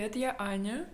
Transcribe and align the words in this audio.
привет, 0.00 0.16
я 0.16 0.36
Аня. 0.38 0.88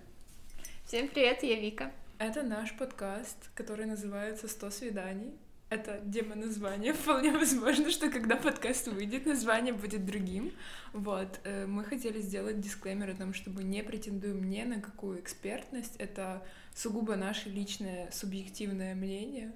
Всем 0.85 1.07
привет, 1.07 1.45
я 1.45 1.61
Вика. 1.61 1.93
Это 2.19 2.43
наш 2.43 2.77
подкаст, 2.77 3.37
который 3.55 3.87
называется 3.87 4.49
«100 4.49 4.73
свиданий». 4.73 5.33
Это 5.71 6.01
демо-название. 6.03 6.93
Вполне 6.93 7.31
возможно, 7.31 7.93
что 7.93 8.11
когда 8.11 8.35
подкаст 8.35 8.89
выйдет, 8.89 9.25
название 9.25 9.73
будет 9.73 10.05
другим. 10.05 10.51
Вот. 10.93 11.39
э, 11.45 11.67
Мы 11.67 11.85
хотели 11.85 12.21
сделать 12.21 12.61
дисклеймер 12.61 13.11
о 13.11 13.15
том, 13.15 13.33
что 13.33 13.49
мы 13.51 13.63
не 13.63 13.85
претендуем 13.85 14.43
ни 14.51 14.63
на 14.63 14.81
какую 14.81 15.21
экспертность. 15.21 15.95
Это 15.99 16.45
сугубо 16.75 17.15
наше 17.15 17.49
личное 17.49 18.11
субъективное 18.11 18.97
мнение. 18.97 19.53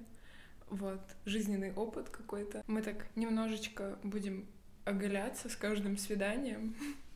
Вот. 0.69 1.01
Жизненный 1.25 1.73
опыт 1.73 2.07
какой-то. 2.07 2.63
Мы 2.67 2.81
так 2.81 3.05
немножечко 3.17 3.99
будем 4.01 4.47
оголяться 4.85 5.49
с 5.49 5.57
каждым 5.57 5.97
свиданием. 5.97 6.73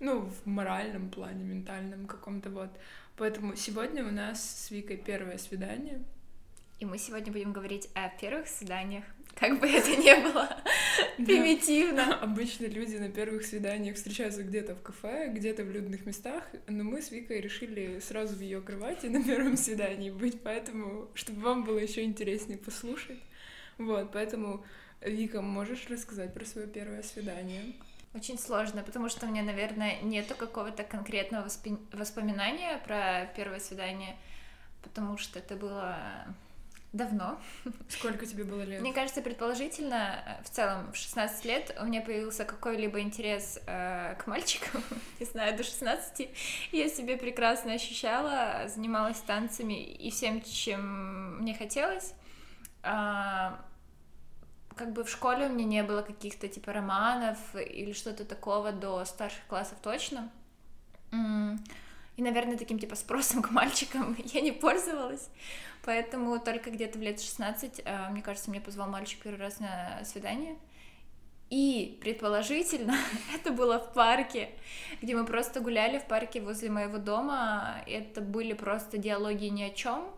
Ну, 0.00 0.20
в 0.20 0.46
моральном 0.46 1.08
плане, 1.10 1.44
ментальном 1.44 2.06
каком-то 2.06 2.50
вот. 2.50 2.70
Поэтому 3.16 3.56
сегодня 3.56 4.04
у 4.04 4.10
нас 4.10 4.66
с 4.66 4.70
Викой 4.70 4.96
первое 4.96 5.38
свидание. 5.38 6.02
И 6.80 6.84
мы 6.84 6.98
сегодня 6.98 7.32
будем 7.32 7.52
говорить 7.52 7.88
о 7.94 8.08
первых 8.08 8.48
свиданиях. 8.48 9.04
Как 9.36 9.58
бы 9.60 9.66
это 9.66 9.90
ни 9.90 10.22
было 10.22 10.62
примитивно. 11.16 12.18
Обычно 12.20 12.66
люди 12.66 12.96
на 12.96 13.08
первых 13.08 13.44
свиданиях 13.44 13.96
встречаются 13.96 14.42
где-то 14.42 14.74
в 14.74 14.82
кафе, 14.82 15.28
где-то 15.32 15.64
в 15.64 15.70
людных 15.70 16.06
местах, 16.06 16.44
но 16.66 16.84
мы 16.84 17.02
с 17.02 17.10
Викой 17.10 17.40
решили 17.40 18.00
сразу 18.00 18.34
в 18.36 18.40
ее 18.40 18.60
кровати 18.60 19.06
на 19.06 19.22
первом 19.22 19.56
свидании 19.56 20.10
быть, 20.10 20.40
поэтому, 20.40 21.08
чтобы 21.14 21.40
вам 21.40 21.64
было 21.64 21.78
еще 21.78 22.02
интереснее 22.02 22.58
послушать. 22.58 23.20
Вот, 23.78 24.12
поэтому, 24.12 24.64
Вика, 25.00 25.42
можешь 25.42 25.88
рассказать 25.88 26.32
про 26.32 26.44
свое 26.44 26.66
первое 26.66 27.02
свидание? 27.02 27.74
Очень 28.14 28.38
сложно, 28.38 28.82
потому 28.82 29.08
что 29.08 29.26
у 29.26 29.28
меня, 29.28 29.42
наверное, 29.42 30.00
нету 30.02 30.36
какого-то 30.36 30.84
конкретного 30.84 31.46
воспи- 31.46 31.84
воспоминания 31.92 32.80
про 32.86 33.26
первое 33.34 33.58
свидание, 33.58 34.16
потому 34.82 35.18
что 35.18 35.40
это 35.40 35.56
было 35.56 35.96
давно. 36.92 37.40
Сколько 37.88 38.24
тебе 38.24 38.44
было 38.44 38.62
лет? 38.62 38.80
Мне 38.80 38.92
кажется, 38.92 39.20
предположительно, 39.20 40.40
в 40.44 40.50
целом, 40.50 40.92
в 40.92 40.96
16 40.96 41.44
лет 41.44 41.76
у 41.80 41.84
меня 41.86 42.00
появился 42.00 42.44
какой-либо 42.44 43.00
интерес 43.00 43.58
э, 43.66 44.14
к 44.14 44.28
мальчикам. 44.28 44.80
Не 45.18 45.26
знаю, 45.26 45.56
до 45.56 45.64
16 45.64 46.30
я 46.70 46.88
себя 46.88 47.16
прекрасно 47.16 47.72
ощущала, 47.72 48.68
занималась 48.68 49.18
танцами 49.18 49.82
и 49.82 50.10
всем, 50.12 50.40
чем 50.40 51.38
мне 51.38 51.52
хотелось. 51.54 52.14
А, 52.84 53.60
как 54.76 54.92
бы 54.92 55.04
в 55.04 55.10
школе 55.10 55.46
у 55.46 55.48
меня 55.50 55.64
не 55.64 55.82
было 55.82 56.02
каких-то 56.02 56.48
типа 56.48 56.72
романов 56.72 57.38
или 57.54 57.92
что-то 57.92 58.24
такого 58.24 58.72
до 58.72 59.04
старших 59.04 59.46
классов 59.46 59.78
точно. 59.82 60.30
И, 62.16 62.22
наверное, 62.22 62.56
таким 62.56 62.78
типа 62.78 62.94
спросом 62.94 63.42
к 63.42 63.50
мальчикам 63.50 64.16
я 64.32 64.40
не 64.40 64.52
пользовалась. 64.52 65.28
Поэтому 65.84 66.38
только 66.38 66.70
где-то 66.70 66.98
в 66.98 67.02
лет 67.02 67.20
16, 67.20 67.82
э, 67.84 68.08
мне 68.10 68.22
кажется, 68.22 68.50
мне 68.50 68.60
позвал 68.60 68.88
мальчик 68.88 69.20
первый 69.22 69.40
раз 69.40 69.60
на 69.60 70.02
свидание. 70.04 70.56
И, 71.50 71.98
предположительно, 72.00 72.96
это 73.34 73.52
было 73.52 73.78
в 73.78 73.92
парке, 73.92 74.50
где 75.02 75.14
мы 75.14 75.26
просто 75.26 75.60
гуляли 75.60 75.98
в 75.98 76.06
парке 76.06 76.40
возле 76.40 76.70
моего 76.70 76.98
дома. 76.98 77.82
Это 77.86 78.20
были 78.20 78.54
просто 78.54 78.96
диалоги 78.96 79.46
ни 79.46 79.62
о 79.62 79.70
чем. 79.70 80.08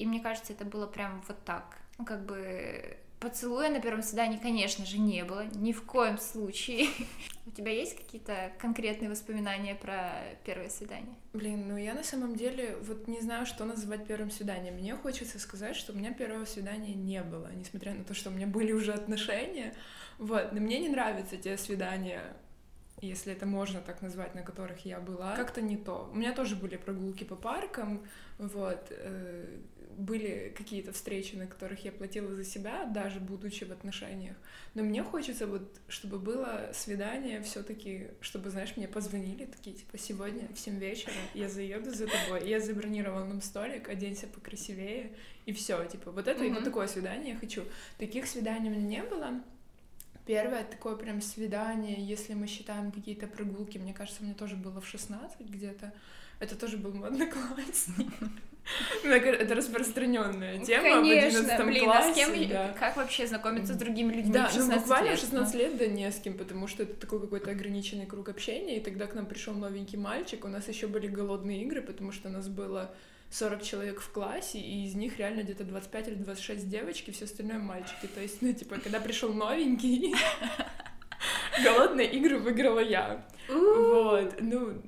И 0.00 0.06
мне 0.06 0.20
кажется, 0.20 0.54
это 0.54 0.64
было 0.64 0.86
прям 0.86 1.22
вот 1.28 1.36
так. 1.44 1.76
Ну, 1.98 2.06
как 2.06 2.24
бы 2.24 2.96
поцелуя 3.18 3.68
на 3.68 3.82
первом 3.82 4.02
свидании, 4.02 4.38
конечно 4.38 4.86
же, 4.86 4.98
не 4.98 5.24
было. 5.24 5.44
Ни 5.54 5.72
в 5.72 5.82
коем 5.82 6.16
случае. 6.16 6.88
У 7.46 7.50
тебя 7.50 7.70
есть 7.70 7.98
какие-то 7.98 8.50
конкретные 8.58 9.10
воспоминания 9.10 9.74
про 9.74 10.14
первое 10.46 10.70
свидание? 10.70 11.14
Блин, 11.34 11.68
ну 11.68 11.76
я 11.76 11.92
на 11.92 12.02
самом 12.02 12.34
деле 12.34 12.78
вот 12.80 13.08
не 13.08 13.20
знаю, 13.20 13.44
что 13.44 13.66
называть 13.66 14.06
первым 14.06 14.30
свиданием. 14.30 14.76
Мне 14.76 14.96
хочется 14.96 15.38
сказать, 15.38 15.76
что 15.76 15.92
у 15.92 15.96
меня 15.96 16.14
первого 16.14 16.46
свидания 16.46 16.94
не 16.94 17.22
было, 17.22 17.50
несмотря 17.54 17.92
на 17.92 18.02
то, 18.02 18.14
что 18.14 18.30
у 18.30 18.32
меня 18.32 18.46
были 18.46 18.72
уже 18.72 18.94
отношения. 18.94 19.74
Вот, 20.16 20.52
но 20.52 20.60
мне 20.60 20.78
не 20.78 20.88
нравятся 20.88 21.36
те 21.36 21.58
свидания, 21.58 22.22
если 23.02 23.34
это 23.34 23.44
можно 23.44 23.80
так 23.80 24.00
назвать, 24.00 24.34
на 24.34 24.40
которых 24.42 24.86
я 24.86 24.98
была. 24.98 25.36
Как-то 25.36 25.60
не 25.60 25.76
то. 25.76 26.08
У 26.10 26.16
меня 26.16 26.32
тоже 26.32 26.56
были 26.56 26.76
прогулки 26.76 27.24
по 27.24 27.36
паркам, 27.36 28.02
вот, 28.38 28.86
э, 28.90 29.58
были 29.96 30.52
какие-то 30.56 30.92
встречи, 30.92 31.34
на 31.34 31.46
которых 31.46 31.84
я 31.84 31.92
платила 31.92 32.34
за 32.34 32.44
себя, 32.44 32.84
даже 32.84 33.20
будучи 33.20 33.64
в 33.64 33.72
отношениях. 33.72 34.36
Но 34.74 34.82
мне 34.82 35.02
хочется 35.02 35.46
вот, 35.46 35.62
чтобы 35.88 36.18
было 36.18 36.70
свидание 36.72 37.42
все 37.42 37.62
таки 37.62 38.08
чтобы, 38.20 38.50
знаешь, 38.50 38.76
мне 38.76 38.88
позвонили 38.88 39.46
такие, 39.46 39.76
типа, 39.76 39.98
сегодня 39.98 40.48
в 40.54 40.58
7 40.58 40.78
вечера 40.78 41.12
я 41.34 41.48
заеду 41.48 41.92
за 41.92 42.06
тобой, 42.06 42.48
я 42.48 42.60
забронировал 42.60 43.24
нам 43.24 43.42
столик, 43.42 43.88
оденься 43.88 44.26
покрасивее, 44.26 45.12
и 45.46 45.52
все, 45.52 45.84
типа, 45.84 46.10
вот 46.10 46.28
это 46.28 46.44
и 46.44 46.50
вот 46.50 46.64
такое 46.64 46.86
свидание 46.86 47.34
я 47.34 47.38
хочу. 47.38 47.64
Таких 47.98 48.26
свиданий 48.26 48.70
у 48.70 48.72
меня 48.72 49.02
не 49.02 49.02
было. 49.02 49.42
Первое 50.26 50.64
такое 50.64 50.96
прям 50.96 51.20
свидание, 51.20 51.96
если 52.04 52.34
мы 52.34 52.46
считаем 52.46 52.92
какие-то 52.92 53.26
прогулки, 53.26 53.78
мне 53.78 53.92
кажется, 53.92 54.22
мне 54.22 54.34
тоже 54.34 54.54
было 54.54 54.80
в 54.80 54.86
16 54.86 55.40
где-то. 55.40 55.92
Это 56.40 56.56
тоже 56.56 56.76
был. 56.78 56.92
Мне 56.94 57.26
кажется, 57.26 57.92
Это 59.04 59.54
распространенная 59.54 60.58
тема 60.64 60.82
в 60.82 60.92
Конечно, 61.02 61.40
11 61.40 61.66
блин, 61.66 61.90
а 61.90 62.02
с 62.02 62.14
кем, 62.14 62.28
классе. 62.28 62.46
да. 62.48 62.74
как 62.78 62.96
вообще 62.96 63.26
знакомиться 63.26 63.74
с 63.74 63.76
другими 63.76 64.12
людьми 64.12 64.32
Да, 64.32 64.46
в 64.48 64.54
ну 64.54 64.60
16 64.60 64.80
буквально 64.82 65.10
лет? 65.10 65.18
в 65.18 65.20
16 65.22 65.54
лет, 65.56 65.76
да 65.76 65.86
не 65.86 66.10
с 66.10 66.20
кем, 66.20 66.34
потому 66.38 66.66
что 66.66 66.82
это 66.84 66.94
такой 66.94 67.20
какой-то 67.20 67.50
ограниченный 67.50 68.06
круг 68.06 68.28
общения, 68.28 68.76
и 68.76 68.80
тогда 68.80 69.06
к 69.06 69.14
нам 69.14 69.26
пришел 69.26 69.54
новенький 69.54 69.98
мальчик, 69.98 70.44
у 70.44 70.48
нас 70.48 70.68
еще 70.68 70.86
были 70.86 71.08
голодные 71.08 71.62
игры, 71.62 71.82
потому 71.82 72.12
что 72.12 72.28
у 72.28 72.32
нас 72.32 72.48
было 72.48 72.94
40 73.30 73.62
человек 73.62 74.00
в 74.00 74.10
классе, 74.12 74.58
и 74.58 74.86
из 74.86 74.94
них 74.94 75.18
реально 75.18 75.42
где-то 75.42 75.64
25 75.64 76.08
или 76.08 76.14
26 76.14 76.68
девочки, 76.68 77.10
все 77.10 77.24
остальное 77.24 77.58
мальчики. 77.58 78.06
То 78.14 78.20
есть, 78.20 78.40
ну, 78.42 78.52
типа, 78.52 78.76
когда 78.82 79.00
пришел 79.00 79.32
новенький, 79.32 80.14
голодные 81.64 82.10
игры 82.10 82.38
выиграла 82.38 82.80
я. 82.80 83.24
Вот, 83.48 84.34
ну, 84.40 84.80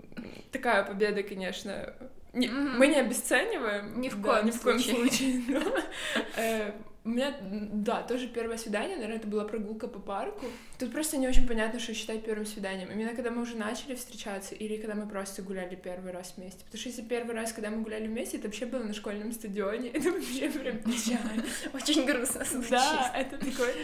такая 0.52 0.84
победа, 0.84 1.22
конечно. 1.22 1.94
Не- 2.32 2.48
Мгм. 2.48 2.78
Мы 2.78 2.86
не 2.86 2.96
обесцениваем. 3.00 4.00
Ни 4.00 4.08
в 4.08 4.20
да, 4.20 4.32
коем 4.34 4.46
ни 4.46 4.50
в 4.50 4.60
коем 4.62 4.78
случае. 4.78 5.42
но, 5.48 5.60
э, 6.36 6.72
У 7.04 7.08
меня, 7.08 7.34
да, 7.40 8.02
тоже 8.02 8.28
первое 8.28 8.56
свидание, 8.56 8.94
наверное, 8.94 9.16
это 9.18 9.26
была 9.26 9.44
прогулка 9.44 9.88
по 9.88 9.98
парку. 9.98 10.46
Тут 10.78 10.92
просто 10.92 11.16
не 11.16 11.26
очень 11.26 11.48
понятно, 11.48 11.80
что 11.80 11.92
считать 11.94 12.24
первым 12.24 12.46
свиданием. 12.46 12.90
Именно 12.92 13.14
когда 13.16 13.30
мы 13.32 13.42
уже 13.42 13.56
начали 13.56 13.96
встречаться 13.96 14.54
или 14.54 14.76
когда 14.76 14.94
мы 14.94 15.08
просто 15.08 15.42
гуляли 15.42 15.74
первый 15.74 16.12
раз 16.12 16.34
вместе. 16.36 16.64
Потому 16.64 16.78
что 16.78 16.88
если 16.90 17.02
первый 17.02 17.34
раз, 17.34 17.52
когда 17.52 17.70
мы 17.70 17.82
гуляли 17.82 18.06
вместе, 18.06 18.36
это 18.36 18.46
вообще 18.46 18.66
было 18.66 18.84
на 18.84 18.94
школьном 18.94 19.32
стадионе. 19.32 19.88
Это 19.94 20.12
вообще 20.12 20.48
прям 20.48 20.78
печально. 20.78 21.44
Очень 21.74 22.06
грустно 22.06 22.44
звучит. 22.44 22.70
Да, 22.70 23.12
это 23.16 23.36
такой... 23.36 23.74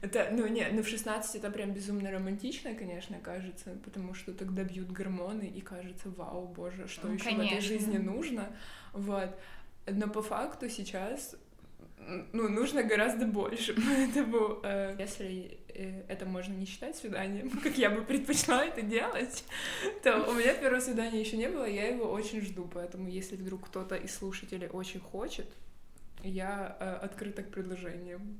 Это, 0.00 0.28
ну, 0.30 0.46
не, 0.46 0.66
ну, 0.70 0.82
в 0.82 0.88
16 0.88 1.36
это 1.36 1.50
прям 1.50 1.72
безумно 1.72 2.10
романтично, 2.10 2.74
конечно, 2.74 3.18
кажется, 3.18 3.76
потому 3.84 4.14
что 4.14 4.32
тогда 4.32 4.62
бьют 4.62 4.92
гормоны, 4.92 5.52
и 5.56 5.60
кажется, 5.60 6.08
вау, 6.10 6.46
боже, 6.46 6.86
что 6.86 7.08
Ну, 7.08 7.14
еще 7.14 7.24
в 7.24 7.26
этой 7.26 7.48
конечно. 7.48 7.60
жизни 7.60 7.98
нужно, 7.98 8.48
вот. 8.92 9.36
Но 9.86 10.08
по 10.08 10.22
факту 10.22 10.68
сейчас, 10.68 11.34
ну, 12.32 12.48
нужно 12.48 12.84
гораздо 12.84 13.26
больше, 13.26 13.74
поэтому, 13.88 14.60
э, 14.62 14.94
если 15.00 15.58
э, 15.74 16.04
это 16.06 16.26
можно 16.26 16.52
не 16.52 16.66
считать 16.66 16.96
свиданием, 16.96 17.50
как 17.62 17.76
я 17.76 17.90
бы 17.90 18.02
предпочла 18.02 18.64
это 18.64 18.82
делать, 18.82 19.44
то 20.04 20.30
у 20.30 20.34
меня 20.34 20.54
первого 20.54 20.80
свидания 20.80 21.20
еще 21.20 21.36
не 21.36 21.48
было, 21.48 21.68
я 21.68 21.88
его 21.88 22.08
очень 22.08 22.40
жду, 22.40 22.70
поэтому 22.72 23.08
если 23.08 23.34
вдруг 23.34 23.66
кто-то 23.66 23.96
из 23.96 24.14
слушателей 24.14 24.68
очень 24.68 25.00
хочет, 25.00 25.46
я 26.22 26.76
э, 26.78 27.04
открыта 27.04 27.42
к 27.42 27.50
предложениям. 27.50 28.38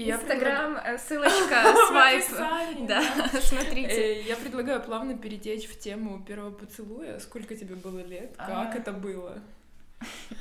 И 0.00 0.10
Инстаграм, 0.10 0.76
э, 0.76 0.96
ссылочка, 0.98 1.74
свайп. 1.88 2.24
Да, 2.86 3.02
смотрите. 3.42 3.90
Э, 3.90 4.22
Я 4.22 4.36
предлагаю 4.36 4.80
плавно 4.82 5.16
перетечь 5.16 5.66
в 5.68 5.78
тему 5.78 6.22
первого 6.26 6.52
поцелуя. 6.52 7.18
Сколько 7.18 7.54
тебе 7.54 7.74
было 7.74 7.98
лет? 8.00 8.34
Как 8.36 8.74
А. 8.74 8.78
это 8.78 8.92
было? 8.92 9.38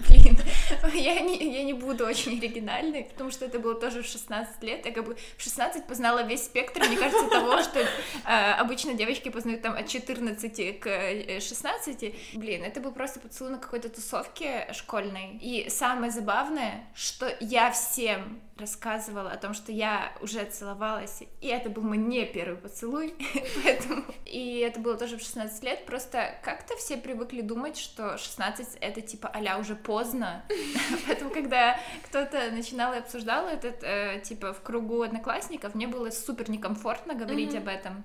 Блин, 0.07 0.37
я 0.93 1.19
не, 1.19 1.53
я 1.53 1.63
не 1.65 1.73
буду 1.73 2.05
очень 2.05 2.37
оригинальной, 2.37 3.03
потому 3.03 3.29
что 3.29 3.43
это 3.43 3.59
было 3.59 3.75
тоже 3.75 4.01
в 4.03 4.05
16 4.05 4.63
лет. 4.63 4.85
Я 4.85 4.93
как 4.93 5.03
бы 5.05 5.17
в 5.37 5.41
16 5.43 5.85
познала 5.85 6.23
весь 6.23 6.45
спектр, 6.45 6.79
мне 6.87 6.95
кажется, 6.95 7.27
того, 7.27 7.61
что 7.61 7.81
э, 7.81 8.51
обычно 8.53 8.93
девочки 8.93 9.27
познают 9.27 9.61
там 9.61 9.75
от 9.75 9.87
14 9.89 10.79
к 10.79 10.87
э, 10.87 11.39
16. 11.41 12.15
Блин, 12.35 12.63
это 12.63 12.79
был 12.79 12.93
просто 12.93 13.19
поцелуй 13.19 13.51
на 13.51 13.57
какой-то 13.57 13.89
тусовке 13.89 14.69
школьной. 14.71 15.37
И 15.41 15.69
самое 15.69 16.11
забавное, 16.13 16.85
что 16.95 17.29
я 17.41 17.71
всем 17.71 18.39
рассказывала 18.59 19.31
о 19.31 19.37
том, 19.37 19.53
что 19.53 19.71
я 19.71 20.13
уже 20.21 20.43
целовалась, 20.45 21.23
и 21.41 21.47
это 21.47 21.69
был 21.69 21.83
мой 21.83 21.97
не 21.97 22.25
первый 22.25 22.57
поцелуй, 22.57 23.15
поэтому... 23.63 24.03
И 24.25 24.59
это 24.59 24.79
было 24.79 24.95
тоже 24.95 25.17
в 25.17 25.21
16 25.21 25.63
лет, 25.63 25.85
просто 25.85 26.35
как-то 26.43 26.75
все 26.77 26.97
привыкли 26.97 27.41
думать, 27.41 27.77
что 27.77 28.17
16— 28.17 28.77
это 28.81 29.01
типа 29.01 29.31
а 29.33 29.57
уже 29.57 29.75
поздно, 29.75 30.43
поэтому 31.07 31.31
когда 31.31 31.79
кто-то 32.05 32.51
начинал 32.51 32.93
и 32.93 32.97
обсуждал 32.97 33.47
этот, 33.47 33.83
э, 33.83 34.21
типа, 34.23 34.53
в 34.53 34.61
кругу 34.61 35.01
одноклассников, 35.01 35.75
мне 35.75 35.87
было 35.87 36.09
супер 36.09 36.49
некомфортно 36.49 37.15
говорить 37.15 37.55
об 37.55 37.67
этом. 37.67 38.03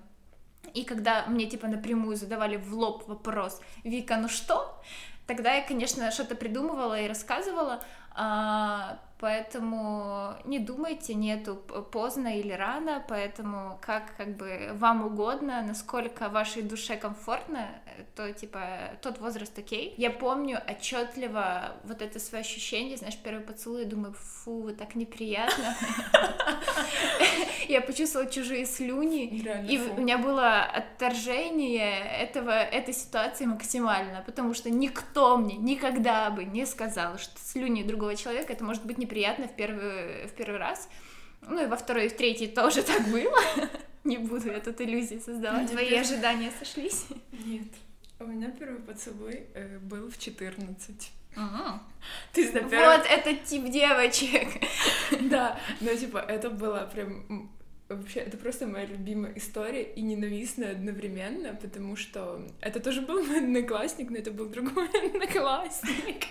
И 0.73 0.85
когда 0.85 1.27
мне, 1.27 1.47
типа, 1.47 1.69
напрямую 1.69 2.17
задавали 2.17 2.57
в 2.57 2.75
лоб 2.75 3.07
вопрос, 3.07 3.61
Вика, 3.85 4.17
ну 4.17 4.29
что? 4.29 4.83
Тогда 5.27 5.55
я, 5.55 5.63
конечно, 5.63 6.11
что-то 6.11 6.35
придумывала 6.35 7.01
и 7.01 7.09
рассказывала, 7.09 7.83
а, 8.15 8.99
поэтому 9.25 10.35
не 10.45 10.59
думайте, 10.59 11.15
нету 11.15 11.57
поздно 11.93 12.39
или 12.39 12.53
рано, 12.53 13.03
поэтому 13.09 13.79
как 13.81 14.15
как 14.19 14.37
бы 14.37 14.73
вам 14.75 15.07
угодно, 15.07 15.63
насколько 15.67 16.29
вашей 16.29 16.61
душе 16.61 16.97
комфортно, 16.97 17.71
то 18.17 18.31
типа 18.35 18.61
тот 19.01 19.21
возраст 19.21 19.59
окей. 19.59 19.95
Я 19.97 20.11
помню 20.11 20.61
отчетливо 20.69 21.73
вот 21.85 22.03
это 22.03 22.21
свое 22.21 22.43
ощущение, 22.43 22.99
знаешь, 22.99 23.17
первый 23.17 23.41
поцелуй, 23.41 23.87
думаю, 23.87 24.13
фу, 24.13 24.75
так 24.79 24.95
неприятно. 24.95 25.75
Я 27.67 27.81
почувствовала 27.81 28.31
чужие 28.31 28.67
слюни, 28.67 29.25
и 29.71 29.79
у 29.79 30.03
меня 30.03 30.19
было 30.19 30.65
отторжение 30.65 31.99
этого, 31.99 32.51
этой 32.51 32.93
ситуации 32.93 33.47
максимально, 33.47 34.23
потому 34.27 34.53
что 34.53 34.69
никто 34.69 35.39
мне 35.39 35.57
никогда 35.57 36.29
бы 36.29 36.45
не 36.45 36.67
сказал, 36.67 37.17
что 37.17 37.33
слюни 37.41 37.83
другого 37.83 38.17
человека 38.17 38.53
это 38.53 38.65
может 38.65 38.85
быть 38.85 38.99
неприятно 38.99 39.14
неприятно 39.15 39.47
в 39.47 39.55
первый, 39.55 40.27
в 40.27 40.33
первый 40.33 40.59
раз. 40.59 40.89
Ну 41.43 41.63
и 41.63 41.67
во 41.67 41.77
второй 41.77 42.07
и 42.07 42.09
в 42.09 42.17
третий 42.17 42.49
тоже 42.49 42.83
так 42.83 43.07
было. 43.09 43.41
Не 44.05 44.19
буду 44.19 44.51
я 44.51 44.61
тут 44.61 44.81
иллюзии 44.81 45.19
создавать. 45.25 45.71
Твои 45.71 45.95
ожидания 45.95 46.51
сошлись? 46.59 47.07
Нет. 47.33 47.69
У 48.19 48.25
меня 48.25 48.51
первый 48.51 48.81
поцелуй 48.81 49.45
э, 49.55 49.79
был 49.79 50.11
в 50.11 50.19
14. 50.19 51.13
Ага. 51.37 51.83
Ты 52.33 52.51
первый... 52.53 52.99
Вот 52.99 53.07
этот 53.07 53.45
тип 53.45 53.65
девочек. 53.71 54.49
Да, 55.31 55.59
но 55.81 55.95
типа 55.95 56.19
это 56.19 56.51
было 56.51 56.89
прям 56.93 57.51
вообще 57.89 58.21
это 58.21 58.37
просто 58.37 58.67
моя 58.67 58.87
любимая 58.87 59.33
история 59.37 59.83
и 59.83 60.01
ненавистная 60.03 60.73
одновременно, 60.73 61.55
потому 61.55 61.97
что 61.97 62.47
это 62.61 62.81
тоже 62.81 63.03
был 63.03 63.23
мой 63.25 63.39
одноклассник, 63.45 64.11
но 64.11 64.17
это 64.17 64.33
был 64.33 64.49
другой 64.49 64.89
одноклассник. 64.89 66.27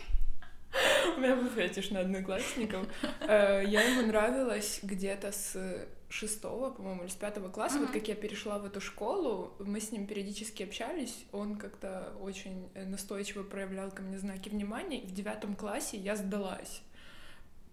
У 1.17 1.19
меня 1.19 1.35
был 1.35 1.49
фетиш 1.49 1.91
на 1.91 2.01
одноклассников. 2.01 2.87
Э, 3.21 3.63
я 3.65 3.81
ему 3.81 4.07
нравилась 4.07 4.79
где-то 4.83 5.31
с 5.31 5.87
шестого, 6.09 6.69
по-моему, 6.69 7.03
или 7.03 7.09
с 7.09 7.15
пятого 7.15 7.49
класса, 7.49 7.79
вот 7.79 7.89
как 7.89 8.07
я 8.07 8.13
перешла 8.13 8.59
в 8.59 8.65
эту 8.65 8.79
школу, 8.79 9.55
мы 9.59 9.79
с 9.79 9.91
ним 9.91 10.05
периодически 10.05 10.61
общались, 10.61 11.25
он 11.31 11.57
как-то 11.57 12.13
очень 12.21 12.69
настойчиво 12.75 13.41
проявлял 13.41 13.89
ко 13.89 14.03
мне 14.03 14.19
знаки 14.19 14.49
внимания, 14.49 14.99
и 14.99 15.07
в 15.07 15.11
девятом 15.11 15.55
классе 15.55 15.97
я 15.97 16.15
сдалась 16.15 16.83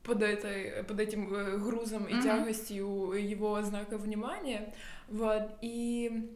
под, 0.02 0.22
этой, 0.22 0.82
под 0.84 1.00
этим 1.00 1.34
э, 1.34 1.58
грузом 1.58 2.06
и 2.06 2.22
тягостью 2.22 3.12
его 3.12 3.60
знака 3.62 3.98
внимания, 3.98 4.74
вот, 5.08 5.50
и 5.60 6.34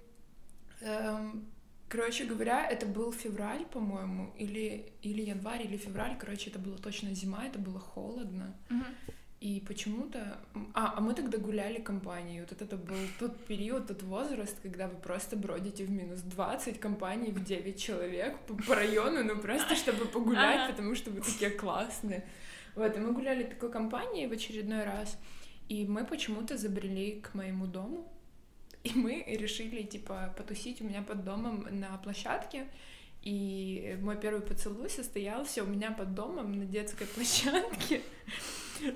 эм, 0.82 1.46
Короче 1.94 2.24
говоря, 2.24 2.66
это 2.66 2.86
был 2.86 3.12
февраль, 3.12 3.64
по-моему, 3.66 4.34
или, 4.36 4.92
или 5.02 5.22
январь, 5.22 5.62
или 5.62 5.76
февраль. 5.76 6.16
Короче, 6.18 6.50
это 6.50 6.58
была 6.58 6.76
точно 6.76 7.14
зима, 7.14 7.46
это 7.46 7.60
было 7.60 7.78
холодно. 7.78 8.56
Uh-huh. 8.68 9.14
И 9.40 9.60
почему-то... 9.60 10.40
А, 10.72 10.94
а 10.96 11.00
мы 11.00 11.14
тогда 11.14 11.38
гуляли 11.38 11.80
компанией. 11.80 12.40
Вот 12.40 12.60
это 12.60 12.76
был 12.76 12.96
тот 13.20 13.44
период, 13.44 13.86
тот 13.86 14.02
возраст, 14.02 14.56
когда 14.60 14.88
вы 14.88 14.96
просто 14.96 15.36
бродите 15.36 15.84
в 15.84 15.90
минус 15.90 16.20
20 16.22 16.80
компаний 16.80 17.30
в 17.30 17.44
9 17.44 17.80
человек 17.80 18.40
по, 18.48 18.54
по 18.54 18.74
району, 18.74 19.22
ну 19.22 19.40
просто 19.40 19.76
чтобы 19.76 20.06
погулять, 20.06 20.70
потому 20.72 20.96
что 20.96 21.12
вы 21.12 21.20
такие 21.20 21.50
классные. 21.50 22.24
Вот, 22.74 22.96
и 22.96 22.98
мы 22.98 23.12
гуляли 23.12 23.44
такой 23.44 23.70
компанией 23.70 24.26
в 24.26 24.32
очередной 24.32 24.82
раз, 24.82 25.16
и 25.68 25.86
мы 25.86 26.04
почему-то 26.04 26.56
забрели 26.56 27.20
к 27.20 27.34
моему 27.34 27.68
дому, 27.68 28.13
и 28.84 28.92
мы 28.94 29.24
решили, 29.26 29.82
типа, 29.82 30.34
потусить 30.36 30.80
у 30.80 30.84
меня 30.84 31.02
под 31.02 31.24
домом 31.24 31.66
на 31.70 31.96
площадке. 31.98 32.66
И 33.22 33.98
мой 34.02 34.16
первый 34.16 34.42
поцелуй 34.42 34.90
состоялся 34.90 35.62
у 35.62 35.66
меня 35.66 35.90
под 35.90 36.14
домом 36.14 36.52
на 36.52 36.66
детской 36.66 37.06
площадке. 37.06 38.02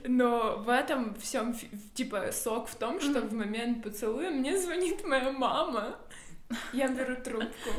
Но 0.07 0.59
в 0.59 0.69
этом 0.69 1.15
всем, 1.15 1.57
типа, 1.95 2.31
сок 2.33 2.69
в 2.69 2.75
том, 2.77 3.01
что 3.01 3.23
в 3.23 3.33
момент 3.33 3.83
поцелуя 3.83 4.31
мне 4.31 4.59
звонит 4.59 5.05
моя 5.05 5.33
мама. 5.33 5.99
Я 6.73 6.89
беру 6.89 7.17
трубку 7.17 7.71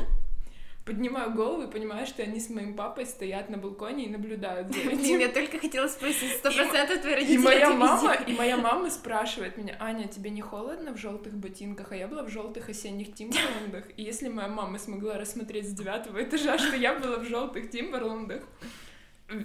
поднимаю 0.90 1.32
голову 1.32 1.62
и 1.62 1.70
понимаю, 1.70 2.04
что 2.04 2.24
они 2.24 2.40
с 2.40 2.50
моим 2.50 2.74
папой 2.74 3.06
стоят 3.06 3.48
на 3.48 3.58
балконе 3.58 4.06
и 4.06 4.08
наблюдают 4.08 4.74
за 4.74 4.80
этим. 4.80 5.20
Я 5.20 5.28
только 5.28 5.58
хотела 5.58 5.86
спросить, 5.86 6.32
сто 6.38 6.50
процентов 6.50 7.00
твои 7.00 7.14
родители 7.14 7.34
и 7.34 7.38
моя 7.38 7.70
мама, 7.70 8.14
И 8.26 8.32
моя 8.32 8.56
мама 8.56 8.90
спрашивает 8.90 9.56
меня, 9.56 9.76
Аня, 9.78 10.08
тебе 10.08 10.30
не 10.30 10.40
холодно 10.40 10.92
в 10.92 10.96
желтых 10.96 11.34
ботинках? 11.34 11.92
А 11.92 11.96
я 11.96 12.08
была 12.08 12.24
в 12.24 12.28
желтых 12.28 12.68
осенних 12.68 13.14
тимберландах. 13.14 13.84
И 13.96 14.02
если 14.02 14.28
моя 14.28 14.48
мама 14.48 14.78
смогла 14.78 15.16
рассмотреть 15.16 15.68
с 15.68 15.72
девятого 15.72 16.20
этажа, 16.20 16.58
что 16.58 16.74
я 16.74 16.98
была 16.98 17.18
в 17.18 17.24
желтых 17.24 17.70
тимберландах, 17.70 18.42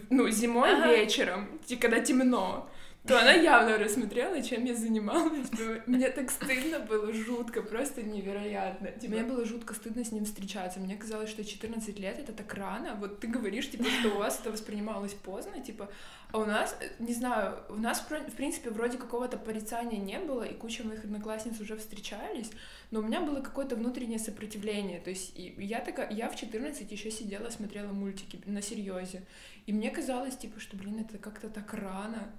ну, 0.10 0.28
зимой 0.30 0.74
ага. 0.74 0.96
вечером, 0.96 1.60
когда 1.80 2.00
темно, 2.00 2.68
то 3.08 3.20
она 3.20 3.34
явно 3.34 3.78
рассмотрела, 3.78 4.42
чем 4.42 4.66
я 4.66 4.74
занималась. 4.74 5.50
Мне 5.86 6.10
так 6.10 6.32
стыдно 6.32 6.80
было, 6.80 7.14
жутко, 7.14 7.62
просто 7.62 8.02
невероятно. 8.02 8.92
Типа, 8.92 9.14
мне 9.14 9.24
было 9.24 9.46
жутко 9.46 9.74
стыдно 9.76 10.04
с 10.04 10.12
ним 10.12 10.26
встречаться. 10.26 10.80
Мне 10.80 10.96
казалось, 10.96 11.30
что 11.30 11.44
14 11.44 12.00
лет— 12.00 12.18
это 12.20 12.34
так 12.34 12.52
рано. 12.56 12.96
Вот 13.00 13.20
ты 13.20 13.28
говоришь, 13.28 13.70
типа, 13.70 13.86
что 14.00 14.16
у 14.16 14.18
вас 14.18 14.40
это 14.40 14.52
воспринималось 14.52 15.14
поздно, 15.14 15.62
типа, 15.62 15.90
а 16.32 16.40
у 16.40 16.46
нас, 16.46 16.76
не 17.00 17.14
знаю, 17.14 17.60
у 17.70 17.76
нас, 17.76 18.00
в 18.00 18.36
принципе, 18.36 18.72
вроде 18.72 18.98
какого-то 18.98 19.38
порицания 19.38 20.00
не 20.00 20.20
было, 20.20 20.44
и 20.44 20.54
куча 20.54 20.84
моих 20.84 21.04
одноклассниц 21.04 21.60
уже 21.60 21.78
встречались, 21.78 22.52
но 22.92 23.00
у 23.00 23.04
меня 23.04 23.22
было 23.22 23.40
какое-то 23.42 23.76
внутреннее 23.76 24.20
сопротивление. 24.20 25.00
То 25.00 25.12
есть 25.12 25.34
я 25.36 25.80
такая, 25.80 26.12
я 26.12 26.30
в 26.30 26.36
14 26.36 26.92
еще 26.92 27.12
сидела, 27.12 27.50
смотрела 27.50 27.92
мультики 27.94 28.42
на 28.48 28.62
серьезе. 28.62 29.24
И 29.68 29.74
мне 29.74 29.92
казалось, 29.92 30.36
типа, 30.36 30.60
что, 30.60 30.76
блин, 30.76 31.00
это 31.00 31.18
как-то 31.20 31.50
так 31.50 31.74
рано 31.74 32.32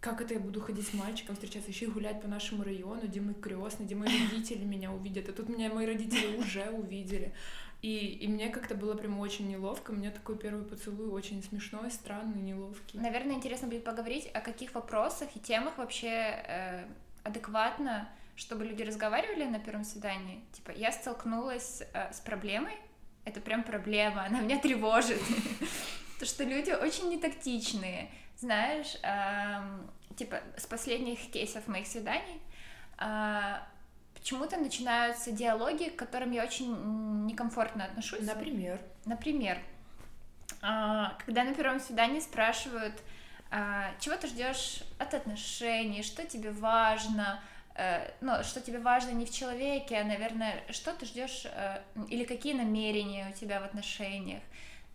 как 0.00 0.20
это 0.20 0.34
я 0.34 0.40
буду 0.40 0.60
ходить 0.60 0.86
с 0.86 0.94
мальчиком, 0.94 1.34
встречаться, 1.34 1.70
еще 1.70 1.86
и 1.86 1.90
гулять 1.90 2.22
по 2.22 2.28
нашему 2.28 2.62
району, 2.62 3.02
где 3.02 3.20
мой 3.20 3.34
крестный, 3.34 3.86
где 3.86 3.94
мои 3.94 4.08
родители 4.08 4.64
меня 4.64 4.92
увидят. 4.92 5.28
А 5.28 5.32
тут 5.32 5.48
меня 5.48 5.72
мои 5.72 5.86
родители 5.86 6.36
уже 6.36 6.70
увидели. 6.70 7.32
И, 7.82 8.06
и 8.20 8.28
мне 8.28 8.48
как-то 8.48 8.74
было 8.74 8.94
прям 8.94 9.18
очень 9.18 9.48
неловко. 9.48 9.92
У 9.92 9.94
меня 9.94 10.10
такой 10.10 10.36
первый 10.36 10.64
поцелуй 10.64 11.08
очень 11.08 11.42
смешной, 11.42 11.90
странный, 11.90 12.40
неловкий. 12.40 12.98
Наверное, 12.98 13.36
интересно 13.36 13.68
будет 13.68 13.84
поговорить, 13.84 14.28
о 14.34 14.40
каких 14.40 14.74
вопросах 14.74 15.28
и 15.34 15.40
темах 15.40 15.78
вообще 15.78 16.08
э, 16.08 16.84
адекватно, 17.22 18.08
чтобы 18.36 18.64
люди 18.64 18.82
разговаривали 18.82 19.44
на 19.44 19.58
первом 19.58 19.84
свидании. 19.84 20.40
Типа, 20.52 20.72
я 20.72 20.90
столкнулась 20.90 21.82
э, 21.92 22.12
с 22.12 22.20
проблемой, 22.20 22.74
это 23.24 23.40
прям 23.40 23.62
проблема, 23.62 24.24
она 24.24 24.40
меня 24.40 24.58
тревожит. 24.58 25.20
То, 26.18 26.26
что 26.26 26.42
люди 26.42 26.70
очень 26.70 27.10
нетактичные, 27.10 28.10
знаешь, 28.38 28.96
эм, 29.02 29.90
типа 30.16 30.40
с 30.56 30.66
последних 30.66 31.30
кейсов 31.30 31.66
моих 31.66 31.86
свиданий 31.86 32.40
э, 32.98 33.58
почему-то 34.14 34.56
начинаются 34.56 35.32
диалоги, 35.32 35.90
к 35.90 35.96
которым 35.96 36.32
я 36.32 36.44
очень 36.44 37.26
некомфортно 37.26 37.84
отношусь. 37.84 38.20
Например? 38.20 38.80
Например, 39.04 39.58
э, 40.62 41.04
когда 41.24 41.44
на 41.44 41.54
первом 41.54 41.80
свидании 41.80 42.20
спрашивают, 42.20 42.94
э, 43.50 43.90
чего 44.00 44.16
ты 44.16 44.28
ждешь 44.28 44.82
от 44.98 45.14
отношений, 45.14 46.02
что 46.02 46.24
тебе 46.24 46.50
важно, 46.50 47.40
э, 47.74 48.10
ну, 48.20 48.42
что 48.44 48.60
тебе 48.60 48.78
важно 48.78 49.10
не 49.10 49.24
в 49.24 49.30
человеке, 49.32 49.98
а, 49.98 50.04
наверное, 50.04 50.62
что 50.70 50.92
ты 50.92 51.06
ждешь 51.06 51.44
э, 51.46 51.80
или 52.08 52.24
какие 52.24 52.54
намерения 52.54 53.30
у 53.30 53.32
тебя 53.32 53.60
в 53.60 53.64
отношениях. 53.64 54.42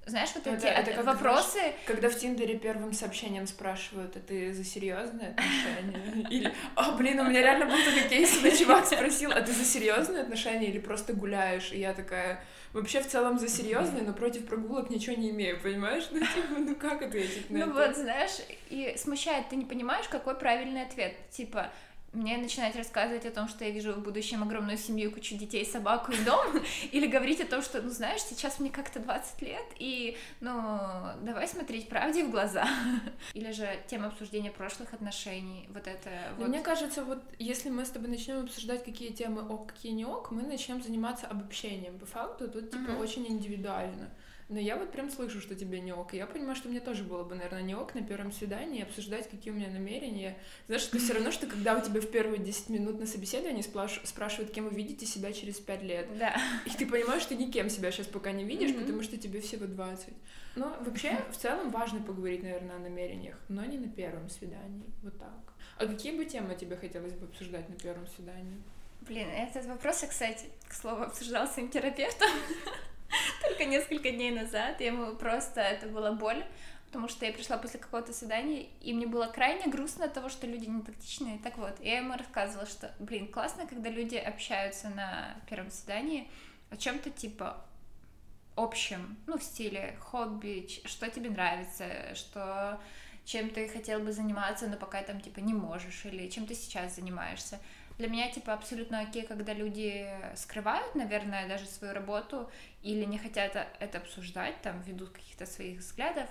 Знаешь, 0.05 0.31
вот 0.35 0.45
эти 0.45 0.65
это, 0.65 0.91
это 0.91 1.03
вопросы. 1.03 1.51
Знаешь, 1.51 1.75
когда 1.85 2.09
в 2.09 2.15
Тиндере 2.15 2.57
первым 2.57 2.91
сообщением 2.91 3.47
спрашивают, 3.47 4.17
а 4.17 4.19
ты 4.19 4.53
за 4.53 4.65
серьезные 4.65 5.29
отношения? 5.29 6.27
Или, 6.29 6.53
а, 6.75 6.91
блин, 6.91 7.21
у 7.21 7.29
меня 7.29 7.41
реально 7.41 7.67
был 7.67 7.77
такой 7.77 8.09
кейс, 8.09 8.37
когда 8.41 8.55
чувак 8.55 8.85
спросил, 8.85 9.31
а 9.31 9.41
ты 9.41 9.53
за 9.53 9.63
серьезные 9.63 10.23
отношения 10.23 10.67
или 10.67 10.79
просто 10.79 11.13
гуляешь? 11.13 11.71
И 11.71 11.79
я 11.79 11.93
такая, 11.93 12.43
вообще 12.73 13.01
в 13.01 13.07
целом 13.07 13.39
за 13.39 13.47
серьезные, 13.47 14.03
но 14.03 14.13
против 14.13 14.45
прогулок 14.45 14.89
ничего 14.89 15.15
не 15.15 15.29
имею, 15.29 15.59
понимаешь? 15.61 16.07
Ну, 16.11 16.19
типа, 16.19 16.59
ну 16.59 16.75
как 16.75 17.01
ответить 17.01 17.49
на 17.49 17.59
ну, 17.59 17.65
это? 17.65 17.73
Ну 17.73 17.87
вот, 17.87 17.95
знаешь, 17.95 18.39
и 18.69 18.95
смущает, 18.97 19.47
ты 19.49 19.55
не 19.55 19.65
понимаешь, 19.65 20.07
какой 20.09 20.35
правильный 20.35 20.83
ответ. 20.83 21.13
Типа, 21.31 21.71
мне 22.13 22.37
начинать 22.37 22.75
рассказывать 22.75 23.25
о 23.25 23.31
том, 23.31 23.47
что 23.47 23.65
я 23.65 23.71
вижу 23.71 23.93
в 23.93 23.99
будущем 23.99 24.43
огромную 24.43 24.77
семью, 24.77 25.11
кучу 25.11 25.35
детей, 25.35 25.65
собаку 25.65 26.11
и 26.11 26.23
дом, 26.23 26.61
или 26.91 27.07
говорить 27.07 27.41
о 27.41 27.45
том, 27.45 27.61
что, 27.61 27.81
ну, 27.81 27.89
знаешь, 27.89 28.21
сейчас 28.21 28.59
мне 28.59 28.69
как-то 28.69 28.99
20 28.99 29.41
лет, 29.41 29.65
и, 29.79 30.17
ну, 30.39 30.79
давай 31.23 31.47
смотреть 31.47 31.89
правде 31.89 32.23
в 32.23 32.31
глаза. 32.31 32.67
Или 33.33 33.51
же 33.51 33.67
тема 33.87 34.07
обсуждения 34.07 34.51
прошлых 34.51 34.93
отношений, 34.93 35.67
вот 35.73 35.87
это 35.87 36.09
вот. 36.37 36.47
Мне 36.47 36.61
кажется, 36.61 37.03
вот 37.03 37.23
если 37.39 37.69
мы 37.69 37.85
с 37.85 37.89
тобой 37.89 38.09
начнем 38.09 38.43
обсуждать, 38.43 38.83
какие 38.83 39.11
темы 39.11 39.41
ок, 39.47 39.67
какие 39.67 39.91
не 39.91 40.05
ок, 40.05 40.31
мы 40.31 40.43
начнем 40.43 40.81
заниматься 40.81 41.27
обобщением. 41.27 41.97
По 41.97 42.05
факту 42.05 42.47
тут, 42.47 42.71
типа, 42.71 42.91
mm-hmm. 42.91 43.01
очень 43.01 43.27
индивидуально. 43.27 44.09
Но 44.49 44.59
я 44.59 44.77
вот 44.77 44.91
прям 44.91 45.09
слышу, 45.09 45.39
что 45.41 45.55
тебе 45.55 45.79
не 45.79 45.93
ок. 45.93 46.13
И 46.13 46.17
я 46.17 46.27
понимаю, 46.27 46.55
что 46.55 46.69
мне 46.69 46.79
тоже 46.79 47.03
было 47.03 47.23
бы, 47.23 47.35
наверное, 47.35 47.61
не 47.61 47.75
ок 47.75 47.95
на 47.95 48.01
первом 48.01 48.31
свидании 48.31 48.83
обсуждать, 48.83 49.29
какие 49.29 49.53
у 49.53 49.55
меня 49.55 49.69
намерения. 49.69 50.37
Знаешь, 50.67 50.87
это 50.87 50.99
все 50.99 51.13
равно, 51.13 51.31
что 51.31 51.47
когда 51.47 51.77
у 51.77 51.81
тебя 51.81 52.01
в 52.01 52.07
первые 52.07 52.39
10 52.39 52.69
минут 52.69 52.99
на 52.99 53.05
собеседовании 53.05 53.61
спрашивают, 53.61 54.51
кем 54.51 54.67
вы 54.67 54.75
видите 54.75 55.05
себя 55.05 55.31
через 55.31 55.59
5 55.59 55.83
лет. 55.83 56.07
Да. 56.17 56.35
И 56.65 56.69
ты 56.71 56.85
понимаешь, 56.85 57.21
что 57.23 57.35
никем 57.35 57.69
себя 57.69 57.91
сейчас 57.91 58.07
пока 58.07 58.31
не 58.31 58.43
видишь, 58.43 58.71
mm-hmm. 58.71 58.81
потому 58.81 59.01
что 59.01 59.17
тебе 59.17 59.41
всего 59.41 59.65
20. 59.65 60.09
Но 60.55 60.77
вообще, 60.81 61.17
в 61.31 61.37
целом, 61.37 61.71
важно 61.71 62.01
поговорить, 62.01 62.43
наверное, 62.43 62.75
о 62.75 62.79
намерениях, 62.79 63.37
но 63.49 63.65
не 63.65 63.77
на 63.77 63.87
первом 63.87 64.29
свидании. 64.29 64.83
Вот 65.01 65.17
так. 65.17 65.53
А 65.77 65.87
какие 65.87 66.15
бы 66.15 66.25
темы 66.25 66.55
тебе 66.55 66.75
хотелось 66.75 67.13
бы 67.13 67.25
обсуждать 67.25 67.67
на 67.69 67.75
первом 67.75 68.05
свидании? 68.07 68.61
Блин, 69.01 69.27
этот 69.29 69.65
вопрос, 69.65 70.05
кстати, 70.07 70.45
к 70.67 70.73
слову, 70.73 71.03
обсуждал 71.03 71.47
с 71.47 71.55
терапевтом 71.55 72.29
только 73.41 73.65
несколько 73.65 74.11
дней 74.11 74.31
назад. 74.31 74.81
Ему 74.81 75.15
просто 75.15 75.61
это 75.61 75.87
была 75.87 76.11
боль, 76.11 76.43
потому 76.87 77.07
что 77.07 77.25
я 77.25 77.33
пришла 77.33 77.57
после 77.57 77.79
какого-то 77.79 78.13
свидания, 78.13 78.67
и 78.81 78.93
мне 78.93 79.07
было 79.07 79.27
крайне 79.27 79.67
грустно 79.67 80.05
от 80.05 80.13
того, 80.13 80.29
что 80.29 80.47
люди 80.47 80.65
не 80.65 80.81
тактичные. 80.81 81.39
Так 81.39 81.57
вот, 81.57 81.79
я 81.81 81.97
ему 81.97 82.15
рассказывала, 82.17 82.67
что, 82.67 82.93
блин, 82.99 83.27
классно, 83.27 83.65
когда 83.65 83.89
люди 83.89 84.15
общаются 84.15 84.89
на 84.89 85.35
первом 85.49 85.71
свидании 85.71 86.29
о 86.69 86.77
чем-то 86.77 87.09
типа 87.09 87.65
общем, 88.55 89.17
ну, 89.27 89.37
в 89.37 89.43
стиле 89.43 89.97
хобби, 89.99 90.67
что 90.85 91.09
тебе 91.09 91.29
нравится, 91.29 92.13
что 92.13 92.79
чем 93.25 93.49
ты 93.49 93.67
хотел 93.67 93.99
бы 93.99 94.11
заниматься, 94.11 94.67
но 94.67 94.77
пока 94.77 95.01
там, 95.01 95.21
типа, 95.21 95.39
не 95.39 95.53
можешь, 95.53 96.05
или 96.05 96.29
чем 96.29 96.45
ты 96.45 96.55
сейчас 96.55 96.95
занимаешься. 96.95 97.59
Для 97.97 98.07
меня, 98.07 98.31
типа, 98.31 98.53
абсолютно 98.53 99.01
окей, 99.01 99.25
когда 99.25 99.53
люди 99.53 100.07
скрывают, 100.35 100.95
наверное, 100.95 101.47
даже 101.47 101.65
свою 101.65 101.93
работу 101.93 102.49
или 102.81 103.05
не 103.05 103.17
хотят 103.17 103.55
это 103.79 103.97
обсуждать, 103.99 104.61
там, 104.61 104.81
ведут 104.81 105.11
каких-то 105.11 105.45
своих 105.45 105.79
взглядов, 105.79 106.29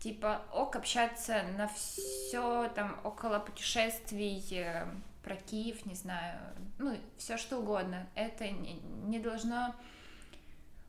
типа, 0.00 0.42
ок, 0.52 0.76
общаться 0.76 1.42
на 1.58 1.68
все 1.68 2.70
там 2.74 2.98
около 3.04 3.38
путешествий, 3.38 4.42
э, 4.52 4.86
про 5.22 5.36
Киев, 5.36 5.86
не 5.86 5.94
знаю, 5.94 6.38
ну, 6.78 6.96
все 7.16 7.36
что 7.36 7.58
угодно. 7.58 8.06
Это 8.14 8.48
не, 8.48 8.74
не 9.06 9.18
должно 9.18 9.74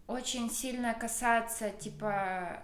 очень 0.08 0.50
сильно 0.52 0.94
касаться, 0.94 1.70
типа, 1.72 2.62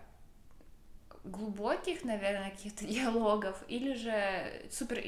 глубоких, 1.23 2.03
наверное, 2.03 2.51
каких-то 2.51 2.85
диалогов, 2.87 3.63
или 3.67 3.93
же 3.93 4.67
супер 4.69 5.01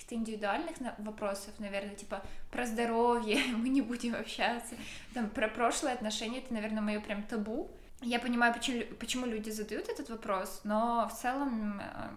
каких-то 0.00 0.14
индивидуальных 0.14 0.76
вопросов, 0.98 1.52
наверное, 1.58 1.94
типа 1.94 2.22
про 2.50 2.66
здоровье 2.66 3.38
мы 3.54 3.68
не 3.68 3.82
будем 3.82 4.14
общаться, 4.14 4.74
там 5.14 5.28
про 5.28 5.48
прошлые 5.48 5.94
отношения, 5.94 6.38
это, 6.38 6.54
наверное, 6.54 6.82
мое 6.82 7.00
прям 7.00 7.22
табу. 7.22 7.70
Я 8.00 8.18
понимаю, 8.18 8.54
почему, 8.54 8.82
почему 8.98 9.26
люди 9.26 9.50
задают 9.50 9.90
этот 9.90 10.08
вопрос, 10.08 10.62
но 10.64 11.06
в 11.06 11.20
целом, 11.20 11.80
э, 11.80 12.08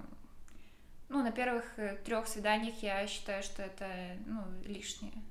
ну, 1.10 1.22
на 1.22 1.32
первых 1.32 1.78
э, 1.78 1.98
трех 2.06 2.28
свиданиях 2.28 2.82
я 2.82 3.06
считаю, 3.06 3.44
что 3.44 3.62
это, 3.62 3.86
ну, 4.26 4.44
лишнее. 4.64 5.22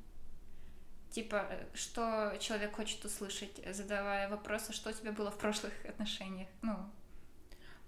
Типа, 1.10 1.46
э, 1.48 1.64
что 1.72 2.36
человек 2.38 2.76
хочет 2.76 3.02
услышать, 3.06 3.62
задавая 3.74 4.28
вопросы, 4.28 4.74
что 4.74 4.90
у 4.90 4.92
тебя 4.92 5.12
было 5.12 5.30
в 5.30 5.38
прошлых 5.38 5.72
отношениях, 5.88 6.48
ну, 6.60 6.76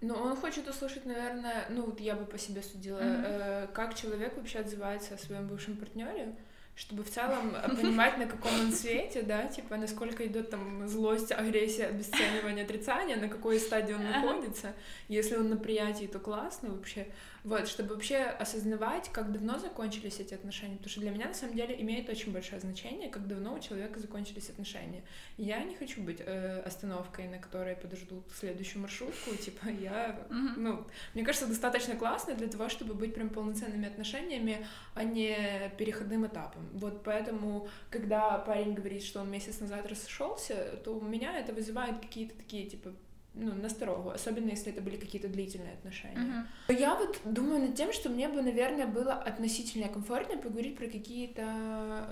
ну, 0.05 0.13
он 0.15 0.35
хочет 0.35 0.67
услышать, 0.67 1.05
наверное, 1.05 1.65
ну 1.69 1.85
вот 1.85 1.99
я 1.99 2.15
бы 2.15 2.25
по 2.25 2.37
себе 2.37 2.61
судила, 2.61 2.99
mm-hmm. 2.99 3.23
э, 3.25 3.67
как 3.73 3.95
человек 3.95 4.37
вообще 4.37 4.59
отзывается 4.59 5.15
о 5.15 5.17
своем 5.17 5.47
бывшем 5.47 5.77
партнере, 5.77 6.35
чтобы 6.75 7.03
в 7.03 7.09
целом 7.09 7.55
понимать, 7.77 8.17
на 8.17 8.25
каком 8.25 8.51
он 8.59 8.71
свете, 8.71 9.21
да, 9.21 9.47
типа, 9.47 9.77
насколько 9.77 10.25
идет 10.27 10.49
там 10.49 10.87
злость, 10.87 11.31
агрессия, 11.31 11.85
обесценивание, 11.85 12.65
отрицание, 12.65 13.15
на 13.15 13.29
какой 13.29 13.59
стадии 13.59 13.93
он 13.93 14.03
находится. 14.03 14.73
Если 15.07 15.35
он 15.35 15.49
на 15.49 15.57
приятии, 15.57 16.05
то 16.05 16.19
классно 16.19 16.71
вообще. 16.71 17.07
Вот, 17.45 17.67
чтобы 17.67 17.93
вообще 17.93 18.17
осознавать, 18.17 19.09
как 19.11 19.31
давно 19.31 19.59
закончились 19.59 20.19
эти 20.19 20.33
отношения. 20.33 20.77
Потому 20.77 20.89
что 20.89 21.01
для 21.01 21.11
меня, 21.11 21.27
на 21.27 21.33
самом 21.35 21.55
деле, 21.55 21.79
имеет 21.79 22.09
очень 22.09 22.33
большое 22.33 22.59
значение, 22.59 23.07
как 23.07 23.27
давно 23.27 23.53
у 23.53 23.59
человека 23.59 23.99
закончились 23.99 24.49
отношения. 24.49 25.03
Я 25.37 25.63
не 25.63 25.75
хочу 25.75 26.01
быть 26.01 26.21
э, 26.25 26.61
остановкой, 26.65 27.27
на 27.27 27.37
которой 27.37 27.75
подождут 27.75 28.23
следующую 28.35 28.81
маршрутку. 28.81 29.35
Типа, 29.35 29.67
я, 29.67 30.19
ну, 30.57 30.87
мне 31.13 31.23
кажется, 31.23 31.47
достаточно 31.47 31.95
классно 31.95 32.33
для 32.33 32.47
того, 32.47 32.67
чтобы 32.67 32.95
быть 32.95 33.13
прям 33.13 33.29
полноценными 33.29 33.87
отношениями, 33.87 34.65
а 34.95 35.03
не 35.03 35.71
переходным 35.77 36.25
этапом. 36.25 36.64
Вот 36.73 37.03
поэтому, 37.03 37.67
когда 37.89 38.37
парень 38.39 38.73
говорит, 38.73 39.03
что 39.03 39.21
он 39.21 39.31
месяц 39.31 39.59
назад 39.59 39.85
рассошелся, 39.87 40.79
то 40.83 40.95
у 40.95 41.01
меня 41.01 41.37
это 41.37 41.53
вызывает 41.53 41.99
какие-то 41.99 42.35
такие, 42.35 42.67
типа, 42.67 42.93
ну, 43.35 43.53
насторогу, 43.53 44.11
особенно 44.11 44.49
если 44.49 44.71
это 44.71 44.81
были 44.81 44.97
какие-то 44.97 45.27
длительные 45.27 45.73
отношения. 45.73 46.47
Uh-huh. 46.69 46.75
Я 46.79 46.95
вот 46.95 47.19
думаю 47.25 47.61
над 47.61 47.75
тем, 47.75 47.91
что 47.91 48.09
мне 48.09 48.29
бы, 48.29 48.41
наверное, 48.41 48.87
было 48.87 49.13
относительно 49.13 49.89
комфортно 49.89 50.37
поговорить 50.37 50.77
про 50.77 50.87
какие-то 50.87 51.43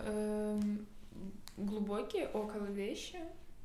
э, 0.06 0.60
глубокие 1.58 2.28
около 2.28 2.66
вещи. 2.66 3.16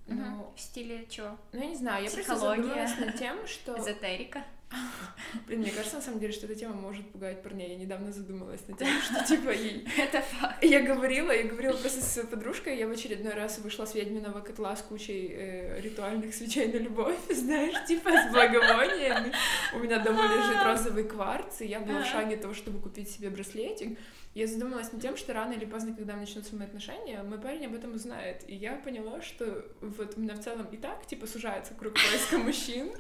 Uh-huh. 0.07 0.14
Но... 0.14 0.52
В 0.57 0.61
стиле 0.61 1.07
чего? 1.11 1.37
Ну, 1.52 1.61
я 1.61 1.66
не 1.66 1.76
знаю, 1.76 2.04
я 2.04 2.11
просто 2.11 2.37
задумалась 2.37 2.97
над 2.99 3.16
тем, 3.16 3.47
что... 3.47 3.76
Эзотерика. 3.78 4.45
Блин, 5.46 5.60
мне 5.60 5.70
кажется, 5.70 5.96
на 5.96 6.02
самом 6.02 6.20
деле, 6.20 6.32
что 6.32 6.46
эта 6.46 6.54
тема 6.54 6.75
может 6.75 7.10
пугать 7.10 7.42
парней. 7.42 7.70
Я 7.70 7.76
недавно 7.76 8.12
задумалась 8.12 8.60
над 8.68 8.78
тем, 8.78 8.88
что, 9.00 9.25
типа, 9.25 9.50
ей... 9.50 9.87
Это 9.98 10.20
факт. 10.20 10.62
Я 10.62 10.82
говорила, 10.82 11.30
я 11.30 11.44
говорила 11.44 11.76
просто 11.76 12.02
своей 12.02 12.28
подружкой, 12.28 12.78
я 12.78 12.87
в 12.87 12.90
очередной 12.90 13.34
раз 13.34 13.58
вышла 13.58 13.84
с 13.84 13.94
ведьминого 13.94 14.40
котла 14.40 14.76
с 14.76 14.82
кучей 14.82 15.32
э, 15.32 15.80
ритуальных 15.80 16.34
свечей 16.34 16.68
на 16.68 16.76
любовь, 16.76 17.18
знаешь, 17.30 17.87
типа, 17.87 18.10
с 18.10 18.30
благовониями. 18.30 19.32
У 19.75 19.78
меня 19.78 19.98
дома 19.98 20.25
лежит 20.25 20.62
розовый 20.62 21.04
кварц, 21.04 21.60
и 21.60 21.66
я 21.66 21.80
была 21.80 22.02
в 22.02 22.06
шаге 22.06 22.37
того, 22.37 22.54
чтобы 22.54 22.80
купить 22.80 23.10
себе 23.10 23.30
браслетик. 23.30 23.98
Я 24.38 24.47
задумалась 24.47 24.92
над 24.92 25.02
тем, 25.02 25.16
что 25.16 25.33
рано 25.33 25.54
или 25.54 25.64
поздно, 25.64 25.92
когда 25.97 26.14
начнутся 26.14 26.54
мои 26.54 26.68
отношения, 26.68 27.21
мой 27.25 27.40
парень 27.40 27.66
об 27.66 27.75
этом 27.75 27.95
узнает. 27.95 28.49
И 28.49 28.54
я 28.54 28.76
поняла, 28.76 29.21
что 29.21 29.64
вот 29.80 30.16
у 30.16 30.21
меня 30.21 30.35
в 30.35 30.38
целом 30.38 30.68
и 30.71 30.76
так, 30.76 31.04
типа, 31.09 31.26
сужается 31.26 31.75
круг 31.75 31.95
поиска 31.95 32.38
мужчин, 32.45 32.92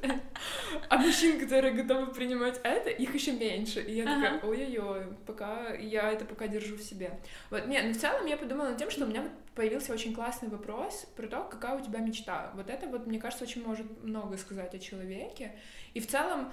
а 0.88 0.98
мужчин, 0.98 1.38
которые 1.38 1.74
готовы 1.74 2.12
принимать 2.12 2.60
это, 2.64 2.90
их 2.90 3.14
еще 3.14 3.34
меньше. 3.34 3.80
И 3.80 3.94
я 3.94 4.04
такая, 4.04 4.40
ой-ой-ой, 4.40 5.14
пока 5.26 5.74
я 5.74 6.10
это 6.10 6.24
пока 6.24 6.48
держу 6.48 6.74
в 6.74 6.82
себе. 6.82 7.20
Вот, 7.50 7.68
нет, 7.68 7.84
но 7.86 7.92
в 7.92 7.98
целом 7.98 8.26
я 8.26 8.36
подумала 8.36 8.70
над 8.70 8.78
тем, 8.78 8.90
что 8.90 9.04
у 9.04 9.08
меня 9.08 9.22
появился 9.54 9.92
очень 9.92 10.12
классный 10.12 10.48
вопрос 10.48 11.06
про 11.14 11.28
то, 11.28 11.44
какая 11.44 11.78
у 11.78 11.84
тебя 11.84 12.00
мечта. 12.00 12.50
Вот 12.56 12.68
это 12.68 12.88
вот, 12.88 13.06
мне 13.06 13.20
кажется, 13.20 13.44
очень 13.44 13.64
может 13.64 13.86
много 14.02 14.38
сказать 14.38 14.74
о 14.74 14.80
человеке. 14.80 15.52
И 15.94 16.00
в 16.00 16.08
целом 16.08 16.52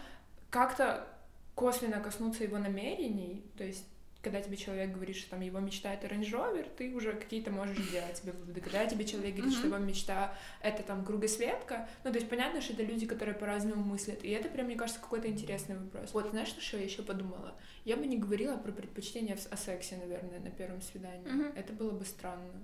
как-то 0.52 1.08
косвенно 1.56 2.00
коснуться 2.02 2.44
его 2.44 2.60
намерений, 2.60 3.44
то 3.58 3.64
есть 3.64 3.88
когда 4.26 4.42
тебе 4.42 4.58
человек 4.58 4.92
говорит, 4.92 5.16
что 5.16 5.30
там 5.30 5.42
его 5.42 5.60
мечта 5.60 5.94
это 5.94 6.08
Range 6.08 6.32
Rover, 6.32 6.68
ты 6.76 6.96
уже 6.96 7.14
какие-то 7.14 7.52
можешь 7.52 7.78
делать 7.92 8.18
себе 8.18 8.32
выводы. 8.32 8.60
Когда 8.60 8.84
тебе 8.88 9.06
человек 9.06 9.36
говорит, 9.36 9.54
mm-hmm. 9.54 9.58
что 9.60 9.68
его 9.68 9.78
мечта 9.78 10.34
это 10.62 10.82
там 10.82 11.06
кругосветка, 11.06 11.88
ну 12.04 12.12
то 12.12 12.18
есть 12.18 12.28
понятно, 12.28 12.60
что 12.60 12.74
это 12.74 12.82
люди, 12.82 13.06
которые 13.06 13.36
по-разному 13.36 13.84
мыслят, 13.84 14.26
и 14.26 14.32
это 14.32 14.50
прям, 14.50 14.66
мне 14.66 14.76
кажется, 14.76 15.00
какой-то 15.00 15.28
интересный 15.28 15.78
вопрос. 15.78 16.12
Вот 16.12 16.28
знаешь, 16.32 16.56
что 16.58 16.78
я 16.78 16.84
еще 16.86 17.04
подумала? 17.04 17.54
Я 17.84 17.98
бы 17.98 18.08
не 18.08 18.18
говорила 18.18 18.58
про 18.58 18.72
предпочтение 18.72 19.38
о 19.52 19.58
сексе, 19.58 19.96
наверное, 19.98 20.40
на 20.40 20.50
первом 20.50 20.82
свидании. 20.82 21.28
Mm-hmm. 21.28 21.60
Это 21.60 21.74
было 21.74 21.92
бы 21.92 22.04
странно. 22.04 22.64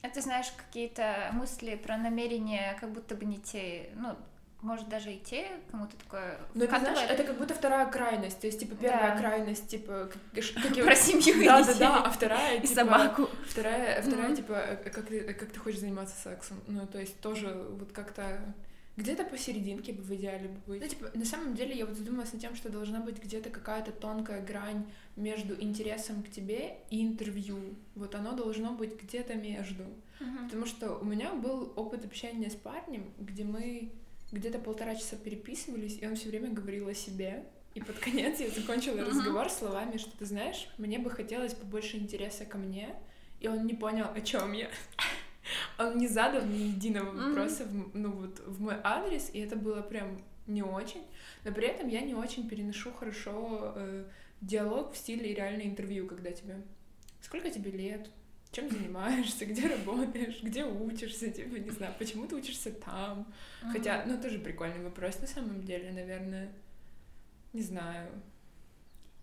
Это 0.00 0.22
знаешь 0.22 0.50
какие-то 0.56 1.28
мысли 1.34 1.76
про 1.76 1.98
намерения, 1.98 2.74
как 2.80 2.90
будто 2.90 3.14
бы 3.14 3.26
не 3.26 3.38
те, 3.38 3.90
ну 3.96 4.16
может 4.64 4.88
даже 4.88 5.12
и 5.12 5.18
те, 5.18 5.46
кому-то 5.70 5.96
такое 5.96 6.38
Ну, 6.54 6.64
это, 6.64 6.78
знаешь, 6.78 7.10
это 7.10 7.22
как 7.22 7.38
будто 7.38 7.54
вторая 7.54 7.86
крайность, 7.86 8.40
то 8.40 8.46
есть, 8.46 8.58
типа, 8.58 8.74
первая 8.74 9.14
да. 9.14 9.18
крайность, 9.18 9.68
типа, 9.68 10.10
как, 10.32 10.42
про 10.84 10.96
семью 10.96 11.44
да, 11.44 11.62
да, 11.64 11.74
да, 11.74 12.04
а 12.04 12.10
вторая, 12.10 12.58
и 12.58 12.62
типа, 12.62 12.74
собаку. 12.74 13.28
Вторая, 13.48 14.02
вторая, 14.02 14.30
mm-hmm. 14.30 14.36
типа, 14.36 14.78
как 14.84 15.06
ты, 15.06 15.34
как 15.34 15.50
ты 15.50 15.60
хочешь 15.60 15.80
заниматься 15.80 16.16
сексом, 16.16 16.60
ну, 16.66 16.86
то 16.86 16.98
есть, 16.98 17.20
тоже 17.20 17.54
вот 17.78 17.92
как-то 17.92 18.40
где-то 18.96 19.24
посерединке 19.24 19.92
бы 19.92 20.02
в 20.02 20.14
идеале 20.14 20.48
бы 20.48 20.60
быть. 20.66 20.80
Ну, 20.80 20.88
типа, 20.88 21.10
на 21.14 21.24
самом 21.24 21.54
деле 21.54 21.76
я 21.76 21.84
вот 21.84 21.96
задумалась 21.96 22.32
над 22.32 22.40
тем, 22.40 22.54
что 22.54 22.70
должна 22.70 23.00
быть 23.00 23.22
где-то 23.22 23.50
какая-то 23.50 23.90
тонкая 23.90 24.40
грань 24.40 24.86
между 25.16 25.60
интересом 25.60 26.22
к 26.22 26.30
тебе 26.30 26.78
и 26.90 27.04
интервью. 27.04 27.58
Вот 27.96 28.14
оно 28.14 28.32
должно 28.32 28.72
быть 28.72 29.00
где-то 29.00 29.34
между. 29.34 29.82
Uh-huh. 30.20 30.44
Потому 30.44 30.66
что 30.66 30.96
у 30.96 31.04
меня 31.04 31.32
был 31.32 31.72
опыт 31.74 32.04
общения 32.04 32.48
с 32.48 32.54
парнем, 32.54 33.12
где 33.18 33.42
мы 33.42 33.92
где-то 34.34 34.58
полтора 34.58 34.94
часа 34.94 35.16
переписывались, 35.16 35.98
и 36.00 36.06
он 36.06 36.16
все 36.16 36.28
время 36.28 36.50
говорил 36.50 36.88
о 36.88 36.94
себе. 36.94 37.44
И 37.74 37.80
под 37.80 37.98
конец 37.98 38.40
я 38.40 38.50
закончила 38.50 38.98
uh-huh. 38.98 39.08
разговор 39.08 39.50
словами, 39.50 39.96
что 39.96 40.16
ты 40.16 40.26
знаешь, 40.26 40.68
мне 40.78 40.98
бы 40.98 41.10
хотелось 41.10 41.54
побольше 41.54 41.96
интереса 41.96 42.44
ко 42.44 42.58
мне, 42.58 42.94
и 43.40 43.48
он 43.48 43.66
не 43.66 43.74
понял, 43.74 44.06
о 44.14 44.20
чем 44.20 44.52
я. 44.52 44.68
Он 45.76 45.98
не 45.98 46.08
задал 46.08 46.46
ни 46.46 46.56
единого 46.56 47.10
вопроса 47.10 47.66
в, 47.66 47.94
ну, 47.94 48.12
вот, 48.12 48.40
в 48.46 48.62
мой 48.62 48.76
адрес, 48.82 49.28
и 49.30 49.40
это 49.40 49.56
было 49.56 49.82
прям 49.82 50.18
не 50.46 50.62
очень. 50.62 51.02
Но 51.44 51.52
при 51.52 51.66
этом 51.66 51.88
я 51.88 52.00
не 52.00 52.14
очень 52.14 52.48
переношу 52.48 52.90
хорошо 52.92 53.74
э, 53.76 54.04
диалог 54.40 54.94
в 54.94 54.96
стиле 54.96 55.34
реальное 55.34 55.66
интервью, 55.66 56.06
когда 56.06 56.30
тебе... 56.30 56.62
Сколько 57.20 57.50
тебе 57.50 57.72
лет? 57.72 58.08
Чем 58.54 58.70
занимаешься, 58.70 59.46
где 59.46 59.66
работаешь, 59.66 60.42
где 60.42 60.64
учишься, 60.64 61.30
типа, 61.30 61.56
не 61.56 61.70
знаю, 61.70 61.94
почему 61.98 62.26
ты 62.26 62.36
учишься 62.36 62.70
там. 62.70 63.26
Mm-hmm. 63.62 63.72
Хотя, 63.72 64.04
ну, 64.06 64.20
тоже 64.20 64.38
прикольный 64.38 64.82
вопрос 64.82 65.20
на 65.20 65.26
самом 65.26 65.62
деле, 65.64 65.90
наверное. 65.92 66.50
Не 67.52 67.62
знаю. 67.62 68.08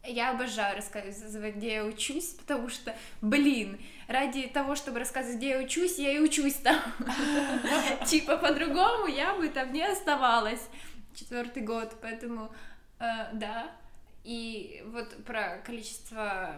Я 0.04 0.32
обожаю 0.32 0.76
рассказывать, 0.76 1.56
где 1.56 1.76
я 1.76 1.86
учусь, 1.86 2.34
потому 2.46 2.70
что, 2.70 2.96
блин, 3.22 3.80
ради 4.08 4.48
того, 4.48 4.76
чтобы 4.76 5.00
рассказывать, 5.00 5.38
где 5.38 5.50
я 5.50 5.60
учусь, 5.60 5.98
я 5.98 6.12
и 6.12 6.20
учусь 6.20 6.56
там. 6.56 6.82
Типа 8.08 8.38
по-другому 8.38 9.08
я 9.08 9.36
бы 9.36 9.48
там 9.50 9.72
не 9.72 9.84
оставалась 9.84 10.68
четвертый 11.14 11.64
год, 11.64 11.96
поэтому 12.02 12.52
э, 13.00 13.06
да. 13.34 13.72
И 14.24 14.84
вот 14.88 15.24
про 15.24 15.58
количество 15.66 16.56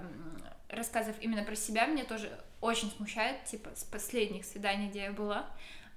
рассказов 0.70 1.16
именно 1.22 1.44
про 1.44 1.56
себя 1.56 1.86
меня 1.86 2.04
тоже 2.04 2.30
очень 2.64 2.90
смущает, 2.92 3.44
типа 3.44 3.70
с 3.76 3.84
последних 3.84 4.46
свиданий, 4.46 4.90
где 4.90 5.04
я 5.04 5.12
была. 5.12 5.50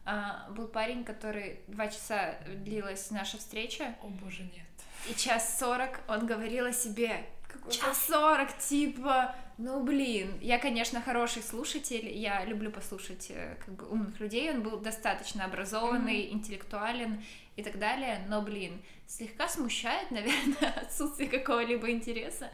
А, 0.05 0.49
был 0.51 0.69
парень, 0.69 1.05
который 1.05 1.61
два 1.69 1.89
часа 1.89 2.37
длилась 2.47 3.11
наша 3.11 3.39
встреча. 3.39 3.95
О 4.03 4.09
боже, 4.09 4.43
нет. 4.43 4.67
И 5.09 5.15
час 5.15 5.59
сорок 5.59 6.01
он 6.09 6.27
говорил 6.27 6.67
о 6.67 6.73
себе. 6.73 7.25
Час 7.71 8.07
сорок, 8.07 8.57
типа, 8.59 9.35
ну 9.59 9.83
блин. 9.83 10.39
Я, 10.41 10.59
конечно, 10.59 11.01
хороший 11.01 11.43
слушатель, 11.43 12.09
я 12.09 12.45
люблю 12.45 12.71
послушать 12.71 13.31
э, 13.31 13.57
как 13.65 13.75
бы 13.75 13.89
умных 13.89 14.21
людей. 14.21 14.51
Он 14.51 14.63
был 14.63 14.79
достаточно 14.79 15.45
образованный, 15.45 16.23
mm-hmm. 16.23 16.33
интеллектуален 16.33 17.25
и 17.57 17.63
так 17.63 17.79
далее, 17.79 18.25
но, 18.29 18.43
блин, 18.43 18.83
слегка 19.07 19.49
смущает, 19.49 20.11
наверное, 20.13 20.73
отсутствие 20.83 21.29
какого-либо 21.29 21.91
интереса. 21.91 22.51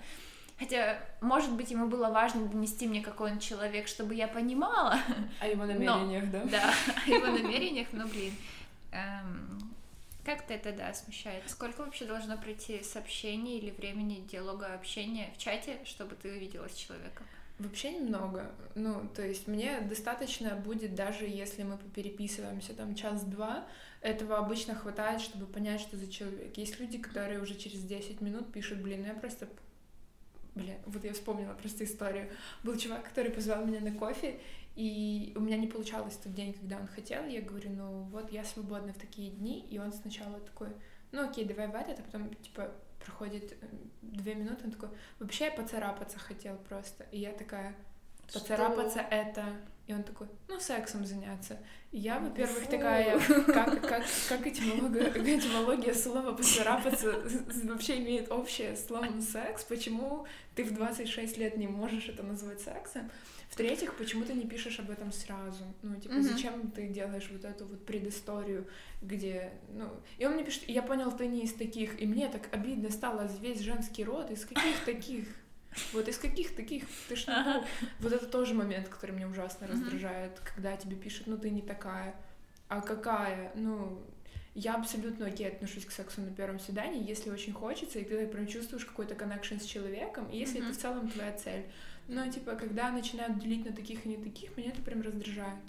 Хотя, 0.62 0.96
может 1.20 1.50
быть, 1.54 1.72
ему 1.72 1.88
было 1.88 2.08
важно 2.08 2.46
донести 2.46 2.86
мне, 2.86 3.00
какой 3.00 3.32
он 3.32 3.40
человек, 3.40 3.88
чтобы 3.88 4.14
я 4.14 4.28
понимала. 4.28 4.96
О 5.40 5.48
его 5.48 5.64
намерениях, 5.64 6.22
но, 6.26 6.30
да? 6.30 6.44
Да, 6.44 6.74
о 7.04 7.10
его 7.10 7.26
намерениях, 7.26 7.88
но, 7.90 8.06
блин, 8.06 8.32
эм, 8.92 9.74
как-то 10.24 10.54
это, 10.54 10.70
да, 10.70 10.94
смущает. 10.94 11.50
Сколько 11.50 11.80
вообще 11.80 12.04
должно 12.04 12.38
пройти 12.38 12.80
сообщений 12.84 13.58
или 13.58 13.72
времени 13.72 14.24
диалога 14.30 14.72
общения 14.72 15.32
в 15.34 15.38
чате, 15.38 15.80
чтобы 15.84 16.14
ты 16.14 16.30
увиделась 16.30 16.74
с 16.74 16.76
человеком? 16.76 17.26
Вообще 17.58 17.90
немного. 17.94 18.48
Ну, 18.76 19.08
то 19.16 19.26
есть 19.26 19.48
мне 19.48 19.80
достаточно 19.80 20.50
будет, 20.50 20.94
даже 20.94 21.24
если 21.24 21.64
мы 21.64 21.76
попереписываемся 21.76 22.72
там 22.74 22.94
час-два, 22.94 23.66
этого 24.00 24.38
обычно 24.38 24.76
хватает, 24.76 25.22
чтобы 25.22 25.46
понять, 25.46 25.80
что 25.80 25.96
за 25.96 26.06
человек. 26.06 26.56
Есть 26.56 26.78
люди, 26.78 26.98
которые 26.98 27.40
уже 27.40 27.56
через 27.56 27.80
10 27.80 28.20
минут 28.20 28.52
пишут, 28.52 28.78
блин, 28.78 29.00
ну 29.02 29.08
я 29.08 29.14
просто 29.14 29.48
Блин, 30.54 30.76
вот 30.86 31.04
я 31.04 31.12
вспомнила 31.12 31.54
просто 31.54 31.84
историю. 31.84 32.30
Был 32.62 32.76
чувак, 32.76 33.04
который 33.04 33.30
позвал 33.30 33.64
меня 33.64 33.80
на 33.80 33.92
кофе, 33.92 34.38
и 34.76 35.32
у 35.36 35.40
меня 35.40 35.56
не 35.56 35.66
получалось 35.66 36.16
тот 36.16 36.34
день, 36.34 36.52
когда 36.52 36.76
он 36.76 36.86
хотел. 36.86 37.24
Я 37.26 37.40
говорю, 37.40 37.70
ну 37.70 38.02
вот 38.10 38.30
я 38.32 38.44
свободна 38.44 38.92
в 38.92 38.98
такие 38.98 39.30
дни. 39.30 39.66
И 39.70 39.78
он 39.78 39.92
сначала 39.92 40.40
такой, 40.40 40.68
ну 41.10 41.28
окей, 41.28 41.44
давай 41.44 41.68
в 41.68 41.74
этот, 41.74 42.00
а 42.00 42.02
потом, 42.02 42.34
типа, 42.36 42.70
проходит 43.04 43.52
э, 43.52 43.66
две 44.02 44.34
минуты, 44.34 44.64
он 44.64 44.70
такой, 44.72 44.88
вообще 45.18 45.46
я 45.46 45.52
поцарапаться 45.52 46.18
хотел 46.18 46.56
просто. 46.68 47.04
И 47.12 47.18
я 47.18 47.32
такая, 47.32 47.74
поцарапаться 48.32 49.00
Что? 49.00 49.14
это 49.14 49.44
и 49.86 49.92
он 49.92 50.04
такой, 50.04 50.28
ну, 50.48 50.60
сексом 50.60 51.04
заняться. 51.04 51.58
И 51.90 51.98
я, 51.98 52.18
во-первых, 52.20 52.66
такая, 52.68 53.18
как, 53.46 53.80
как, 53.82 54.04
как 54.28 54.46
этимология, 54.46 55.08
этимология 55.10 55.92
слова 55.92 56.32
«поцарапаться» 56.32 57.22
вообще 57.64 57.98
имеет 57.98 58.30
общее 58.30 58.76
с 58.76 58.86
словом 58.86 59.20
«секс», 59.20 59.64
почему 59.64 60.26
ты 60.54 60.64
в 60.64 60.72
26 60.72 61.36
лет 61.36 61.56
не 61.56 61.66
можешь 61.66 62.08
это 62.08 62.22
назвать 62.22 62.60
сексом? 62.60 63.10
В-третьих, 63.50 63.94
почему 63.96 64.24
ты 64.24 64.32
не 64.32 64.46
пишешь 64.46 64.78
об 64.78 64.88
этом 64.88 65.12
сразу? 65.12 65.64
Ну, 65.82 65.96
типа, 65.96 66.14
mm-hmm. 66.14 66.22
зачем 66.22 66.70
ты 66.70 66.88
делаешь 66.88 67.28
вот 67.30 67.44
эту 67.44 67.66
вот 67.66 67.84
предысторию, 67.84 68.66
где, 69.02 69.52
ну... 69.74 69.90
И 70.16 70.24
он 70.24 70.34
мне 70.34 70.44
пишет, 70.44 70.66
я 70.68 70.82
понял, 70.82 71.12
ты 71.12 71.26
не 71.26 71.42
из 71.42 71.52
таких, 71.52 72.00
и 72.00 72.06
мне 72.06 72.28
так 72.28 72.48
обидно 72.50 72.90
стало 72.90 73.28
весь 73.42 73.60
женский 73.60 74.04
род, 74.04 74.30
из 74.30 74.46
каких 74.46 74.82
таких? 74.86 75.28
Вот 75.92 76.08
из 76.08 76.18
каких 76.18 76.54
таких 76.54 76.84
ты 77.08 77.16
ж 77.16 77.24
ага. 77.28 77.64
Вот 78.00 78.12
это 78.12 78.26
тоже 78.26 78.54
момент, 78.54 78.88
который 78.88 79.12
меня 79.12 79.28
ужасно 79.28 79.66
раздражает, 79.66 80.38
когда 80.40 80.76
тебе 80.76 80.96
пишут, 80.96 81.26
ну 81.26 81.38
ты 81.38 81.50
не 81.50 81.62
такая, 81.62 82.14
а 82.68 82.80
какая, 82.80 83.52
ну 83.54 84.02
я 84.54 84.74
абсолютно 84.74 85.26
окей 85.26 85.48
отношусь 85.48 85.86
к 85.86 85.90
сексу 85.90 86.20
на 86.20 86.30
первом 86.30 86.60
свидании, 86.60 87.08
если 87.08 87.30
очень 87.30 87.52
хочется, 87.52 87.98
и 87.98 88.04
ты 88.04 88.26
прям 88.26 88.46
чувствуешь 88.46 88.84
какой-то 88.84 89.14
коннекшн 89.14 89.56
с 89.56 89.64
человеком, 89.64 90.28
и 90.30 90.36
если 90.36 90.60
mm-hmm. 90.60 90.64
это 90.64 90.78
в 90.78 90.80
целом 90.80 91.08
твоя 91.08 91.32
цель. 91.32 91.64
Но, 92.08 92.28
типа, 92.28 92.56
когда 92.56 92.90
начинают 92.90 93.38
делить 93.38 93.64
на 93.64 93.72
таких 93.72 94.04
и 94.04 94.08
не 94.08 94.16
таких, 94.16 94.56
меня 94.56 94.70
это 94.70 94.82
прям 94.82 95.00
раздражает. 95.00 95.60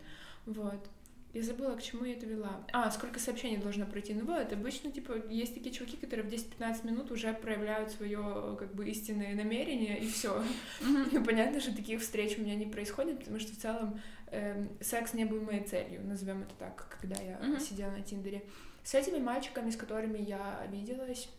Вот. 0.46 0.86
Я 1.34 1.42
забыла, 1.42 1.76
к 1.76 1.82
чему 1.82 2.06
я 2.06 2.14
это 2.14 2.28
вела. 2.28 2.64
А, 2.74 2.92
сколько 2.92 3.20
сообщений 3.20 3.58
должно 3.58 3.88
пройти? 3.88 4.14
Ну 4.14 4.24
вот, 4.24 4.54
обычно, 4.54 4.92
типа, 4.92 5.14
есть 5.30 5.56
такие 5.56 5.74
чуваки, 5.74 5.98
которые 5.98 6.30
в 6.30 6.32
10-15 6.32 6.86
минут 6.86 7.10
уже 7.10 7.34
проявляют 7.34 7.92
свое, 7.92 8.56
как 8.60 8.76
бы, 8.76 8.88
истинное 8.88 9.34
намерение, 9.34 10.00
и 10.00 10.08
все. 10.08 10.44
Ну, 10.82 11.24
понятно, 11.26 11.60
что 11.60 11.76
таких 11.76 12.02
встреч 12.02 12.38
у 12.38 12.42
меня 12.42 12.54
не 12.54 12.68
происходит, 12.68 13.20
потому 13.20 13.40
что 13.40 13.52
в 13.52 13.58
целом 13.58 14.00
э, 14.28 14.68
секс 14.80 15.16
не 15.16 15.26
был 15.26 15.42
моей 15.42 15.64
целью, 15.64 16.06
назовем 16.06 16.44
это 16.44 16.54
так, 16.60 16.98
когда 17.02 17.16
я 17.16 17.60
сидела 17.60 17.90
на 17.90 18.02
Тиндере. 18.02 18.44
С 18.84 18.94
этими 18.94 19.18
мальчиками, 19.18 19.72
с 19.72 19.76
которыми 19.76 20.20
я 20.20 20.68
виделась, 20.72 21.30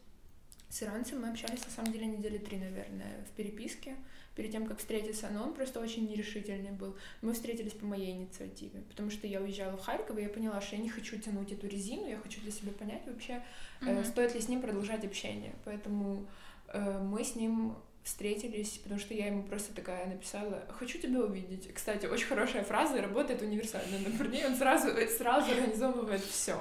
с 0.70 0.82
иранцем 0.82 1.22
мы 1.22 1.28
общались, 1.28 1.64
на 1.64 1.70
самом 1.70 1.92
деле, 1.92 2.06
недели 2.06 2.38
три, 2.38 2.58
наверное, 2.58 3.24
в 3.28 3.36
переписке 3.36 3.94
перед 4.34 4.50
тем, 4.50 4.66
как 4.66 4.78
встретиться, 4.78 5.28
но 5.30 5.44
он 5.44 5.54
просто 5.54 5.80
очень 5.80 6.08
нерешительный 6.08 6.72
был. 6.72 6.96
Мы 7.22 7.32
встретились 7.32 7.72
по 7.72 7.86
моей 7.86 8.12
инициативе, 8.12 8.82
потому 8.88 9.10
что 9.10 9.26
я 9.26 9.40
уезжала 9.40 9.76
в 9.76 9.80
Харьков, 9.80 10.18
и 10.18 10.22
я 10.22 10.28
поняла, 10.28 10.60
что 10.60 10.76
я 10.76 10.82
не 10.82 10.88
хочу 10.88 11.18
тянуть 11.18 11.52
эту 11.52 11.66
резину, 11.68 12.08
я 12.08 12.18
хочу 12.18 12.40
для 12.40 12.50
себя 12.50 12.72
понять 12.72 13.02
вообще, 13.06 13.42
mm-hmm. 13.80 14.00
э, 14.00 14.04
стоит 14.04 14.34
ли 14.34 14.40
с 14.40 14.48
ним 14.48 14.60
продолжать 14.60 15.04
общение. 15.04 15.54
Поэтому 15.64 16.26
э, 16.68 17.00
мы 17.02 17.24
с 17.24 17.36
ним 17.36 17.76
встретились, 18.04 18.78
потому 18.82 19.00
что 19.00 19.14
я 19.14 19.26
ему 19.26 19.42
просто 19.42 19.74
такая 19.74 20.06
написала, 20.06 20.62
хочу 20.68 20.98
тебя 20.98 21.20
увидеть. 21.20 21.72
Кстати, 21.72 22.04
очень 22.04 22.26
хорошая 22.26 22.62
фраза, 22.62 23.00
работает 23.00 23.40
универсально. 23.40 23.98
На 23.98 24.16
парней 24.16 24.44
он 24.44 24.54
сразу, 24.56 24.90
сразу 25.16 25.50
организовывает 25.52 26.22
все. 26.22 26.58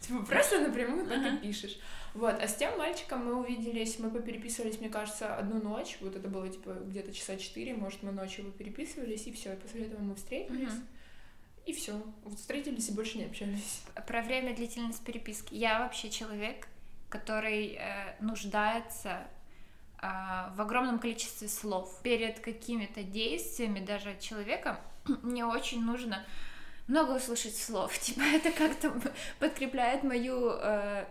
Типа 0.00 0.24
просто 0.24 0.60
напрямую 0.60 1.06
так 1.06 1.34
и 1.34 1.36
пишешь. 1.38 1.78
Вот, 2.14 2.34
а 2.40 2.48
с 2.48 2.54
тем 2.54 2.78
мальчиком 2.78 3.26
мы 3.26 3.34
увиделись, 3.34 3.98
мы 3.98 4.10
попереписывались, 4.10 4.80
мне 4.80 4.88
кажется, 4.88 5.36
одну 5.36 5.60
ночь, 5.60 5.98
вот 6.00 6.16
это 6.16 6.28
было, 6.28 6.48
типа, 6.48 6.70
где-то 6.86 7.12
часа 7.12 7.36
четыре, 7.36 7.74
может, 7.74 8.02
мы 8.02 8.10
ночью 8.10 8.50
переписывались, 8.52 9.26
и 9.26 9.32
все, 9.32 9.52
и 9.52 9.56
после 9.56 9.82
этого 9.82 10.00
мы 10.00 10.14
встретились. 10.14 10.72
И 11.66 11.72
все. 11.72 12.00
Вот 12.24 12.38
встретились 12.38 12.88
и 12.88 12.92
больше 12.92 13.18
не 13.18 13.24
общались. 13.24 13.82
Про 14.06 14.22
время 14.22 14.54
длительность 14.54 15.04
переписки. 15.04 15.52
Я 15.52 15.80
вообще 15.80 16.10
человек, 16.10 16.68
который 17.08 17.74
э, 17.74 18.14
нуждается 18.20 19.26
э, 20.00 20.06
в 20.54 20.60
огромном 20.60 21.00
количестве 21.00 21.48
слов. 21.48 22.00
Перед 22.02 22.38
какими-то 22.38 23.02
действиями 23.02 23.80
даже 23.80 24.16
человека 24.20 24.80
мне 25.22 25.44
очень 25.44 25.84
нужно 25.84 26.24
много 26.88 27.12
услышать 27.12 27.56
слов. 27.56 27.98
Типа 28.00 28.20
это 28.20 28.50
как-то 28.52 28.92
подкрепляет 29.38 30.02
мою 30.02 30.52
э, 30.52 31.06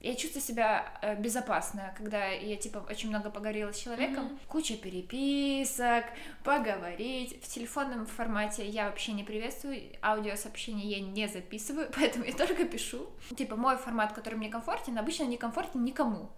я 0.00 0.14
чувствую 0.14 0.42
себя 0.42 0.92
э, 1.02 1.20
безопасно, 1.20 1.92
когда 1.96 2.28
я, 2.28 2.56
типа, 2.56 2.86
очень 2.88 3.08
много 3.08 3.30
поговорила 3.30 3.72
с 3.72 3.78
человеком. 3.78 4.26
Mm-hmm. 4.26 4.38
Куча 4.46 4.76
переписок, 4.76 6.04
поговорить. 6.44 7.42
В 7.42 7.48
телефонном 7.48 8.06
формате 8.06 8.64
я 8.64 8.86
вообще 8.86 9.12
не 9.12 9.24
приветствую, 9.24 9.80
аудиосообщения 10.00 10.86
я 10.86 11.00
не 11.00 11.26
записываю, 11.26 11.90
поэтому 11.96 12.24
я 12.24 12.32
только 12.32 12.64
пишу. 12.64 13.08
Типа, 13.36 13.56
мой 13.56 13.76
формат, 13.76 14.12
который 14.12 14.36
мне 14.36 14.48
комфортен, 14.48 14.96
обычно 14.96 15.24
не 15.24 15.36
комфортен 15.36 15.84
никому. 15.84 16.30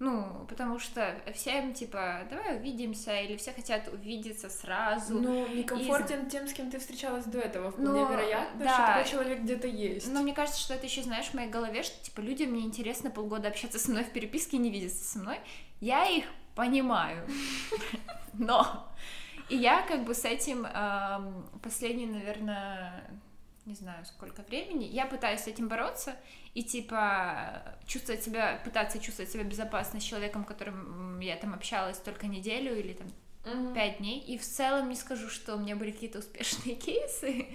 Ну, 0.00 0.44
потому 0.48 0.78
что 0.78 1.14
всем, 1.34 1.72
типа, 1.72 2.26
давай 2.28 2.56
увидимся, 2.56 3.20
или 3.20 3.36
все 3.36 3.52
хотят 3.52 3.88
увидеться 3.88 4.48
сразу. 4.50 5.20
Ну, 5.20 5.46
некомфортен 5.48 6.26
и... 6.26 6.30
тем, 6.30 6.48
с 6.48 6.52
кем 6.52 6.70
ты 6.70 6.78
встречалась 6.78 7.24
до 7.26 7.38
этого. 7.38 7.70
Вполне 7.70 8.00
Но, 8.00 8.10
вероятно, 8.10 8.64
да. 8.64 8.74
что 8.74 8.86
такой 8.86 9.10
человек 9.10 9.40
где-то 9.42 9.68
есть. 9.68 10.12
Но 10.12 10.22
мне 10.22 10.32
кажется, 10.32 10.60
что 10.60 10.74
это 10.74 10.86
еще, 10.86 11.02
знаешь, 11.02 11.26
в 11.26 11.34
моей 11.34 11.48
голове, 11.48 11.82
что, 11.84 12.02
типа, 12.04 12.20
людям 12.20 12.50
мне 12.50 12.62
интересно 12.62 13.10
полгода 13.10 13.48
общаться 13.48 13.78
со 13.78 13.90
мной 13.90 14.04
в 14.04 14.10
переписке 14.10 14.56
и 14.56 14.60
не 14.60 14.70
видеться 14.70 15.04
со 15.04 15.18
мной. 15.18 15.38
Я 15.80 16.08
их 16.08 16.24
понимаю. 16.54 17.26
Но... 18.32 18.88
И 19.50 19.56
я 19.56 19.82
как 19.82 20.04
бы 20.04 20.14
с 20.14 20.24
этим 20.24 20.64
эм, 20.64 21.44
последние, 21.62 22.08
наверное, 22.08 23.04
не 23.66 23.74
знаю, 23.74 24.04
сколько 24.04 24.42
времени, 24.42 24.84
я 24.84 25.06
пытаюсь 25.06 25.40
с 25.40 25.46
этим 25.46 25.68
бороться 25.68 26.16
и, 26.52 26.62
типа, 26.62 27.62
чувствовать 27.86 28.22
себя, 28.22 28.60
пытаться 28.64 28.98
чувствовать 28.98 29.32
себя 29.32 29.44
безопасно 29.44 30.00
с 30.00 30.04
человеком, 30.04 30.44
которым 30.44 31.20
я 31.20 31.36
там 31.36 31.54
общалась 31.54 31.98
только 31.98 32.26
неделю 32.26 32.78
или 32.78 32.92
там 32.92 33.06
mm-hmm. 33.44 33.74
пять 33.74 33.98
дней. 33.98 34.20
И 34.20 34.36
в 34.36 34.42
целом 34.42 34.88
не 34.88 34.96
скажу, 34.96 35.28
что 35.28 35.56
у 35.56 35.58
меня 35.58 35.76
были 35.76 35.92
какие-то 35.92 36.18
успешные 36.18 36.74
кейсы, 36.76 37.46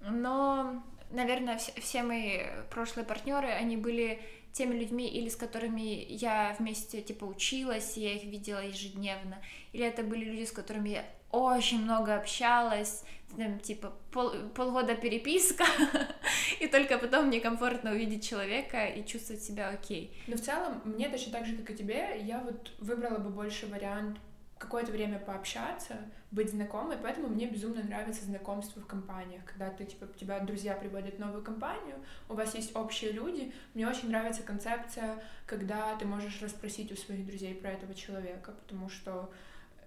но, 0.00 0.82
наверное, 1.10 1.58
все, 1.58 1.72
все 1.80 2.02
мои 2.02 2.40
прошлые 2.70 3.06
партнеры, 3.06 3.48
они 3.48 3.76
были 3.76 4.20
теми 4.52 4.74
людьми, 4.74 5.08
или 5.08 5.28
с 5.28 5.36
которыми 5.36 6.04
я 6.08 6.54
вместе, 6.58 7.00
типа, 7.00 7.24
училась, 7.24 7.96
и 7.96 8.02
я 8.02 8.14
их 8.14 8.24
видела 8.24 8.60
ежедневно, 8.60 9.40
или 9.72 9.84
это 9.84 10.02
были 10.02 10.24
люди, 10.24 10.44
с 10.44 10.52
которыми 10.52 10.90
я 10.90 11.06
очень 11.32 11.82
много 11.82 12.14
общалась, 12.14 13.04
там, 13.36 13.58
типа, 13.58 13.92
пол, 14.10 14.30
полгода 14.54 14.94
переписка, 14.94 15.64
и 16.60 16.66
только 16.68 16.98
потом 16.98 17.26
мне 17.26 17.40
комфортно 17.40 17.92
увидеть 17.92 18.28
человека 18.28 18.86
и 18.86 19.04
чувствовать 19.04 19.42
себя 19.42 19.70
окей. 19.70 20.14
Но 20.26 20.36
в 20.36 20.40
целом, 20.40 20.82
мне 20.84 21.08
точно 21.08 21.32
так 21.32 21.46
же, 21.46 21.56
как 21.56 21.70
и 21.70 21.74
тебе, 21.74 22.20
я 22.20 22.40
вот 22.40 22.70
выбрала 22.78 23.18
бы 23.18 23.30
больше 23.30 23.66
вариант 23.66 24.18
какое-то 24.58 24.92
время 24.92 25.18
пообщаться, 25.18 25.96
быть 26.30 26.50
знакомой, 26.50 26.96
поэтому 27.02 27.28
мне 27.28 27.46
безумно 27.46 27.82
нравится 27.82 28.24
знакомство 28.24 28.80
в 28.80 28.86
компаниях, 28.86 29.44
когда 29.44 29.70
ты, 29.70 29.84
типа, 29.84 30.06
тебя 30.18 30.38
друзья 30.38 30.74
приводят 30.74 31.16
в 31.16 31.18
новую 31.18 31.42
компанию, 31.42 31.96
у 32.28 32.34
вас 32.34 32.54
есть 32.54 32.76
общие 32.76 33.10
люди, 33.10 33.52
мне 33.74 33.88
очень 33.88 34.08
нравится 34.08 34.42
концепция, 34.42 35.22
когда 35.46 35.96
ты 35.96 36.06
можешь 36.06 36.40
расспросить 36.40 36.92
у 36.92 36.96
своих 36.96 37.26
друзей 37.26 37.54
про 37.54 37.70
этого 37.70 37.92
человека, 37.94 38.52
потому 38.52 38.88
что 38.88 39.30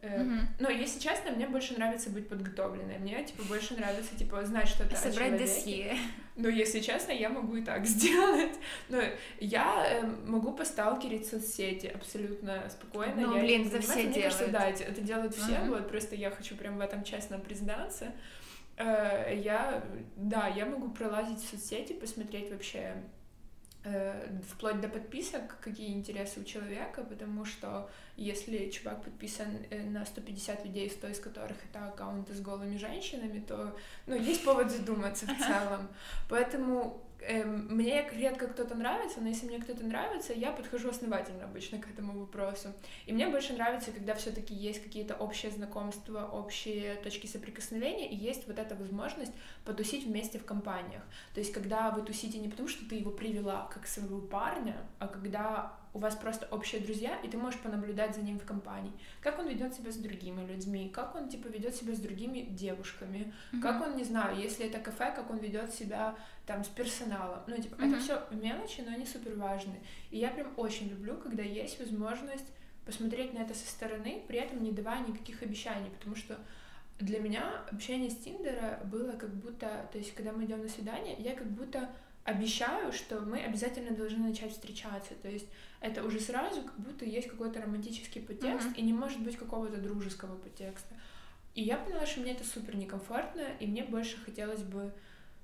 Mm-hmm. 0.06 0.40
Но, 0.60 0.70
если 0.70 1.00
честно, 1.00 1.32
мне 1.32 1.48
больше 1.48 1.74
нравится 1.74 2.10
быть 2.10 2.30
подготовленной. 2.30 2.98
Мне, 3.00 3.24
типа, 3.24 3.44
больше 3.44 3.76
нравится, 3.76 4.16
типа, 4.16 4.46
знать 4.46 4.68
что-то 4.68 4.96
Собрать 4.96 5.38
досье. 5.38 5.98
Но, 6.36 6.50
если 6.50 6.80
честно, 6.80 7.12
я 7.12 7.30
могу 7.30 7.56
и 7.56 7.64
так 7.64 7.86
сделать. 7.86 8.54
Но 8.90 9.02
я 9.40 9.86
э, 9.88 10.06
могу 10.26 10.54
посталкерить 10.54 11.28
соцсети 11.28 11.88
абсолютно 11.88 12.70
спокойно. 12.70 13.16
Ну, 13.16 13.36
я 13.38 13.44
блин, 13.44 13.70
за 13.70 13.80
все 13.80 14.04
делают. 14.08 14.24
Кажется, 14.24 14.48
да, 14.48 14.70
это 14.70 15.02
делают 15.02 15.36
все, 15.36 15.54
mm-hmm. 15.54 15.70
вот, 15.70 15.90
просто 15.90 16.16
я 16.16 16.32
хочу 16.32 16.56
прям 16.56 16.78
в 16.78 16.82
этом 16.82 17.04
честно 17.04 17.40
признаться. 17.40 18.12
Э, 18.78 19.34
я, 19.36 19.84
да, 20.16 20.48
я 20.48 20.66
могу 20.66 20.90
пролазить 20.90 21.40
в 21.40 21.50
соцсети, 21.50 21.94
посмотреть 21.94 22.52
вообще 22.52 22.96
вплоть 24.48 24.82
до 24.82 24.90
подписок, 24.90 25.60
какие 25.60 25.94
интересы 25.94 26.40
у 26.40 26.44
человека, 26.44 27.04
потому 27.04 27.46
что 27.46 27.90
если 28.18 28.70
чувак 28.70 29.04
подписан 29.04 29.48
э, 29.70 29.84
на 29.84 30.06
150 30.06 30.66
людей, 30.66 30.90
100 30.90 31.08
из 31.08 31.20
которых 31.20 31.58
это 31.70 31.88
аккаунты 31.88 32.34
с 32.34 32.42
голыми 32.42 32.78
женщинами, 32.78 33.40
то 33.40 33.76
ну, 34.08 34.16
есть 34.16 34.44
повод 34.44 34.72
задуматься 34.72 35.26
в 35.28 35.38
целом. 35.38 35.88
Поэтому 36.30 37.05
Эм, 37.28 37.68
мне 37.70 38.08
редко 38.12 38.48
кто-то 38.48 38.76
нравится, 38.76 39.20
но 39.20 39.30
если 39.30 39.48
мне 39.48 39.60
кто-то 39.60 39.84
нравится, 39.84 40.34
я 40.34 40.52
подхожу 40.52 40.90
основательно 40.90 41.46
обычно 41.46 41.80
к 41.80 41.90
этому 41.90 42.20
вопросу. 42.20 42.70
И 43.08 43.14
мне 43.14 43.28
больше 43.28 43.54
нравится, 43.54 43.92
когда 43.92 44.14
все-таки 44.14 44.54
есть 44.54 44.84
какие-то 44.84 45.16
общие 45.16 45.52
знакомства, 45.52 46.30
общие 46.32 46.96
точки 46.96 47.26
соприкосновения, 47.26 48.10
и 48.10 48.16
есть 48.16 48.48
вот 48.48 48.60
эта 48.60 48.76
возможность 48.76 49.32
потусить 49.64 50.06
вместе 50.06 50.38
в 50.38 50.46
компаниях. 50.46 51.02
То 51.34 51.40
есть, 51.40 51.52
когда 51.52 51.90
вы 51.90 52.04
тусите 52.04 52.38
не 52.38 52.48
потому, 52.48 52.68
что 52.68 52.88
ты 52.88 52.96
его 52.96 53.10
привела 53.10 53.70
как 53.74 53.88
своего 53.88 54.22
парня, 54.22 54.78
а 55.00 55.08
когда 55.08 55.74
у 55.96 55.98
вас 56.00 56.14
просто 56.14 56.46
общие 56.52 56.82
друзья, 56.82 57.18
и 57.24 57.30
ты 57.30 57.38
можешь 57.38 57.60
понаблюдать 57.62 58.16
за 58.16 58.22
ним 58.22 58.38
в 58.38 58.46
компании. 58.46 58.92
Как 59.22 59.40
он 59.40 59.48
ведет 59.48 59.74
себя 59.74 59.94
с 59.94 59.96
другими 59.96 60.46
людьми, 60.46 60.90
как 60.94 61.16
он, 61.16 61.30
типа, 61.30 61.48
ведет 61.48 61.74
себя 61.74 61.96
с 61.96 62.00
другими 62.00 62.42
девушками, 62.42 63.34
mm-hmm. 63.54 63.62
как 63.62 63.82
он, 63.82 63.96
не 63.96 64.04
знаю, 64.04 64.38
если 64.38 64.66
это 64.66 64.80
кафе, 64.80 65.14
как 65.16 65.30
он 65.32 65.38
ведет 65.38 65.74
себя 65.74 66.16
там 66.46 66.64
с 66.64 66.68
персоналом. 66.68 67.40
Ну, 67.48 67.58
типа, 67.58 67.76
mm-hmm. 67.76 67.88
это 67.88 68.00
все 68.00 68.24
мелочи, 68.32 68.82
но 68.82 68.94
они 68.94 69.06
супер 69.06 69.36
важны. 69.36 69.80
И 70.12 70.18
я 70.18 70.30
прям 70.30 70.54
очень 70.58 70.90
люблю, 70.90 71.18
когда 71.18 71.44
есть 71.44 71.80
возможность 71.80 72.46
посмотреть 72.86 73.34
на 73.34 73.40
это 73.40 73.54
со 73.54 73.68
стороны, 73.68 74.24
при 74.28 74.38
этом 74.40 74.64
не 74.64 74.72
давая 74.72 75.06
никаких 75.06 75.42
обещаний, 75.42 75.90
потому 75.90 76.16
что 76.16 76.38
для 77.00 77.20
меня 77.20 77.64
общение 77.72 78.10
с 78.10 78.16
Тиндера 78.16 78.80
было 78.86 79.14
как 79.14 79.34
будто, 79.36 79.90
то 79.92 79.98
есть, 79.98 80.14
когда 80.14 80.32
мы 80.32 80.46
идем 80.46 80.62
на 80.62 80.70
свидание, 80.70 81.16
я 81.20 81.36
как 81.36 81.48
будто 81.48 81.90
обещаю, 82.24 82.92
что 82.92 83.20
мы 83.22 83.40
обязательно 83.40 83.96
должны 83.96 84.28
начать 84.28 84.52
встречаться. 84.52 85.14
То 85.22 85.30
есть 85.30 85.48
это 85.80 86.04
уже 86.04 86.20
сразу 86.20 86.62
как 86.64 86.80
будто 86.80 87.06
есть 87.06 87.28
какой-то 87.28 87.62
романтический 87.62 88.22
подтекст, 88.22 88.68
mm-hmm. 88.68 88.78
и 88.78 88.82
не 88.84 88.94
может 88.94 89.22
быть 89.22 89.36
какого-то 89.36 89.78
дружеского 89.78 90.36
подтекста. 90.38 90.96
И 91.54 91.62
я 91.62 91.78
поняла, 91.78 92.06
что 92.06 92.22
мне 92.22 92.32
это 92.34 92.44
супер 92.44 92.76
некомфортно, 92.76 93.48
и 93.60 93.68
мне 93.68 93.84
больше 93.84 94.18
хотелось 94.18 94.64
бы, 94.64 94.92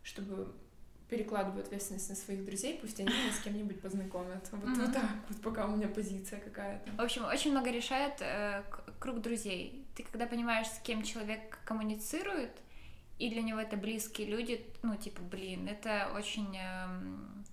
чтобы 0.03 0.53
перекладываю 1.11 1.61
ответственность 1.61 2.09
на 2.09 2.15
своих 2.15 2.45
друзей, 2.45 2.79
пусть 2.79 2.97
они 3.01 3.09
меня 3.09 3.33
с 3.33 3.43
кем-нибудь 3.43 3.81
познакомят. 3.81 4.47
Вот, 4.53 4.63
mm-hmm. 4.63 4.85
вот 4.85 4.93
так 4.93 5.09
вот, 5.27 5.41
пока 5.41 5.65
у 5.65 5.75
меня 5.75 5.89
позиция 5.89 6.39
какая-то. 6.39 6.89
В 6.93 7.01
общем, 7.01 7.25
очень 7.25 7.51
много 7.51 7.69
решает 7.69 8.13
э, 8.21 8.63
круг 8.97 9.19
друзей. 9.19 9.85
Ты 9.93 10.03
когда 10.03 10.25
понимаешь, 10.25 10.67
с 10.67 10.79
кем 10.79 11.03
человек 11.03 11.59
коммуницирует, 11.65 12.51
и 13.19 13.29
для 13.29 13.41
него 13.41 13.59
это 13.59 13.75
близкие 13.75 14.27
люди, 14.27 14.65
ну, 14.83 14.95
типа, 14.95 15.21
блин, 15.21 15.67
это 15.67 16.09
очень 16.15 16.57
эм, 16.57 17.43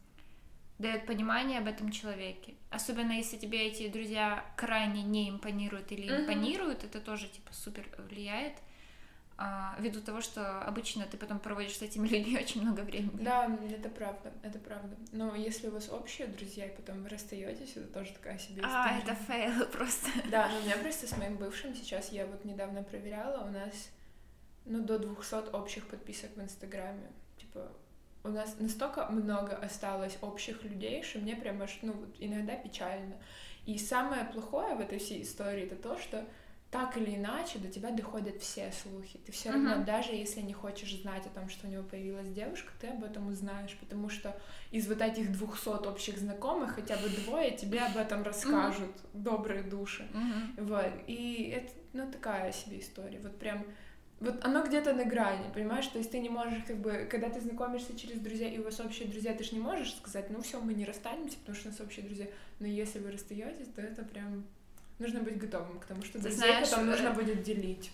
дает 0.79 1.05
понимание 1.07 1.59
об 1.59 1.67
этом 1.67 1.91
человеке. 1.91 2.55
Особенно 2.71 3.11
если 3.11 3.39
тебе 3.39 3.67
эти 3.67 3.89
друзья 3.89 4.45
крайне 4.57 5.03
не 5.03 5.29
импонируют 5.31 5.91
или 5.91 6.09
mm-hmm. 6.09 6.23
импонируют, 6.23 6.85
это 6.85 7.01
тоже, 7.01 7.27
типа, 7.27 7.53
супер 7.53 7.85
влияет. 8.09 8.55
А, 9.41 9.77
ввиду 9.79 10.01
того, 10.01 10.21
что 10.21 10.61
обычно 10.63 11.07
ты 11.07 11.17
потом 11.17 11.39
проводишь 11.39 11.77
с 11.77 11.83
этими 11.83 12.09
людьми 12.09 12.37
очень 12.37 12.61
много 12.61 12.81
времени. 12.81 13.23
Да, 13.23 13.49
это 13.71 13.89
правда, 13.89 14.33
это 14.43 14.59
правда. 14.59 14.97
Но 15.13 15.37
если 15.37 15.69
у 15.69 15.71
вас 15.71 15.89
общие 15.91 16.27
друзья, 16.27 16.67
и 16.67 16.75
потом 16.75 17.05
вы 17.05 17.09
расстаетесь, 17.09 17.77
это 17.77 17.87
тоже 17.87 18.13
такая 18.15 18.37
себе 18.39 18.63
а, 18.65 18.97
история. 18.97 18.97
А, 18.97 19.13
это 19.13 19.15
фейл 19.15 19.67
просто. 19.73 20.11
Да, 20.29 20.49
но 20.49 20.59
у 20.59 20.63
меня 20.63 20.77
просто 20.79 21.07
с 21.07 21.17
моим 21.17 21.37
бывшим 21.37 21.73
сейчас, 21.77 22.11
я 22.11 22.27
вот 22.27 22.45
недавно 22.45 22.83
проверяла, 22.83 23.47
у 23.47 23.51
нас 23.51 23.91
ну, 24.65 24.83
до 24.83 24.99
200 24.99 25.55
общих 25.55 25.87
подписок 25.87 26.31
в 26.35 26.41
Инстаграме. 26.41 27.09
Типа, 27.37 27.71
у 28.25 28.31
нас 28.31 28.57
настолько 28.59 29.07
много 29.07 29.55
осталось 29.55 30.19
общих 30.21 30.65
людей, 30.65 31.05
что 31.05 31.21
мне 31.21 31.37
прям 31.37 31.63
аж, 31.63 31.79
ну, 31.83 31.93
вот 31.93 32.17
иногда 32.19 32.57
печально. 32.57 33.15
И 33.67 33.79
самое 33.79 34.25
плохое 34.25 34.75
в 34.75 34.81
этой 34.81 34.99
всей 34.99 35.23
истории 35.23 35.63
это 35.63 35.77
то, 35.77 35.97
что 35.97 36.25
так 36.71 36.99
или 36.99 37.17
иначе 37.17 37.59
до 37.59 37.69
тебя 37.69 37.91
доходят 37.91 38.43
все 38.43 38.71
слухи. 38.73 39.19
Ты 39.25 39.33
все 39.33 39.51
равно, 39.51 39.77
uh-huh. 39.77 39.85
даже 39.85 40.13
если 40.13 40.43
не 40.43 40.53
хочешь 40.53 41.01
знать 41.01 41.25
о 41.27 41.31
том, 41.31 41.49
что 41.49 41.67
у 41.67 41.71
него 41.71 41.83
появилась 41.83 42.29
девушка, 42.29 42.71
ты 42.79 42.89
об 42.89 43.03
этом 43.03 43.29
узнаешь, 43.29 43.75
потому 43.81 44.11
что 44.11 44.39
из 44.71 44.87
вот 44.87 45.01
этих 45.01 45.33
200 45.33 45.87
общих 45.87 46.19
знакомых 46.19 46.75
хотя 46.75 46.97
бы 46.97 47.09
двое 47.09 47.53
тебе 47.53 47.81
об 47.81 47.97
этом 47.97 48.23
расскажут, 48.23 48.91
uh-huh. 48.91 49.09
добрые 49.15 49.63
души. 49.63 50.07
Uh-huh. 50.13 50.65
Вот. 50.65 50.93
И 51.07 51.55
это, 51.57 51.73
ну, 51.95 52.11
такая 52.11 52.53
себе 52.53 52.81
история. 52.81 53.19
Вот 53.21 53.39
прям 53.39 53.65
вот 54.21 54.45
оно 54.45 54.65
где-то 54.65 54.93
на 54.93 55.05
грани, 55.05 55.51
понимаешь? 55.55 55.87
То 55.87 55.99
есть 55.99 56.11
ты 56.11 56.19
не 56.19 56.29
можешь, 56.29 56.65
как 56.67 56.79
бы, 56.79 57.07
когда 57.09 57.31
ты 57.31 57.41
знакомишься 57.41 57.97
через 57.97 58.19
друзей, 58.21 58.55
и 58.55 58.59
у 58.59 58.65
вас 58.65 58.81
общие 58.81 59.09
друзья, 59.09 59.33
ты 59.33 59.45
же 59.45 59.55
не 59.55 59.61
можешь 59.61 59.95
сказать, 59.95 60.29
ну 60.29 60.43
все, 60.43 60.61
мы 60.61 60.75
не 60.75 60.85
расстанемся, 60.85 61.39
потому 61.39 61.57
что 61.57 61.69
у 61.69 61.71
нас 61.71 61.81
общие 61.81 62.05
друзья. 62.05 62.27
Но 62.59 62.67
если 62.67 62.99
вы 62.99 63.13
расстаетесь, 63.13 63.69
то 63.69 63.81
это 63.81 64.03
прям 64.03 64.45
нужно 64.99 65.21
быть 65.21 65.39
готовым 65.39 65.79
к 65.81 65.85
тому, 65.85 66.03
что 66.03 66.19
друзей 66.19 66.39
знаешь, 66.39 66.69
потом 66.69 66.87
нужно 66.87 67.09
э, 67.09 67.13
будет 67.13 67.43
делить. 67.43 67.91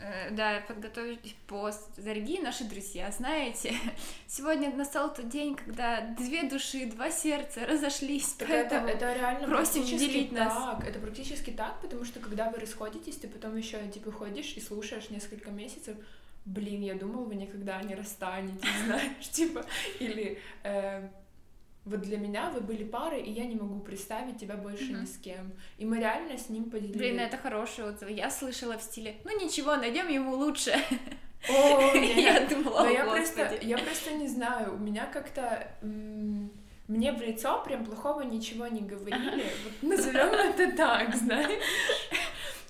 Э, 0.00 0.30
да, 0.30 0.62
подготовить 0.66 1.34
пост. 1.46 1.90
Дорогие 1.96 2.40
наши 2.40 2.64
друзья, 2.64 3.10
знаете, 3.10 3.74
сегодня 4.26 4.74
настал 4.74 5.12
тот 5.12 5.28
день, 5.28 5.56
когда 5.56 6.00
две 6.16 6.44
души, 6.44 6.86
два 6.86 7.10
сердца 7.10 7.66
разошлись, 7.66 8.32
так 8.34 8.48
это, 8.48 8.76
это 8.76 9.12
реально 9.12 9.48
просим 9.48 9.84
делить 9.84 10.30
так. 10.30 10.38
нас. 10.38 10.84
Это 10.84 10.98
практически 11.00 11.50
так, 11.50 11.80
потому 11.80 12.04
что 12.04 12.20
когда 12.20 12.50
вы 12.50 12.58
расходитесь, 12.58 13.16
ты 13.16 13.28
потом 13.28 13.56
еще 13.56 13.78
типа 13.88 14.12
ходишь 14.12 14.52
и 14.54 14.60
слушаешь 14.60 15.10
несколько 15.10 15.50
месяцев, 15.50 15.96
блин, 16.44 16.82
я 16.82 16.94
думал, 16.94 17.24
вы 17.24 17.34
никогда 17.34 17.80
не 17.82 17.94
расстанетесь, 17.94 18.68
знаешь, 18.84 19.28
типа, 19.30 19.64
или 19.98 20.38
э, 20.62 21.08
вот 21.88 22.02
для 22.02 22.18
меня 22.18 22.50
вы 22.50 22.60
были 22.60 22.84
парой, 22.84 23.22
и 23.22 23.30
я 23.30 23.44
не 23.46 23.56
могу 23.56 23.80
представить 23.80 24.38
тебя 24.38 24.56
больше 24.56 24.92
mm-hmm. 24.92 25.00
ни 25.00 25.06
с 25.06 25.16
кем. 25.18 25.52
И 25.78 25.84
мы 25.84 25.98
реально 25.98 26.38
с 26.38 26.48
ним 26.48 26.70
поделились. 26.70 26.96
Блин, 26.96 27.20
это 27.20 27.36
хороший 27.36 27.84
отзыв. 27.84 28.08
Я 28.10 28.30
слышала 28.30 28.78
в 28.78 28.82
стиле, 28.82 29.16
ну 29.24 29.38
ничего, 29.42 29.76
найдем 29.76 30.08
ему 30.08 30.34
лучше. 30.34 30.72
О, 31.48 31.94
я 31.94 32.46
думала, 32.46 32.84
Но 32.84 32.90
я 32.90 33.04
просто, 33.04 33.58
я 33.62 33.78
просто 33.78 34.12
не 34.12 34.28
знаю, 34.28 34.74
у 34.74 34.78
меня 34.78 35.06
как-то 35.06 35.68
мне 36.88 37.12
в 37.12 37.20
лицо 37.20 37.62
прям 37.64 37.84
плохого 37.84 38.22
ничего 38.22 38.66
не 38.66 38.80
говорили. 38.80 39.44
Вот 39.64 39.90
назовем 39.90 40.34
это 40.34 40.76
так, 40.76 41.14
знаешь. 41.14 41.62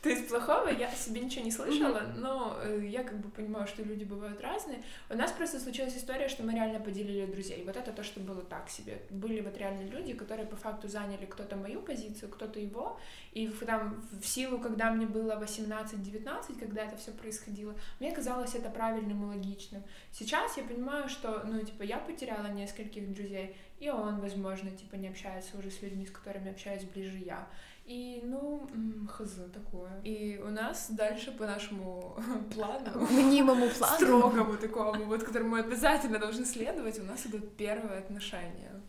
То 0.08 0.14
есть 0.14 0.28
плохого 0.28 0.68
я 0.68 0.90
себе 0.92 1.20
ничего 1.20 1.44
не 1.44 1.50
слышала, 1.50 2.00
но 2.16 2.56
э, 2.62 2.86
я 2.86 3.04
как 3.04 3.20
бы 3.20 3.28
понимаю, 3.28 3.66
что 3.66 3.82
люди 3.82 4.04
бывают 4.04 4.40
разные. 4.40 4.82
У 5.10 5.14
нас 5.14 5.32
просто 5.32 5.60
случилась 5.60 5.94
история, 5.98 6.28
что 6.28 6.44
мы 6.44 6.54
реально 6.54 6.80
поделили 6.80 7.26
друзей. 7.26 7.62
Вот 7.66 7.76
это 7.76 7.92
то, 7.92 8.02
что 8.02 8.20
было 8.20 8.40
так 8.40 8.70
себе. 8.70 9.02
Были 9.10 9.42
вот 9.42 9.58
реально 9.58 9.82
люди, 9.82 10.14
которые 10.14 10.46
по 10.46 10.56
факту 10.56 10.88
заняли 10.88 11.26
кто-то 11.26 11.56
мою 11.56 11.82
позицию, 11.82 12.30
кто-то 12.30 12.58
его. 12.58 12.98
И 13.32 13.48
там 13.48 14.02
в 14.18 14.26
силу, 14.26 14.58
когда 14.58 14.90
мне 14.90 15.04
было 15.04 15.32
18-19, 15.38 16.58
когда 16.58 16.84
это 16.84 16.96
все 16.96 17.10
происходило, 17.10 17.74
мне 18.00 18.10
казалось 18.10 18.54
это 18.54 18.70
правильным 18.70 19.24
и 19.24 19.36
логичным. 19.36 19.82
Сейчас 20.10 20.56
я 20.56 20.64
понимаю, 20.64 21.10
что, 21.10 21.42
ну, 21.44 21.60
типа, 21.60 21.82
я 21.82 21.98
потеряла 21.98 22.46
нескольких 22.46 23.12
друзей, 23.12 23.54
и 23.78 23.90
он, 23.90 24.20
возможно, 24.20 24.70
типа, 24.70 24.96
не 24.96 25.08
общается 25.08 25.58
уже 25.58 25.70
с 25.70 25.82
людьми, 25.82 26.06
с 26.06 26.10
которыми 26.10 26.50
общаюсь 26.50 26.84
ближе 26.84 27.18
я. 27.18 27.46
И, 27.88 28.20
ну, 28.22 28.68
хз, 29.08 29.40
такое. 29.50 29.90
И 30.04 30.38
у 30.44 30.50
нас 30.50 30.90
дальше 30.90 31.32
по 31.32 31.46
нашему 31.46 32.14
плану, 32.54 33.06
мнимому 33.10 33.66
плану, 33.78 33.96
строгому 33.96 34.56
такому, 34.58 35.04
вот, 35.04 35.22
которому 35.22 35.50
мы 35.52 35.60
обязательно 35.60 36.18
должны 36.18 36.44
следовать, 36.44 36.98
у 36.98 37.04
нас 37.04 37.24
идут 37.24 37.56
первые 37.56 38.00
отношения. 38.00 38.82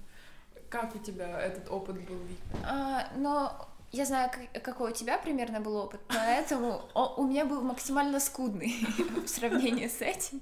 как 0.69 0.93
у 0.95 0.99
тебя 0.99 1.39
этот 1.39 1.71
опыт 1.71 1.95
был? 2.01 2.19
А, 2.65 3.07
но 3.15 3.69
я 3.93 4.03
знаю, 4.03 4.29
какой 4.61 4.91
у 4.91 4.93
тебя 4.93 5.17
примерно 5.17 5.61
был 5.61 5.77
опыт, 5.77 6.01
поэтому 6.09 6.81
у 7.15 7.23
меня 7.23 7.45
был 7.45 7.61
максимально 7.61 8.19
скудный 8.19 8.85
в 9.25 9.29
сравнении 9.29 9.87
с 9.87 10.01
этим. 10.01 10.41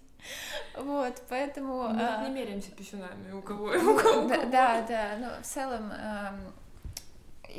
Вот, 0.76 1.22
поэтому... 1.30 1.90
Мы 1.90 2.02
а... 2.02 2.28
не 2.28 2.34
меряемся 2.34 2.72
писюнами, 2.72 3.32
у 3.34 3.42
кого, 3.44 3.72
да, 4.52 4.82
да, 4.82 5.18
но 5.20 5.44
в 5.44 5.46
целом 5.46 5.94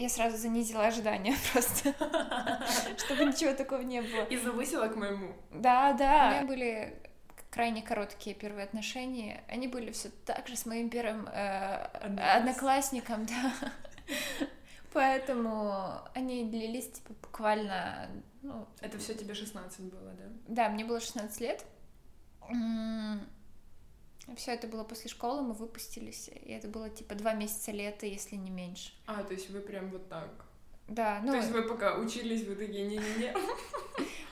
я 0.03 0.09
сразу 0.09 0.37
занизила 0.37 0.87
ожидания 0.87 1.35
просто, 1.53 1.95
чтобы 2.99 3.25
ничего 3.25 3.53
такого 3.53 3.81
не 3.83 4.01
было. 4.01 4.25
И 4.25 4.37
завысила 4.37 4.89
к 4.89 4.97
моему. 4.97 5.35
Да, 5.51 5.93
да. 5.93 6.29
У 6.29 6.31
меня 6.31 6.47
были 6.47 7.03
крайне 7.51 7.83
короткие 7.83 8.37
первые 8.37 8.65
отношения. 8.65 9.43
Они 9.49 9.69
были 9.69 9.91
все 9.93 10.11
так 10.25 10.47
же 10.49 10.57
с 10.57 10.67
моим 10.67 10.91
первым 10.91 11.29
э, 11.29 11.75
одноклассником, 12.37 13.27
да. 13.27 13.53
Поэтому 14.93 16.01
они 16.15 16.45
длились 16.45 16.91
типа 16.91 17.13
буквально. 17.23 18.09
Ну, 18.43 18.67
Это 18.81 18.99
все 18.99 19.15
тебе 19.15 19.35
16 19.35 19.81
было, 19.81 20.13
да? 20.13 20.25
Да, 20.47 20.69
мне 20.69 20.85
было 20.85 21.01
16 21.01 21.41
лет. 21.41 21.65
Все 24.37 24.53
это 24.53 24.67
было 24.67 24.85
после 24.85 25.11
школы, 25.11 25.43
мы 25.43 25.55
выпустились, 25.55 26.29
и 26.29 26.53
это 26.53 26.69
было 26.69 26.91
типа 26.91 27.15
два 27.15 27.33
месяца 27.33 27.73
лета, 27.73 28.07
если 28.07 28.37
не 28.37 28.51
меньше. 28.51 28.93
А, 29.07 29.23
то 29.23 29.33
есть 29.33 29.51
вы 29.51 29.61
прям 29.61 29.91
вот 29.91 30.09
так? 30.09 30.29
Да, 30.89 31.21
ну... 31.23 31.33
То 31.33 31.39
есть 31.39 31.51
вы 31.51 31.63
пока 31.63 31.97
учились, 31.97 32.45
вы 32.47 32.55
такие, 32.55 32.87
не-не-не. 32.87 33.35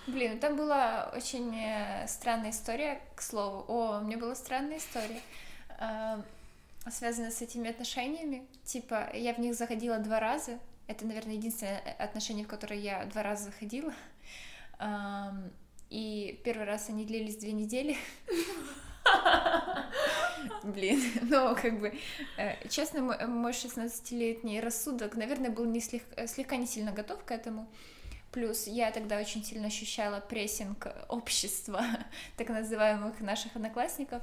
Блин, 0.07 0.39
там 0.39 0.57
была 0.57 1.13
очень 1.15 1.55
э, 1.57 2.07
странная 2.07 2.51
история, 2.51 3.01
к 3.15 3.23
слову. 3.23 3.65
О, 3.69 3.99
у 4.01 4.05
меня 4.05 4.19
была 4.19 4.35
странная 4.35 4.79
история, 4.79 5.21
э, 5.81 6.23
связанная 6.91 7.31
с 7.31 7.43
этими 7.43 7.69
отношениями. 7.69 8.47
Типа, 8.65 9.11
я 9.15 9.35
в 9.35 9.39
них 9.39 9.55
заходила 9.55 9.99
два 9.99 10.21
раза. 10.21 10.59
Это, 10.87 11.05
наверное, 11.05 11.35
единственное 11.35 11.79
отношение, 11.99 12.45
в 12.45 12.49
которое 12.49 12.79
я 12.79 13.05
два 13.07 13.25
раза 13.25 13.47
заходила. 13.47 13.93
И 15.91 16.41
первый 16.45 16.65
раз 16.65 16.89
они 16.89 17.05
длились 17.05 17.37
две 17.37 17.53
недели. 17.53 17.97
Блин, 20.63 21.01
ну, 21.23 21.55
как 21.55 21.79
бы, 21.79 21.95
э, 22.37 22.69
честно, 22.69 23.03
мой 23.03 23.53
16-летний 23.53 24.61
рассудок, 24.61 25.17
наверное, 25.17 25.51
был 25.51 25.65
не 25.65 25.81
слег... 25.81 26.03
слегка 26.27 26.57
не 26.57 26.67
сильно 26.67 26.93
готов 26.93 27.25
к 27.25 27.31
этому. 27.31 27.69
Плюс 28.33 28.67
я 28.67 28.91
тогда 28.91 29.19
очень 29.19 29.45
сильно 29.45 29.69
ощущала 29.69 30.21
прессинг 30.21 30.89
общества, 31.09 31.83
так 32.37 32.49
называемых 32.49 33.21
наших 33.21 33.57
одноклассников. 33.57 34.23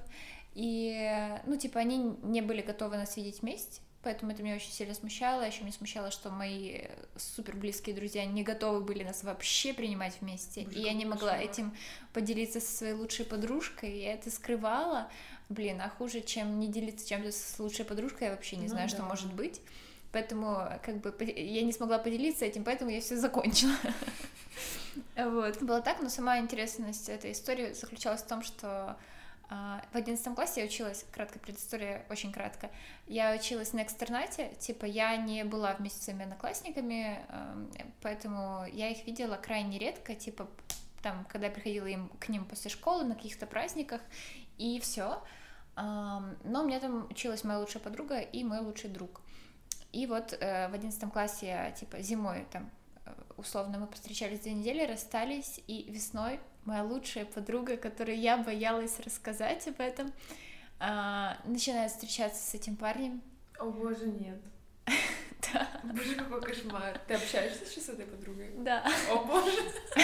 И, 0.54 1.10
ну, 1.46 1.58
типа, 1.58 1.80
они 1.80 2.18
не 2.22 2.42
были 2.42 2.62
готовы 2.62 2.98
нас 2.98 3.18
видеть 3.18 3.42
вместе. 3.42 3.82
Поэтому 4.04 4.34
это 4.34 4.44
меня 4.44 4.56
очень 4.56 4.72
сильно 4.72 4.94
смущало. 4.94 5.44
Еще 5.44 5.62
меня 5.62 5.72
смущало, 5.72 6.12
что 6.12 6.30
мои 6.30 6.82
супер 7.16 7.56
близкие 7.56 7.96
друзья 7.96 8.26
не 8.26 8.44
готовы 8.44 8.82
были 8.82 9.04
нас 9.04 9.24
вообще 9.24 9.74
принимать 9.74 10.18
вместе. 10.20 10.64
Боже, 10.64 10.78
и 10.78 10.82
я 10.82 10.94
не 10.94 11.06
могла 11.06 11.32
кошмар. 11.32 11.50
этим 11.50 11.74
поделиться 12.12 12.60
со 12.60 12.78
своей 12.78 12.94
лучшей 12.94 13.26
подружкой. 13.26 13.98
Я 13.98 14.14
это 14.14 14.30
скрывала. 14.30 15.10
Блин, 15.48 15.82
а 15.82 15.90
хуже, 15.90 16.20
чем 16.20 16.60
не 16.60 16.68
делиться 16.68 17.08
чем-то 17.08 17.32
с 17.32 17.58
лучшей 17.60 17.86
подружкой, 17.86 18.28
я 18.28 18.34
вообще 18.34 18.58
не 18.58 18.64
ну, 18.64 18.70
знаю, 18.70 18.90
да. 18.90 18.96
что 18.96 19.04
может 19.04 19.34
быть. 19.34 19.62
Поэтому 20.12 20.68
как 20.84 20.98
бы 20.98 21.16
я 21.36 21.64
не 21.64 21.72
смогла 21.72 21.98
поделиться 21.98 22.44
этим, 22.44 22.66
поэтому 22.66 22.92
я 22.92 23.02
все 23.02 23.18
закончила. 23.18 23.74
Вот. 25.16 25.60
Было 25.64 25.82
так, 25.82 26.02
но 26.02 26.10
сама 26.10 26.38
интересность 26.38 27.10
этой 27.10 27.32
истории 27.32 27.74
заключалась 27.74 28.22
в 28.22 28.28
том, 28.28 28.44
что 28.44 28.96
в 29.50 29.96
одиннадцатом 29.96 30.36
классе 30.36 30.62
я 30.62 30.68
училась, 30.68 31.06
краткая 31.12 31.40
предыстория, 31.40 32.06
очень 32.10 32.32
кратко. 32.32 32.72
Я 33.08 33.34
училась 33.34 33.74
на 33.74 33.84
экстернате, 33.84 34.56
типа 34.60 34.86
я 34.86 35.16
не 35.16 35.44
была 35.44 35.74
вместе 35.74 36.00
с 36.00 36.04
своими 36.06 36.24
одноклассниками, 36.24 37.20
поэтому 38.02 38.66
я 38.72 38.90
их 38.90 39.06
видела 39.06 39.36
крайне 39.36 39.78
редко, 39.78 40.16
типа 40.16 40.48
там, 41.04 41.26
когда 41.30 41.48
я 41.48 41.54
приходила 41.54 41.86
им, 41.86 42.10
к 42.20 42.30
ним 42.30 42.46
после 42.46 42.72
школы 42.72 43.04
на 43.04 43.16
каких-то 43.16 43.46
праздниках, 43.46 44.02
и 44.58 44.80
все. 44.80 45.22
Но 45.76 46.34
у 46.44 46.64
меня 46.64 46.80
там 46.80 47.08
училась 47.10 47.44
моя 47.44 47.60
лучшая 47.60 47.84
подруга 47.84 48.20
и 48.20 48.44
мой 48.44 48.60
лучший 48.60 48.90
друг. 48.90 49.22
И 49.92 50.08
вот 50.08 50.34
э, 50.34 50.70
в 50.70 50.74
одиннадцатом 50.74 51.12
классе 51.12 51.48
я, 51.48 51.72
типа, 51.72 52.02
зимой 52.02 52.48
там 52.52 52.70
э, 53.06 53.14
условно 53.38 53.78
мы 53.78 53.88
встречались 53.92 54.40
две 54.40 54.54
недели, 54.54 54.86
расстались, 54.86 55.62
и 55.68 55.84
весной 55.92 56.40
моя 56.66 56.84
лучшая 56.84 57.26
подруга, 57.26 57.78
которой 57.78 58.18
я 58.18 58.38
боялась 58.38 59.00
рассказать 59.00 59.68
об 59.68 59.80
этом, 59.80 60.12
а, 60.80 61.38
начинает 61.46 61.92
встречаться 61.92 62.42
с 62.42 62.54
этим 62.54 62.76
парнем. 62.76 63.22
О 63.60 63.66
боже, 63.66 64.08
нет. 64.08 64.40
Да. 65.54 65.68
Боже, 65.84 66.16
какой 66.16 66.42
кошмар. 66.42 66.98
Ты 67.06 67.16
общаешься 67.16 67.66
сейчас 67.66 67.86
с 67.86 67.90
этой 67.90 68.06
подругой? 68.06 68.52
Да. 68.60 68.84
О 69.12 69.26
боже. 69.26 69.52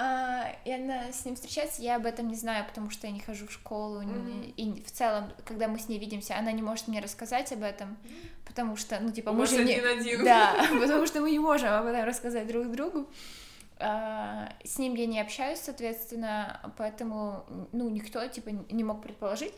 А, 0.00 0.54
и 0.64 0.70
она 0.70 1.10
с 1.10 1.24
ним 1.24 1.34
встречается, 1.34 1.82
я 1.82 1.96
об 1.96 2.06
этом 2.06 2.28
не 2.28 2.36
знаю, 2.36 2.64
потому 2.64 2.88
что 2.88 3.08
я 3.08 3.12
не 3.12 3.18
хожу 3.18 3.48
в 3.48 3.52
школу, 3.52 4.00
mm-hmm. 4.00 4.52
и 4.56 4.84
в 4.84 4.92
целом, 4.92 5.32
когда 5.44 5.66
мы 5.66 5.80
с 5.80 5.88
ней 5.88 5.98
видимся, 5.98 6.38
она 6.38 6.52
не 6.52 6.62
может 6.62 6.86
мне 6.86 7.00
рассказать 7.00 7.50
об 7.50 7.64
этом, 7.64 7.98
потому 8.46 8.76
что, 8.76 9.00
ну, 9.00 9.10
типа, 9.10 9.32
мы 9.32 9.44
же 9.48 9.64
не... 9.64 9.74
Один. 9.74 10.22
Да, 10.22 10.68
потому 10.80 11.04
что 11.04 11.20
мы 11.20 11.32
не 11.32 11.40
можем 11.40 11.72
об 11.72 11.86
этом 11.86 12.04
рассказать 12.04 12.46
друг 12.46 12.70
другу. 12.70 13.10
А, 13.80 14.52
с 14.64 14.78
ним 14.78 14.94
я 14.94 15.06
не 15.06 15.20
общаюсь, 15.20 15.60
соответственно, 15.60 16.72
поэтому, 16.76 17.44
ну, 17.72 17.88
никто, 17.88 18.26
типа, 18.26 18.50
не 18.50 18.84
мог 18.84 19.02
предположить, 19.02 19.54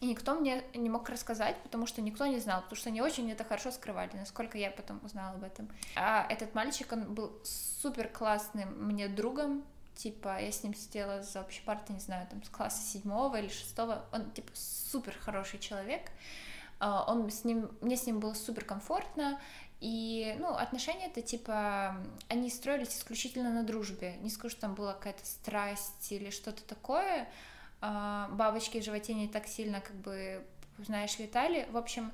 и 0.00 0.06
никто 0.06 0.34
мне 0.34 0.62
не 0.74 0.90
мог 0.90 1.08
рассказать, 1.08 1.56
потому 1.62 1.86
что 1.86 2.02
никто 2.02 2.26
не 2.26 2.38
знал, 2.38 2.62
потому 2.62 2.76
что 2.76 2.88
они 2.90 3.00
очень 3.00 3.30
это 3.30 3.44
хорошо 3.44 3.70
скрывали, 3.70 4.10
насколько 4.14 4.58
я 4.58 4.70
потом 4.70 5.00
узнала 5.04 5.34
об 5.36 5.44
этом. 5.44 5.68
А 5.96 6.26
этот 6.28 6.54
мальчик, 6.54 6.92
он 6.92 7.14
был 7.14 7.32
супер 7.44 8.08
классным 8.08 8.86
мне 8.86 9.08
другом, 9.08 9.64
типа, 9.94 10.40
я 10.40 10.52
с 10.52 10.62
ним 10.62 10.74
сидела 10.74 11.22
за 11.22 11.40
общей 11.40 11.62
партой, 11.62 11.94
не 11.94 12.00
знаю, 12.00 12.26
там, 12.28 12.42
с 12.42 12.48
класса 12.48 12.82
седьмого 12.82 13.36
или 13.36 13.48
шестого, 13.48 14.04
он, 14.12 14.30
типа, 14.30 14.50
супер 14.54 15.16
хороший 15.18 15.58
человек, 15.58 16.10
а, 16.80 17.04
он 17.10 17.28
с 17.30 17.44
ним, 17.44 17.70
мне 17.80 17.96
с 17.96 18.06
ним 18.06 18.20
было 18.20 18.34
супер 18.34 18.64
комфортно, 18.64 19.40
и, 19.80 20.34
ну, 20.38 20.48
отношения 20.48 21.06
это 21.06 21.22
типа, 21.22 21.96
они 22.28 22.50
строились 22.50 22.96
исключительно 22.96 23.52
на 23.52 23.62
дружбе. 23.62 24.16
Не 24.22 24.30
скажу, 24.30 24.50
что 24.52 24.62
там 24.62 24.74
была 24.74 24.94
какая-то 24.94 25.24
страсть 25.24 26.10
или 26.10 26.30
что-то 26.30 26.64
такое. 26.64 27.28
А, 27.80 28.28
бабочки 28.32 28.80
в 28.80 28.84
животе 28.84 29.14
не 29.14 29.28
так 29.28 29.46
сильно, 29.46 29.80
как 29.80 29.94
бы, 29.96 30.44
знаешь, 30.78 31.18
летали. 31.18 31.68
В 31.70 31.76
общем, 31.76 32.12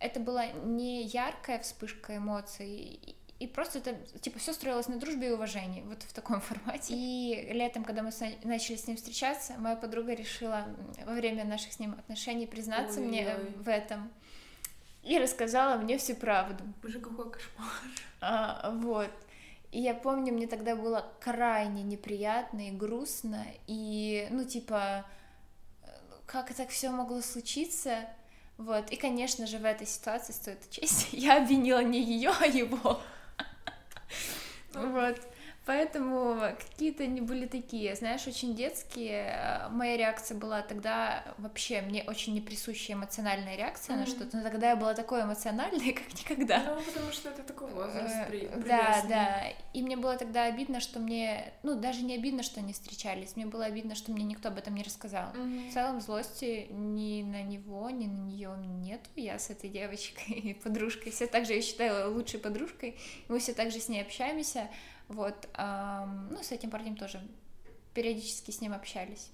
это 0.00 0.18
была 0.18 0.46
не 0.46 1.04
яркая 1.04 1.60
вспышка 1.60 2.16
эмоций, 2.16 3.16
и 3.38 3.46
просто 3.46 3.80
это, 3.80 3.94
типа, 4.18 4.38
все 4.38 4.52
строилось 4.54 4.88
на 4.88 4.96
дружбе 4.96 5.28
и 5.28 5.30
уважении, 5.30 5.82
вот 5.82 6.02
в 6.02 6.12
таком 6.12 6.40
формате. 6.40 6.94
И 6.96 7.50
летом, 7.52 7.84
когда 7.84 8.02
мы 8.02 8.10
начали 8.44 8.76
с 8.76 8.86
ним 8.86 8.96
встречаться, 8.96 9.54
моя 9.58 9.76
подруга 9.76 10.14
решила 10.14 10.66
во 11.04 11.12
время 11.12 11.44
наших 11.44 11.72
с 11.72 11.78
ним 11.78 11.92
отношений 11.92 12.46
признаться 12.46 12.98
Ой-ой. 12.98 13.08
мне 13.08 13.34
в 13.58 13.68
этом 13.68 14.10
и 15.06 15.18
рассказала 15.18 15.76
мне 15.76 15.98
всю 15.98 16.16
правду. 16.16 16.64
Боже, 16.82 16.98
какой 16.98 17.30
кошмар. 17.30 17.68
А, 18.20 18.70
вот. 18.72 19.10
И 19.70 19.80
я 19.80 19.94
помню, 19.94 20.32
мне 20.32 20.48
тогда 20.48 20.74
было 20.74 21.06
крайне 21.20 21.82
неприятно 21.82 22.68
и 22.68 22.70
грустно, 22.72 23.44
и, 23.66 24.26
ну, 24.30 24.44
типа, 24.44 25.04
как 26.26 26.52
так 26.54 26.70
все 26.70 26.90
могло 26.90 27.20
случиться? 27.20 28.06
Вот, 28.58 28.90
и, 28.90 28.96
конечно 28.96 29.46
же, 29.46 29.58
в 29.58 29.64
этой 29.64 29.86
ситуации 29.86 30.32
стоит 30.32 30.58
учесть, 30.68 31.08
я 31.12 31.42
обвинила 31.42 31.82
не 31.82 32.02
ее, 32.02 32.32
а 32.40 32.46
его. 32.46 33.00
Вот. 34.72 35.20
Поэтому 35.66 36.40
какие-то 36.56 37.02
они 37.02 37.20
были 37.20 37.46
такие, 37.46 37.96
знаешь, 37.96 38.24
очень 38.28 38.54
детские. 38.54 39.32
Э, 39.36 39.68
моя 39.68 39.96
реакция 39.96 40.38
была 40.38 40.62
тогда 40.62 41.24
вообще, 41.38 41.80
мне 41.80 42.04
очень 42.04 42.34
неприсущая 42.34 42.94
эмоциональная 42.94 43.56
реакция 43.56 43.96
mm-hmm. 43.96 43.98
на 43.98 44.06
что-то, 44.06 44.36
но 44.36 44.42
тогда 44.44 44.70
я 44.70 44.76
была 44.76 44.94
такой 44.94 45.24
эмоциональной, 45.24 45.92
как 45.92 46.06
никогда. 46.12 46.62
Ну, 46.62 46.80
потому 46.82 47.10
что 47.10 47.30
это 47.30 47.42
такой 47.42 47.68
возраст 47.72 48.14
э, 48.14 48.26
при... 48.28 48.48
Да, 48.64 49.02
да. 49.08 49.42
И 49.72 49.82
мне 49.82 49.96
было 49.96 50.16
тогда 50.16 50.44
обидно, 50.44 50.78
что 50.78 51.00
мне, 51.00 51.52
ну, 51.64 51.74
даже 51.74 52.02
не 52.02 52.14
обидно, 52.14 52.44
что 52.44 52.60
они 52.60 52.72
встречались, 52.72 53.34
мне 53.34 53.46
было 53.46 53.64
обидно, 53.64 53.96
что 53.96 54.12
мне 54.12 54.24
никто 54.24 54.50
об 54.50 54.58
этом 54.58 54.76
не 54.76 54.84
рассказал. 54.84 55.32
Mm-hmm. 55.32 55.70
В 55.70 55.74
целом 55.74 56.00
злости 56.00 56.68
ни 56.70 57.24
на 57.24 57.42
него, 57.42 57.90
ни 57.90 58.06
на 58.06 58.18
нее 58.18 58.54
нету. 58.56 59.10
Я 59.16 59.40
с 59.40 59.50
этой 59.50 59.68
девочкой 59.68 60.34
и 60.36 60.54
подружкой 60.54 61.10
все 61.10 61.26
так 61.26 61.44
же, 61.44 61.54
я 61.54 61.62
считаю, 61.62 62.14
лучшей 62.14 62.38
подружкой. 62.38 62.96
Мы 63.26 63.40
все 63.40 63.52
так 63.52 63.72
же 63.72 63.80
с 63.80 63.88
ней 63.88 64.02
общаемся. 64.02 64.68
Вот, 65.08 65.48
ну, 65.56 66.42
с 66.42 66.52
этим 66.52 66.70
парнем 66.70 66.96
тоже 66.96 67.20
периодически 67.94 68.50
с 68.50 68.60
ним 68.60 68.72
общались. 68.72 69.30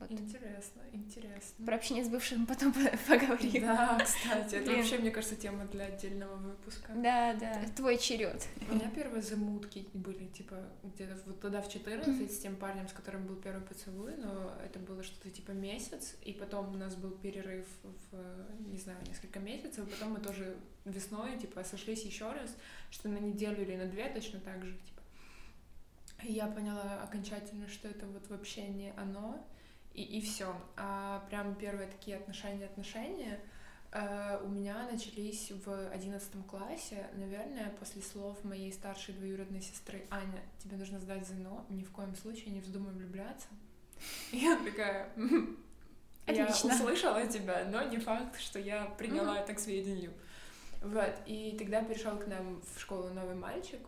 Вот. 0.00 0.10
Интересно, 0.12 0.80
интересно. 0.92 1.66
Про 1.66 1.76
общение 1.76 2.02
с 2.02 2.08
бывшим 2.08 2.46
потом 2.46 2.72
поговорим. 3.08 3.62
Да, 3.62 3.98
кстати, 4.02 4.54
это 4.54 4.64
Блин. 4.64 4.78
вообще, 4.78 4.98
мне 4.98 5.10
кажется, 5.10 5.36
тема 5.36 5.66
для 5.66 5.84
отдельного 5.84 6.36
выпуска. 6.36 6.92
Да, 6.94 7.34
да. 7.34 7.62
Твой 7.76 7.98
черед. 7.98 8.48
У 8.70 8.74
меня 8.74 8.90
первые 8.90 9.20
замутки 9.20 9.86
были, 9.92 10.26
типа, 10.28 10.56
где-то 10.82 11.18
вот 11.26 11.40
тогда 11.40 11.60
в 11.60 11.70
14 11.70 12.32
с 12.32 12.38
тем 12.38 12.56
парнем, 12.56 12.88
с 12.88 12.94
которым 12.94 13.26
был 13.26 13.36
первый 13.36 13.60
поцелуй, 13.60 14.16
но 14.16 14.54
это 14.64 14.78
было 14.78 15.02
что-то 15.02 15.28
типа 15.28 15.50
месяц, 15.50 16.16
и 16.22 16.32
потом 16.32 16.72
у 16.74 16.78
нас 16.78 16.94
был 16.94 17.10
перерыв 17.10 17.66
в, 18.10 18.70
не 18.70 18.78
знаю, 18.78 18.98
несколько 19.06 19.38
месяцев, 19.38 19.86
потом 19.86 20.12
мы 20.12 20.20
тоже 20.20 20.56
весной, 20.86 21.38
типа, 21.38 21.62
сошлись 21.62 22.04
еще 22.04 22.32
раз, 22.32 22.56
что 22.90 23.10
на 23.10 23.18
неделю 23.18 23.62
или 23.62 23.76
на 23.76 23.84
две 23.84 24.08
точно 24.08 24.40
так 24.40 24.64
же, 24.64 24.72
типа. 24.72 25.02
И 26.24 26.32
я 26.32 26.46
поняла 26.46 27.02
окончательно, 27.02 27.68
что 27.68 27.88
это 27.88 28.06
вот 28.06 28.28
вообще 28.30 28.66
не 28.68 28.92
оно, 28.96 29.46
и, 29.94 30.02
и 30.02 30.20
все. 30.20 30.54
А 30.76 31.24
прям 31.28 31.54
первые 31.54 31.88
такие 31.88 32.16
отношения-отношения 32.16 33.40
э, 33.92 34.40
у 34.44 34.48
меня 34.48 34.88
начались 34.90 35.52
в 35.64 35.88
одиннадцатом 35.90 36.42
классе, 36.44 37.08
наверное, 37.14 37.70
после 37.78 38.02
слов 38.02 38.42
моей 38.44 38.72
старшей 38.72 39.14
двоюродной 39.14 39.60
сестры 39.60 40.06
Аня, 40.10 40.40
тебе 40.58 40.76
нужно 40.76 40.98
сдать 40.98 41.26
ЗНО, 41.26 41.66
ни 41.68 41.82
в 41.82 41.90
коем 41.90 42.14
случае 42.14 42.52
не 42.52 42.60
вздумай 42.60 42.92
влюбляться. 42.92 43.48
Я 44.32 44.56
такая, 44.56 45.10
«Мгм, 45.16 45.58
я 46.26 46.44
Отлично. 46.44 46.74
услышала 46.74 47.26
тебя, 47.26 47.64
но 47.70 47.82
не 47.82 47.98
факт, 47.98 48.38
что 48.40 48.58
я 48.58 48.84
приняла 48.84 49.40
это 49.40 49.54
к 49.54 49.58
сведению. 49.58 50.12
Вот, 50.80 51.12
и 51.26 51.56
тогда 51.58 51.82
пришел 51.82 52.16
к 52.16 52.26
нам 52.26 52.62
в 52.74 52.80
школу 52.80 53.10
новый 53.10 53.34
мальчик, 53.34 53.80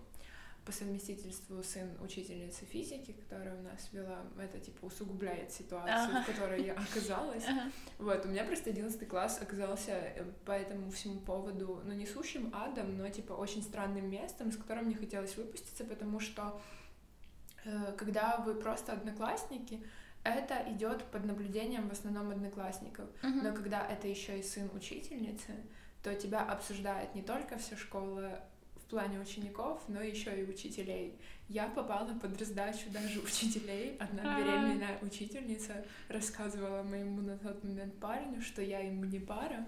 по 0.64 0.72
совместительству 0.72 1.62
сын 1.62 1.88
учительницы 2.00 2.64
физики, 2.64 3.12
которая 3.12 3.58
у 3.58 3.62
нас 3.62 3.88
вела, 3.92 4.20
это 4.38 4.60
типа 4.60 4.84
усугубляет 4.86 5.50
ситуацию, 5.52 5.94
Ага. 6.16 6.22
в 6.22 6.26
которой 6.26 6.64
я 6.64 6.72
оказалась. 6.90 7.44
Ага. 7.48 7.70
Вот, 7.98 8.24
у 8.24 8.28
меня 8.28 8.44
просто 8.44 8.70
11 8.70 9.08
класс 9.08 9.40
оказался 9.42 9.92
э, 9.92 10.24
по 10.44 10.52
этому 10.52 10.90
всему 10.90 11.20
поводу, 11.20 11.82
ну, 11.84 11.92
не 11.92 12.06
сущим 12.06 12.50
адом, 12.54 12.96
но, 12.96 13.08
типа, 13.08 13.32
очень 13.32 13.62
странным 13.62 14.08
местом, 14.08 14.50
из 14.50 14.56
которого 14.56 14.84
мне 14.84 14.94
хотелось 14.94 15.36
выпуститься, 15.36 15.84
потому 15.84 16.20
что, 16.20 16.60
э, 17.64 17.94
когда 17.98 18.36
вы 18.38 18.54
просто 18.54 18.92
одноклассники, 18.92 19.82
это 20.24 20.64
идет 20.68 21.02
под 21.06 21.24
наблюдением 21.24 21.88
в 21.88 21.92
основном 21.92 22.30
одноклассников. 22.30 23.08
Мгм. 23.22 23.42
Но 23.42 23.52
когда 23.52 23.84
это 23.84 24.06
еще 24.06 24.38
и 24.38 24.42
сын 24.44 24.70
учительницы, 24.74 25.54
то 26.04 26.14
тебя 26.14 26.42
обсуждает 26.44 27.14
не 27.16 27.22
только 27.22 27.58
вся 27.58 27.76
школа 27.76 28.40
плане 28.92 29.18
учеников, 29.18 29.82
но 29.88 30.02
еще 30.02 30.38
и 30.38 30.44
учителей. 30.44 31.18
Я 31.48 31.66
попала 31.68 32.12
под 32.20 32.38
раздачу 32.38 32.90
даже 32.90 33.20
учителей. 33.20 33.96
Одна 33.98 34.38
беременная 34.38 34.98
учительница 35.00 35.82
рассказывала 36.08 36.82
моему 36.82 37.22
на 37.22 37.38
тот 37.38 37.64
момент 37.64 37.94
парню, 37.98 38.42
что 38.42 38.60
я 38.60 38.80
ему 38.80 39.04
не 39.04 39.18
пара. 39.18 39.64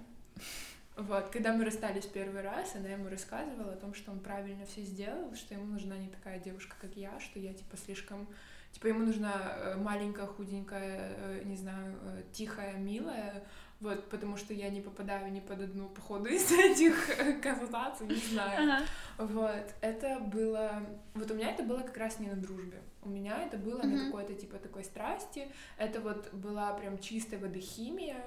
Вот, 0.96 1.30
когда 1.30 1.54
мы 1.54 1.64
расстались 1.64 2.04
первый 2.04 2.42
раз, 2.42 2.76
она 2.76 2.90
ему 2.90 3.08
рассказывала 3.08 3.72
о 3.72 3.76
том, 3.76 3.94
что 3.94 4.12
он 4.12 4.20
правильно 4.20 4.66
все 4.66 4.82
сделал, 4.82 5.34
что 5.34 5.54
ему 5.54 5.64
нужна 5.64 5.96
не 5.96 6.08
такая 6.08 6.38
девушка, 6.38 6.76
как 6.78 6.94
я, 6.94 7.18
что 7.18 7.38
я 7.40 7.54
типа 7.54 7.78
слишком 7.78 8.28
Типа 8.74 8.88
ему 8.88 9.06
нужна 9.06 9.32
э, 9.36 9.76
маленькая, 9.76 10.26
худенькая, 10.26 11.14
э, 11.16 11.42
не 11.44 11.56
знаю, 11.56 11.94
э, 12.02 12.22
тихая, 12.32 12.76
милая, 12.76 13.44
вот, 13.84 14.08
потому 14.10 14.36
что 14.36 14.52
я 14.54 14.70
не 14.70 14.80
попадаю 14.80 15.30
ни 15.32 15.40
под 15.40 15.60
одну, 15.60 15.88
походу, 15.88 16.28
из 16.38 16.50
этих 16.50 16.94
э, 17.20 17.34
консультаций, 17.40 18.06
не 18.08 18.16
знаю. 18.16 18.62
Ага. 18.62 18.84
Вот, 19.18 19.66
это 19.80 20.18
было... 20.20 20.82
Вот 21.14 21.30
у 21.30 21.34
меня 21.34 21.50
это 21.50 21.62
было 21.62 21.80
как 21.82 21.96
раз 21.96 22.18
не 22.18 22.28
на 22.28 22.36
дружбе. 22.36 22.80
У 23.02 23.08
меня 23.08 23.42
это 23.44 23.56
было 23.58 23.82
на 23.82 23.96
Мгм. 23.96 24.06
какой-то, 24.06 24.34
типа, 24.34 24.58
такой 24.58 24.82
страсти. 24.84 25.48
Это 25.78 26.00
вот 26.00 26.32
была 26.32 26.72
прям 26.72 26.98
чистой 26.98 27.38
воды 27.38 27.60
химия. 27.60 28.24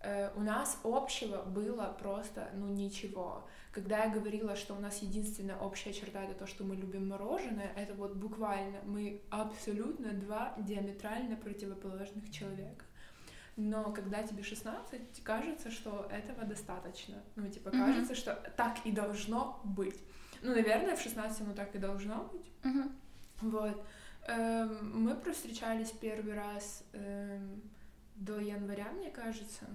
Э, 0.00 0.30
У 0.36 0.40
нас 0.40 0.78
общего 0.84 1.42
было 1.42 1.94
просто, 2.00 2.48
ну, 2.54 2.68
ничего. 2.68 3.44
Когда 3.72 4.04
я 4.04 4.10
говорила, 4.10 4.54
что 4.56 4.74
у 4.74 4.80
нас 4.80 4.98
единственная 5.02 5.56
общая 5.56 5.92
черта— 5.92 6.22
это 6.24 6.34
то, 6.34 6.46
что 6.46 6.64
мы 6.64 6.76
любим 6.76 7.08
мороженое, 7.08 7.72
это 7.76 7.94
вот 7.94 8.14
буквально 8.16 8.78
мы 8.84 9.20
абсолютно 9.30 10.12
два 10.12 10.54
диаметрально 10.58 11.36
противоположных 11.36 12.30
человека. 12.30 12.84
Но 13.56 13.92
когда 13.92 14.22
тебе 14.22 14.42
16, 14.42 15.22
кажется, 15.22 15.70
что 15.70 16.08
этого 16.10 16.44
достаточно. 16.44 17.22
Ну, 17.36 17.48
типа, 17.48 17.68
Мгм. 17.70 17.78
кажется, 17.78 18.14
что 18.14 18.34
так 18.56 18.78
и 18.86 18.92
должно 18.92 19.60
быть. 19.64 19.98
Ну, 20.42 20.54
наверное, 20.54 20.96
в 20.96 21.00
16 21.00 21.42
оно 21.42 21.52
так 21.54 21.74
и 21.74 21.78
должно 21.78 22.24
быть. 22.24 22.50
Мгм. 22.64 22.92
Вот. 23.42 23.84
Эм, 24.26 25.02
мы 25.04 25.14
провстречались 25.16 25.90
первый 25.90 26.34
раз 26.34 26.84
эм, 26.92 27.60
до 28.16 28.38
января, 28.40 28.90
мне 28.92 29.10
кажется. 29.10 29.66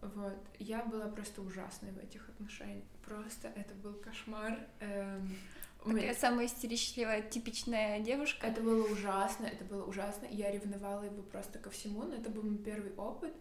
Вот. 0.00 0.38
Я 0.58 0.82
была 0.84 1.08
просто 1.08 1.42
ужасной 1.42 1.90
в 1.92 1.98
этих 1.98 2.28
отношениях. 2.28 2.84
Просто 3.04 3.48
это 3.48 3.74
был 3.74 3.94
кошмар. 3.94 4.58
Эм, 4.80 5.36
Такая 5.84 6.14
самая 6.14 6.46
истеричливая, 6.46 7.22
типичная 7.22 8.00
девушка. 8.00 8.46
это 8.46 8.60
было 8.60 8.84
ужасно, 8.86 9.46
это 9.46 9.64
было 9.64 9.84
ужасно. 9.84 10.26
Я 10.30 10.50
ревновала 10.50 11.04
его 11.04 11.22
просто 11.22 11.58
ко 11.58 11.70
всему, 11.70 12.02
но 12.02 12.14
это 12.16 12.28
был 12.30 12.42
мой 12.42 12.58
первый 12.58 12.92
опыт. 12.96 13.32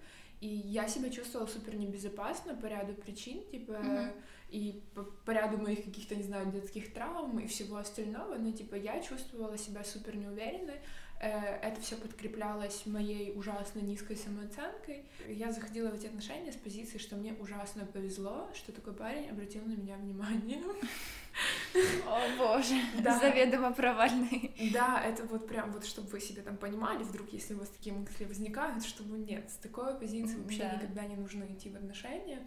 И 0.41 0.47
я 0.47 0.87
себя 0.87 1.09
чувствовала 1.09 1.47
супер 1.47 1.75
небезопасно 1.75 2.55
по 2.55 2.65
ряду 2.67 2.93
причин, 2.93 3.43
типа, 3.51 3.73
Мгм. 3.73 4.11
и 4.49 4.81
по, 4.95 5.03
по 5.03 5.31
ряду 5.31 5.57
моих 5.57 5.83
каких-то, 5.83 6.15
не 6.15 6.23
знаю, 6.23 6.49
детских 6.49 6.93
травм 6.93 7.39
и 7.39 7.47
всего 7.47 7.75
остального, 7.75 8.35
но, 8.35 8.51
типа, 8.53 8.75
я 8.75 9.01
чувствовала 9.01 9.57
себя 9.57 9.83
супер 9.83 10.15
неуверенной. 10.15 10.79
Э, 11.21 11.59
Это 11.61 11.81
все 11.81 11.97
подкреплялось 11.97 12.85
моей 12.85 13.33
ужасно 13.37 13.79
низкой 13.79 14.15
самооценкой. 14.15 15.03
Я 15.27 15.51
заходила 15.51 15.89
в 15.89 15.95
эти 15.95 16.07
отношения 16.07 16.53
с 16.53 16.55
позиции, 16.55 16.99
что 16.99 17.17
мне 17.17 17.33
ужасно 17.33 17.85
повезло, 17.85 18.49
что 18.53 18.71
такой 18.71 18.93
парень 18.93 19.29
обратил 19.29 19.65
на 19.65 19.73
меня 19.73 19.97
внимание. 19.97 20.63
О 22.07 22.37
боже, 22.37 22.75
Да. 23.03 23.19
заведомо 23.19 23.71
провальный. 23.71 24.51
Да, 24.73 25.01
это 25.03 25.23
вот 25.25 25.47
прям 25.47 25.71
вот, 25.71 25.85
чтобы 25.85 26.09
вы 26.09 26.19
себе 26.19 26.41
там 26.41 26.57
понимали, 26.57 27.03
вдруг, 27.03 27.31
если 27.31 27.53
у 27.53 27.59
вас 27.59 27.69
такие 27.69 27.95
мысли 27.95 28.25
возникают, 28.25 28.83
чтобы 28.83 29.17
нет, 29.17 29.49
с 29.49 29.55
такой 29.55 29.93
позиции 29.95 30.37
вообще 30.37 30.63
да. 30.63 30.75
никогда 30.75 31.05
не 31.05 31.15
нужно 31.15 31.45
идти 31.45 31.69
в 31.69 31.75
отношения. 31.75 32.39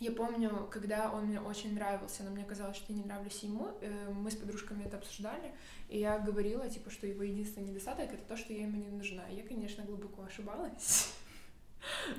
Я 0.00 0.10
помню, 0.10 0.68
когда 0.70 1.10
он 1.12 1.26
мне 1.26 1.40
очень 1.40 1.74
нравился, 1.74 2.24
но 2.24 2.30
мне 2.30 2.44
казалось, 2.44 2.76
что 2.76 2.92
я 2.92 2.98
не 2.98 3.04
нравлюсь 3.04 3.38
ему, 3.42 3.68
э, 3.80 4.10
мы 4.12 4.30
с 4.30 4.34
подружками 4.34 4.84
это 4.84 4.96
обсуждали, 4.96 5.54
и 5.88 5.98
я 5.98 6.18
говорила, 6.18 6.68
типа, 6.68 6.90
что 6.90 7.06
его 7.06 7.22
единственный 7.22 7.68
недостаток— 7.68 8.12
это 8.12 8.22
то, 8.26 8.36
что 8.36 8.52
я 8.52 8.62
ему 8.62 8.76
не 8.76 8.90
нужна. 8.90 9.26
Я, 9.28 9.44
конечно, 9.44 9.84
глубоко 9.84 10.24
ошибалась. 10.24 11.12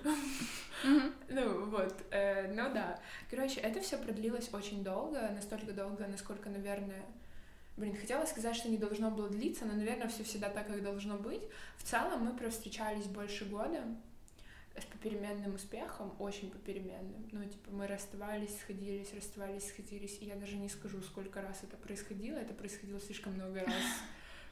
Ну 1.29 1.65
вот, 1.65 1.95
э, 2.11 2.47
ну 2.53 2.71
да. 2.73 2.99
Короче, 3.29 3.59
это 3.59 3.81
все 3.81 3.97
продлилось 3.97 4.53
очень 4.53 4.83
долго, 4.83 5.29
настолько 5.31 5.71
долго, 5.71 6.05
насколько, 6.05 6.49
наверное, 6.49 7.03
блин, 7.77 7.95
хотела 7.95 8.25
сказать, 8.25 8.55
что 8.55 8.69
не 8.69 8.77
должно 8.77 9.09
было 9.11 9.29
длиться, 9.29 9.65
но, 9.65 9.73
наверное, 9.73 10.07
все 10.07 10.23
всегда 10.23 10.49
так, 10.49 10.67
как 10.67 10.83
должно 10.83 11.17
быть. 11.17 11.41
В 11.77 11.83
целом 11.83 12.25
мы 12.25 12.37
провстречались 12.37 13.05
больше 13.05 13.45
года 13.45 13.83
с 14.77 14.85
попеременным 14.85 15.55
успехом, 15.55 16.13
очень 16.19 16.51
попеременным. 16.51 17.29
Ну, 17.31 17.43
типа, 17.45 17.71
мы 17.71 17.87
расставались, 17.87 18.59
сходились, 18.59 19.13
расставались, 19.13 19.69
сходились, 19.69 20.17
и 20.21 20.25
я 20.25 20.35
даже 20.35 20.57
не 20.57 20.69
скажу, 20.69 21.01
сколько 21.01 21.41
раз 21.41 21.63
это 21.63 21.77
происходило, 21.77 22.37
это 22.37 22.53
происходило 22.53 22.99
слишком 22.99 23.33
много 23.33 23.61
раз. 23.61 23.73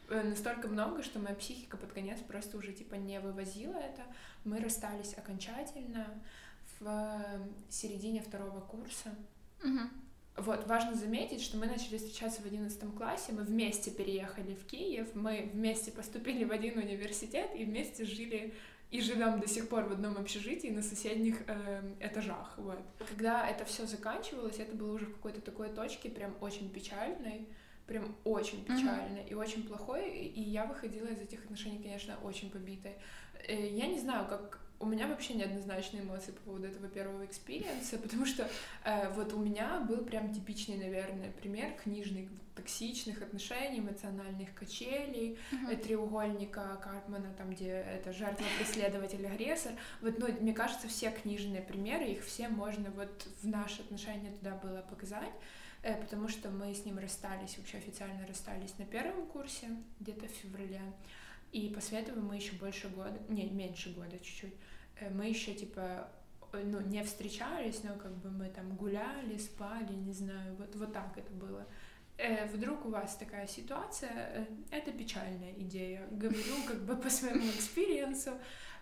Э, 0.10 0.24
Настолько 0.24 0.68
много, 0.68 1.04
что 1.04 1.20
моя 1.20 1.36
психика 1.36 1.78
под 1.78 1.92
конец 1.92 2.20
просто 2.20 2.58
уже, 2.58 2.74
типа, 2.74 2.96
не 2.96 3.20
вывозила 3.20 3.76
это. 3.76 4.04
Мы 4.44 4.60
расстались 4.60 5.18
окончательно 5.18 6.08
в 6.80 6.88
э, 6.88 7.40
середине 7.70 8.22
второго 8.22 8.62
курса. 8.62 9.16
Мгм. 9.62 9.90
Вот, 10.36 10.66
важно 10.66 10.96
заметить, 10.96 11.42
что 11.42 11.58
мы 11.58 11.68
начали 11.68 11.98
встречаться 11.98 12.42
в 12.42 12.46
одиннадцатом 12.46 12.92
классе, 12.92 13.34
мы 13.34 13.44
вместе 13.44 13.92
переехали 13.92 14.56
в 14.56 14.66
Киев, 14.66 15.14
мы 15.14 15.52
вместе 15.54 15.92
поступили 15.92 16.44
в 16.44 16.52
один 16.52 16.80
университет 16.80 17.52
и 17.56 17.66
вместе 17.66 18.04
жили 18.04 18.54
и 18.90 19.02
живем 19.02 19.40
до 19.40 19.48
сих 19.48 19.70
пор 19.70 19.86
в 19.86 19.92
одном 19.92 20.18
общежитии 20.18 20.68
на 20.68 20.82
соседних 20.84 21.42
э, 21.48 21.82
этажах. 22.00 22.54
Вот. 22.58 22.80
Когда 23.10 23.48
это 23.48 23.66
все 23.66 23.86
заканчивалось, 23.88 24.58
это 24.58 24.76
было 24.76 24.94
уже 24.94 25.06
в 25.06 25.14
какой-то 25.14 25.42
такой 25.42 25.70
точке 25.70 26.10
прям 26.10 26.36
очень 26.42 26.70
печальной, 26.70 27.48
прям 27.94 28.16
очень 28.24 28.64
Мгм. 28.64 28.66
печальной 28.76 29.24
и 29.30 29.36
очень 29.36 29.64
плохой, 29.68 30.10
и 30.10 30.42
я 30.42 30.66
выходила 30.66 31.06
из 31.06 31.20
этих 31.22 31.44
отношений, 31.46 31.78
конечно, 31.78 32.18
очень 32.24 32.50
побитой. 32.50 32.96
Э, 33.48 33.68
Я 33.70 33.86
не 33.86 34.00
знаю, 34.00 34.28
как 34.28 34.60
у 34.80 34.86
меня 34.88 35.08
вообще 35.08 35.36
неоднозначные 35.36 36.02
эмоции 36.02 36.32
по 36.32 36.42
поводу 36.42 36.66
этого 36.68 36.88
первого 36.88 37.24
experience 37.26 37.86
а, 37.86 37.98
потому 38.00 38.26
что 38.26 38.48
э, 38.84 39.10
вот 39.14 39.32
у 39.34 39.38
меня 39.38 39.80
был 39.88 40.04
прям 40.04 40.34
типичный, 40.34 40.78
наверное, 40.78 41.32
пример 41.32 41.74
книжных 41.84 42.30
токсичных 42.56 43.22
отношений, 43.22 43.80
эмоциональных 43.80 44.54
качелей, 44.56 45.38
э, 45.70 45.76
треугольника 45.76 46.80
Карпмана, 46.84 47.32
там, 47.38 47.52
где 47.52 47.70
это 47.70 48.12
жертва, 48.12 48.46
преследователь, 48.58 49.26
агрессор. 49.28 49.74
Вот, 50.02 50.18
ну, 50.18 50.28
мне 50.42 50.54
кажется, 50.54 50.88
все 50.88 51.12
книжные 51.12 51.62
примеры, 51.62 52.06
их 52.06 52.24
все 52.26 52.48
можно 52.50 52.90
вот 52.92 53.28
в 53.44 53.48
наши 53.48 53.82
отношения 53.84 54.32
туда 54.32 54.56
было 54.56 54.82
показать, 54.90 55.32
потому 55.84 56.30
что 56.30 56.50
мы 56.50 56.74
с 56.74 56.86
ним 56.86 56.98
расстались, 56.98 57.58
вообще 57.58 57.78
официально 57.78 58.26
расстались 58.26 58.78
на 58.78 58.86
первом 58.86 59.28
курсе, 59.28 59.68
где-то 60.00 60.28
в 60.28 60.32
феврале. 60.32 60.82
и 61.52 61.70
после 61.70 62.00
этого 62.00 62.20
мы 62.20 62.38
еще 62.38 62.54
больше 62.54 62.90
года, 62.90 63.20
не, 63.28 63.50
меньше 63.50 63.94
года 63.94 64.18
чуть-чуть, 64.18 64.56
э, 65.00 65.10
мы 65.10 65.28
еще 65.28 65.54
типа 65.54 66.10
ну, 66.54 66.82
не 66.82 67.04
встречались, 67.04 67.84
но 67.84 67.96
как 67.96 68.16
бы 68.18 68.30
мы 68.30 68.50
там 68.50 68.76
гуляли, 68.76 69.38
спали, 69.38 69.94
не 69.94 70.14
знаю, 70.14 70.56
вот, 70.56 70.76
вот 70.76 70.94
так 70.94 71.18
это 71.18 71.32
было. 71.34 71.66
Э, 72.18 72.46
вдруг 72.46 72.86
у 72.86 72.90
вас 72.90 73.16
такая 73.16 73.48
ситуация, 73.48 74.12
э, 74.12 74.46
это 74.72 74.92
печальная 74.92 75.54
идея. 75.54 76.08
Говорю 76.12 76.64
как 76.68 76.84
бы 76.86 76.96
по 76.96 77.10
своему 77.10 77.50
experience 77.50 78.18
у, 78.18 78.32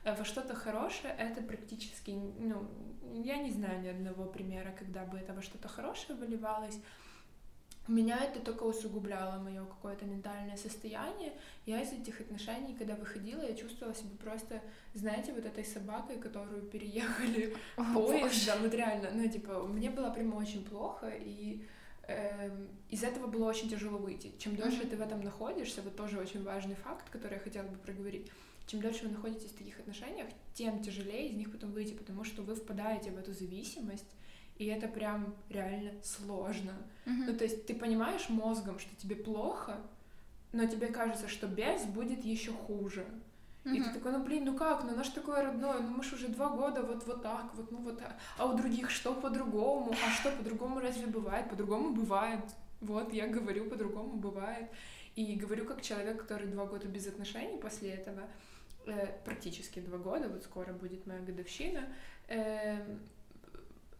э, 0.03 0.15
во 0.15 0.25
что-то 0.25 0.53
хорошее 0.53 1.15
это 1.17 1.41
практически, 1.41 2.11
ну, 2.11 2.67
я 3.23 3.37
не 3.37 3.51
знаю 3.51 3.81
ни 3.81 3.87
одного 3.87 4.25
примера, 4.25 4.75
когда 4.77 5.05
бы 5.05 5.17
это 5.17 5.33
во 5.33 5.41
что-то 5.41 5.69
хорошее 5.69 6.17
выливалось. 6.17 6.77
Меня 7.87 8.23
это 8.23 8.39
только 8.39 8.63
усугубляло 8.63 9.39
мое 9.39 9.65
какое-то 9.65 10.05
ментальное 10.05 10.55
состояние. 10.55 11.33
Я 11.65 11.81
из 11.81 11.91
этих 11.91 12.21
отношений, 12.21 12.75
когда 12.75 12.95
выходила, 12.95 13.41
я 13.41 13.55
чувствовала 13.55 13.95
себя 13.95 14.11
просто, 14.23 14.61
знаете, 14.93 15.33
вот 15.33 15.45
этой 15.45 15.65
собакой, 15.65 16.19
которую 16.19 16.61
переехали 16.63 17.55
поезд, 17.93 18.45
да, 18.45 18.57
вот 18.57 18.73
реально, 18.73 19.09
ну, 19.13 19.27
типа, 19.27 19.63
мне 19.63 19.89
было 19.89 20.11
прямо 20.11 20.35
очень 20.35 20.63
плохо, 20.63 21.09
и 21.09 21.65
из 22.89 23.03
этого 23.03 23.27
было 23.27 23.47
очень 23.47 23.69
тяжело 23.69 23.97
выйти. 23.97 24.31
Чем 24.37 24.55
дольше 24.55 24.81
mm-hmm. 24.81 24.89
ты 24.89 24.97
в 24.97 25.01
этом 25.01 25.21
находишься, 25.21 25.81
вот 25.81 25.95
тоже 25.95 26.19
очень 26.19 26.43
важный 26.43 26.75
факт, 26.75 27.09
который 27.09 27.35
я 27.35 27.39
хотела 27.39 27.67
бы 27.67 27.77
проговорить. 27.77 28.31
Чем 28.67 28.81
дольше 28.81 29.05
вы 29.05 29.11
находитесь 29.11 29.51
в 29.51 29.57
таких 29.57 29.79
отношениях, 29.79 30.27
тем 30.53 30.81
тяжелее 30.81 31.29
из 31.29 31.35
них 31.35 31.51
потом 31.51 31.71
выйти, 31.71 31.93
потому 31.93 32.23
что 32.23 32.41
вы 32.41 32.55
впадаете 32.55 33.11
в 33.11 33.17
эту 33.17 33.33
зависимость, 33.33 34.15
и 34.57 34.65
это 34.65 34.87
прям 34.87 35.35
реально 35.49 35.91
сложно. 36.03 36.73
Mm-hmm. 37.05 37.25
Ну, 37.27 37.37
то 37.37 37.43
есть 37.43 37.65
ты 37.65 37.75
понимаешь 37.75 38.29
мозгом, 38.29 38.79
что 38.79 38.95
тебе 38.95 39.15
плохо, 39.15 39.77
но 40.51 40.65
тебе 40.65 40.87
кажется, 40.87 41.27
что 41.27 41.47
без 41.47 41.85
будет 41.85 42.25
еще 42.25 42.51
хуже. 42.51 43.05
Mm-hmm. 43.63 43.75
И 43.75 43.83
ты 43.83 43.93
такой, 43.93 44.11
ну 44.11 44.23
блин, 44.23 44.45
ну 44.45 44.55
как, 44.55 44.83
ну 44.83 44.95
наш 44.95 45.09
такое 45.09 45.43
родное, 45.43 45.79
ну 45.79 45.89
мы 45.89 46.03
же 46.03 46.15
уже 46.15 46.27
два 46.29 46.49
года 46.49 46.81
вот, 46.81 47.05
вот 47.05 47.21
так, 47.21 47.53
вот, 47.53 47.71
ну 47.71 47.77
вот 47.77 47.99
так. 47.99 48.15
А 48.37 48.47
у 48.47 48.57
других 48.57 48.89
что 48.89 49.13
по-другому? 49.13 49.93
А 50.03 50.09
что 50.11 50.31
по-другому 50.31 50.79
разве 50.79 51.05
бывает? 51.05 51.47
По-другому 51.49 51.93
бывает. 51.93 52.43
Вот, 52.79 53.13
я 53.13 53.27
говорю, 53.27 53.69
по-другому 53.69 54.17
бывает. 54.17 54.69
И 55.15 55.35
говорю 55.35 55.65
как 55.65 55.81
человек, 55.81 56.21
который 56.21 56.47
два 56.47 56.65
года 56.65 56.87
без 56.87 57.05
отношений 57.05 57.57
после 57.57 57.91
этого, 57.91 58.21
э, 58.87 59.07
практически 59.25 59.79
два 59.79 59.99
года, 59.99 60.27
вот 60.27 60.43
скоро 60.43 60.73
будет 60.73 61.05
моя 61.05 61.19
годовщина, 61.19 61.87
э, 62.29 62.97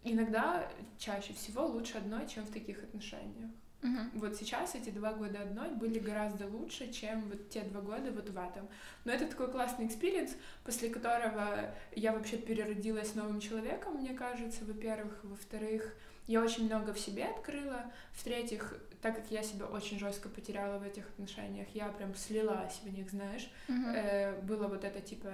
иногда 0.04 0.68
чаще 0.98 1.34
всего 1.34 1.68
лучше 1.68 2.00
одной, 2.00 2.28
чем 2.28 2.46
в 2.46 2.52
таких 2.52 2.82
отношениях. 2.84 3.52
Угу. 3.84 4.20
Вот 4.20 4.36
сейчас 4.36 4.76
эти 4.76 4.90
два 4.90 5.14
года 5.14 5.42
одной 5.42 5.70
были 5.70 6.00
гораздо 6.00 6.48
лучше, 6.48 6.92
чем 6.92 7.22
вот 7.30 7.50
те 7.50 7.62
два 7.62 7.82
года 7.82 8.12
вот 8.12 8.30
в 8.30 8.38
этом. 8.38 8.68
Но 9.06 9.12
это 9.12 9.26
такой 9.26 9.52
классный 9.52 9.88
experience, 9.88 10.32
после 10.64 10.90
которого 10.90 11.74
я 11.96 12.14
вообще 12.14 12.38
переродилась 12.38 13.16
новым 13.16 13.40
человеком, 13.40 13.96
мне 13.96 14.14
кажется, 14.14 14.66
во-первых. 14.66 15.20
Во-вторых, 15.24 15.96
я 16.28 16.42
очень 16.42 16.66
много 16.66 16.94
в 16.94 17.00
себе 17.00 17.26
открыла. 17.26 17.92
В-третьих, 18.14 18.78
так 19.02 19.16
как 19.16 19.32
я 19.32 19.42
себя 19.42 19.66
очень 19.66 19.98
жестко 19.98 20.30
потеряла 20.30 20.78
в 20.78 20.84
этих 20.84 21.08
отношениях, 21.10 21.68
я 21.74 21.88
прям 21.90 22.14
слилась 22.16 22.80
в 22.84 22.94
них, 22.94 23.10
знаешь. 23.10 23.52
Угу. 23.68 23.88
Э, 23.96 24.42
было 24.42 24.68
вот 24.68 24.84
это 24.84 25.02
типа 25.02 25.32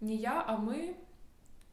не 0.00 0.16
я, 0.16 0.44
а 0.46 0.56
мы, 0.56 0.96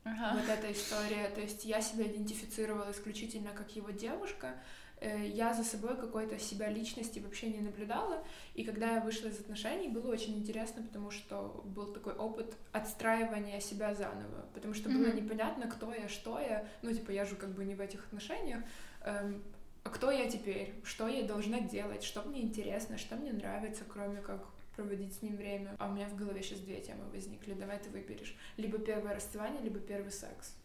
Ага. 0.04 0.40
вот 0.40 0.50
эта 0.50 0.72
история. 0.72 1.30
То 1.30 1.42
есть 1.42 1.66
я 1.66 1.82
себя 1.82 2.06
идентифицировала 2.06 2.92
исключительно 2.92 3.52
как 3.52 3.76
его 3.76 3.92
девушка, 3.92 4.56
я 5.02 5.54
за 5.54 5.64
собой 5.64 5.96
какой-то 5.98 6.40
себя 6.40 6.70
личности 6.70 7.20
вообще 7.20 7.50
не 7.50 7.60
наблюдала. 7.60 8.24
И 8.54 8.64
когда 8.64 8.94
я 8.96 9.02
вышла 9.02 9.28
из 9.28 9.40
отношений, 9.40 9.90
было 9.90 10.12
очень 10.12 10.38
интересно, 10.38 10.82
потому 10.84 11.12
что 11.12 11.62
был 11.66 11.94
такой 11.94 12.14
опыт 12.14 12.56
отстраивания 12.72 13.60
себя 13.60 13.94
заново. 13.94 14.46
Потому 14.54 14.74
что 14.74 14.90
было 14.90 15.08
Мгм. 15.08 15.16
непонятно, 15.18 15.70
кто 15.70 15.94
я, 15.94 16.08
что 16.08 16.40
я. 16.40 16.68
Ну, 16.82 16.94
типа, 16.94 17.12
я 17.12 17.26
же 17.26 17.36
как 17.36 17.50
бы 17.50 17.66
не 17.66 17.76
в 17.76 17.82
этих 17.82 18.06
отношениях. 18.06 18.64
Эм, 19.04 19.44
а 19.84 19.90
кто 19.90 20.10
я 20.12 20.30
теперь? 20.30 20.74
Что 20.84 21.08
я 21.08 21.24
должна 21.24 21.60
делать? 21.60 22.04
Что 22.04 22.24
мне 22.24 22.42
интересно? 22.42 22.98
Что 22.98 23.16
мне 23.18 23.32
нравится, 23.34 23.84
кроме 23.88 24.22
как 24.22 24.46
проводить 24.76 25.14
с 25.14 25.22
ним 25.22 25.36
время? 25.36 25.76
А 25.78 25.88
у 25.90 25.94
меня 25.94 26.08
в 26.08 26.16
голове 26.16 26.42
сейчас 26.42 26.60
две 26.60 26.82
темы 26.82 27.04
возникли. 27.12 27.54
Давай 27.54 27.78
ты 27.80 27.90
выберешь. 27.90 28.36
Либо 28.58 28.80
первое 28.80 29.14
расставание, 29.16 29.62
либо 29.62 29.80
первый 29.80 30.12
секс. 30.12 30.56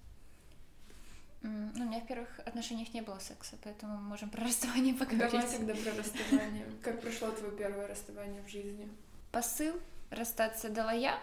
Ну, 1.42 1.70
у 1.74 1.88
меня 1.88 2.00
в 2.00 2.06
первых 2.06 2.28
отношениях 2.40 2.92
не 2.92 3.00
было 3.00 3.18
секса, 3.18 3.56
поэтому 3.64 3.96
мы 3.96 4.02
можем 4.02 4.28
про 4.30 4.44
расставание 4.44 4.94
поговорить. 5.02 5.32
Давай 5.32 5.46
тогда 5.48 5.74
про 5.74 5.98
расставание. 5.98 6.66
Как 6.82 7.00
прошло 7.00 7.30
твое 7.30 7.52
первое 7.56 7.86
расставание 7.86 8.42
в 8.42 8.48
жизни? 8.48 8.88
Посыл 9.32 9.74
расстаться 10.10 10.68
дала 10.68 10.92
я, 10.92 11.18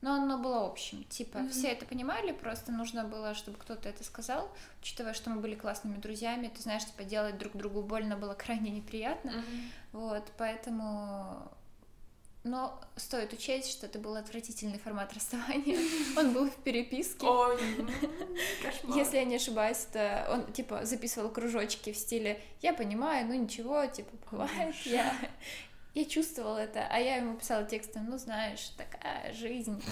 но 0.00 0.14
оно 0.14 0.38
было 0.38 0.64
общим. 0.66 1.04
Типа, 1.04 1.40
Мгм. 1.40 1.50
все 1.50 1.68
это 1.68 1.84
понимали, 1.84 2.32
просто 2.32 2.72
нужно 2.72 3.04
было, 3.04 3.34
чтобы 3.34 3.58
кто-то 3.58 3.88
это 3.88 4.04
сказал, 4.04 4.50
учитывая, 4.80 5.12
что 5.12 5.28
мы 5.30 5.40
были 5.40 5.54
классными 5.54 5.96
друзьями, 5.96 6.48
ты 6.54 6.62
знаешь, 6.62 6.84
типа, 6.86 7.02
делать 7.04 7.36
друг 7.36 7.54
другу 7.56 7.82
больно 7.82 8.16
было 8.16 8.34
крайне 8.34 8.70
неприятно. 8.70 9.32
Вот, 9.92 10.24
поэтому... 10.38 11.50
Но 12.48 12.80
стоит 12.96 13.34
учесть, 13.34 13.70
что 13.70 13.86
это 13.86 13.98
был 13.98 14.16
отвратительный 14.16 14.78
формат 14.78 15.12
расставания. 15.12 15.78
Он 16.16 16.32
был 16.32 16.48
в 16.50 16.56
переписке. 16.56 17.26
Ой, 17.26 17.60
м, 17.78 17.90
кошмар. 18.62 18.96
Если 18.96 19.16
я 19.18 19.24
не 19.24 19.36
ошибаюсь, 19.36 19.86
это 19.90 20.26
он 20.30 20.50
типа 20.52 20.86
записывал 20.86 21.28
кружочки 21.30 21.92
в 21.92 21.96
стиле 21.96 22.40
«Я 22.62 22.72
понимаю, 22.72 23.26
ну 23.26 23.34
ничего, 23.34 23.84
типа 23.84 24.10
бывает, 24.30 24.74
я, 24.86 25.14
я 25.94 26.04
чувствовала 26.06 26.56
это», 26.56 26.86
а 26.90 26.98
я 26.98 27.16
ему 27.16 27.36
писала 27.36 27.64
текстом 27.64 28.06
«Ну 28.08 28.16
знаешь, 28.16 28.70
такая 28.78 29.34
жизнь». 29.34 29.82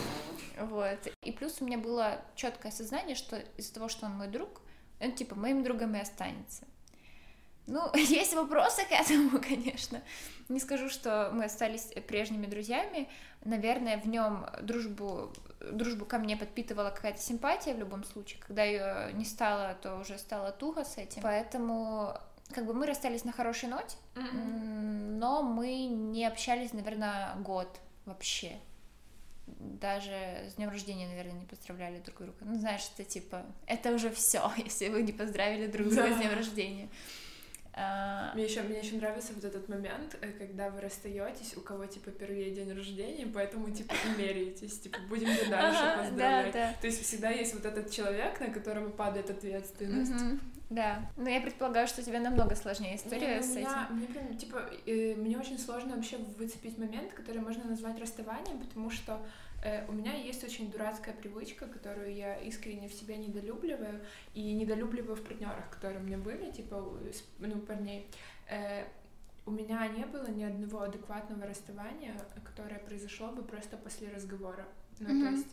Вот. 0.58 0.98
И 1.22 1.32
плюс 1.32 1.60
у 1.60 1.66
меня 1.66 1.76
было 1.76 2.22
четкое 2.36 2.72
сознание, 2.72 3.16
что 3.16 3.36
из-за 3.58 3.74
того, 3.74 3.88
что 3.88 4.06
он 4.06 4.12
мой 4.12 4.28
друг, 4.28 4.62
он 4.98 5.12
типа 5.12 5.34
моим 5.34 5.62
другом 5.62 5.94
и 5.94 6.00
останется. 6.00 6.64
Ну, 7.66 7.90
есть 7.94 8.34
вопросы 8.34 8.82
к 8.84 8.92
этому, 8.92 9.40
конечно. 9.48 10.00
Не 10.48 10.60
скажу, 10.60 10.88
что 10.88 11.30
мы 11.32 11.44
остались 11.44 11.92
прежними 12.06 12.46
друзьями. 12.46 13.08
Наверное, 13.44 13.98
в 13.98 14.06
нем 14.06 14.46
дружбу, 14.62 15.32
дружбу 15.72 16.04
ко 16.04 16.18
мне 16.18 16.36
подпитывала 16.36 16.90
какая-то 16.90 17.20
симпатия 17.20 17.74
в 17.74 17.78
любом 17.78 18.04
случае. 18.04 18.40
Когда 18.46 18.62
ее 18.64 19.12
не 19.14 19.24
стало, 19.24 19.74
то 19.74 19.96
уже 19.96 20.18
стало 20.18 20.52
туго 20.52 20.84
с 20.84 20.98
этим. 20.98 21.22
Поэтому 21.22 22.16
как 22.52 22.64
бы 22.66 22.74
мы 22.74 22.86
расстались 22.86 23.24
на 23.24 23.32
хорошей 23.32 23.68
ноте, 23.68 23.96
м, 24.14 25.18
но 25.18 25.42
мы 25.42 25.86
не 25.86 26.24
общались, 26.24 26.72
наверное, 26.72 27.34
год 27.36 27.80
вообще. 28.04 28.60
Даже 29.46 30.12
с 30.50 30.54
днем 30.54 30.70
рождения, 30.70 31.06
наверное, 31.08 31.32
не 31.40 31.44
поздравляли 31.46 31.98
друг 31.98 32.18
друга. 32.18 32.36
Ну, 32.40 32.54
знаешь, 32.58 32.88
это 32.94 33.08
типа, 33.08 33.44
это 33.66 33.92
уже 33.92 34.10
все, 34.10 34.50
если 34.56 34.88
вы 34.88 35.02
не 35.02 35.12
поздравили 35.12 35.66
друг 35.66 35.88
друга 35.88 36.08
с 36.08 36.16
Да. 36.16 36.18
днем 36.18 36.34
рождения. 36.34 36.88
А, 37.78 38.32
Мне 38.34 38.44
еще, 38.44 38.62
мне 38.62 38.78
еще 38.78 38.96
нравится 38.96 39.34
вот 39.34 39.44
этот 39.44 39.68
момент, 39.68 40.16
э, 40.22 40.32
когда 40.32 40.70
вы 40.70 40.80
расстаетесь, 40.80 41.54
у 41.58 41.60
кого 41.60 41.84
типа 41.84 42.10
первый 42.10 42.50
день 42.50 42.72
рождения, 42.72 43.26
поэтому 43.26 43.70
типа 43.70 43.92
и 43.92 44.18
меряетесь, 44.18 44.78
типа 44.80 44.98
будем 45.10 45.28
ли 45.28 45.44
дальше 45.50 45.80
Ага, 45.82 46.02
поздравлять. 46.04 46.52
да, 46.54 46.68
да. 46.70 46.74
То 46.80 46.86
есть 46.86 47.02
всегда 47.02 47.28
есть 47.28 47.52
вот 47.52 47.66
этот 47.66 47.90
человек, 47.90 48.40
на 48.40 48.48
которого 48.50 48.88
падает 48.88 49.28
ответственность. 49.28 50.40
Да. 50.68 51.08
Но 51.16 51.28
я 51.28 51.40
предполагаю, 51.40 51.86
что 51.86 52.00
у 52.00 52.04
тебя 52.04 52.18
намного 52.20 52.56
сложнее 52.56 52.96
история 52.96 53.36
Не, 53.36 53.42
с 53.42 53.50
у 53.50 53.54
меня- 53.58 53.84
этим. 53.86 53.96
Мне 53.96 54.06
прям, 54.08 54.36
типа, 54.36 54.70
э, 54.86 55.14
мне 55.14 55.38
очень 55.38 55.58
сложно 55.58 55.94
вообще 55.94 56.16
выцепить 56.38 56.76
момент, 56.78 57.12
который 57.12 57.40
можно 57.40 57.64
назвать 57.64 58.00
расставанием, 58.00 58.58
потому 58.58 58.90
что 58.90 59.20
э, 59.64 59.86
у 59.88 59.92
меня 59.92 60.12
есть 60.14 60.44
очень 60.44 60.70
дурацкая 60.70 61.14
привычка, 61.14 61.66
которую 61.66 62.14
я 62.14 62.36
искренне 62.40 62.88
в 62.88 62.92
себе 62.94 63.16
недолюбливаю, 63.16 64.00
и 64.34 64.52
недолюбливаю 64.52 65.16
в 65.16 65.22
партнерах, 65.22 65.70
которые 65.70 66.00
у 66.00 66.04
меня 66.04 66.18
были, 66.18 66.50
типа, 66.50 66.84
с- 67.12 67.24
ну, 67.38 67.58
парней. 67.60 68.06
Э, 68.48 68.84
у 69.46 69.50
меня 69.52 69.86
не 69.88 70.04
было 70.04 70.26
ни 70.28 70.44
одного 70.44 70.82
адекватного 70.82 71.46
расставания, 71.46 72.14
которое 72.44 72.78
произошло 72.80 73.28
бы 73.28 73.42
просто 73.42 73.76
после 73.76 74.08
разговора. 74.12 74.66
Ну, 75.00 75.08
Мгм. 75.14 75.22
то 75.24 75.30
есть 75.30 75.48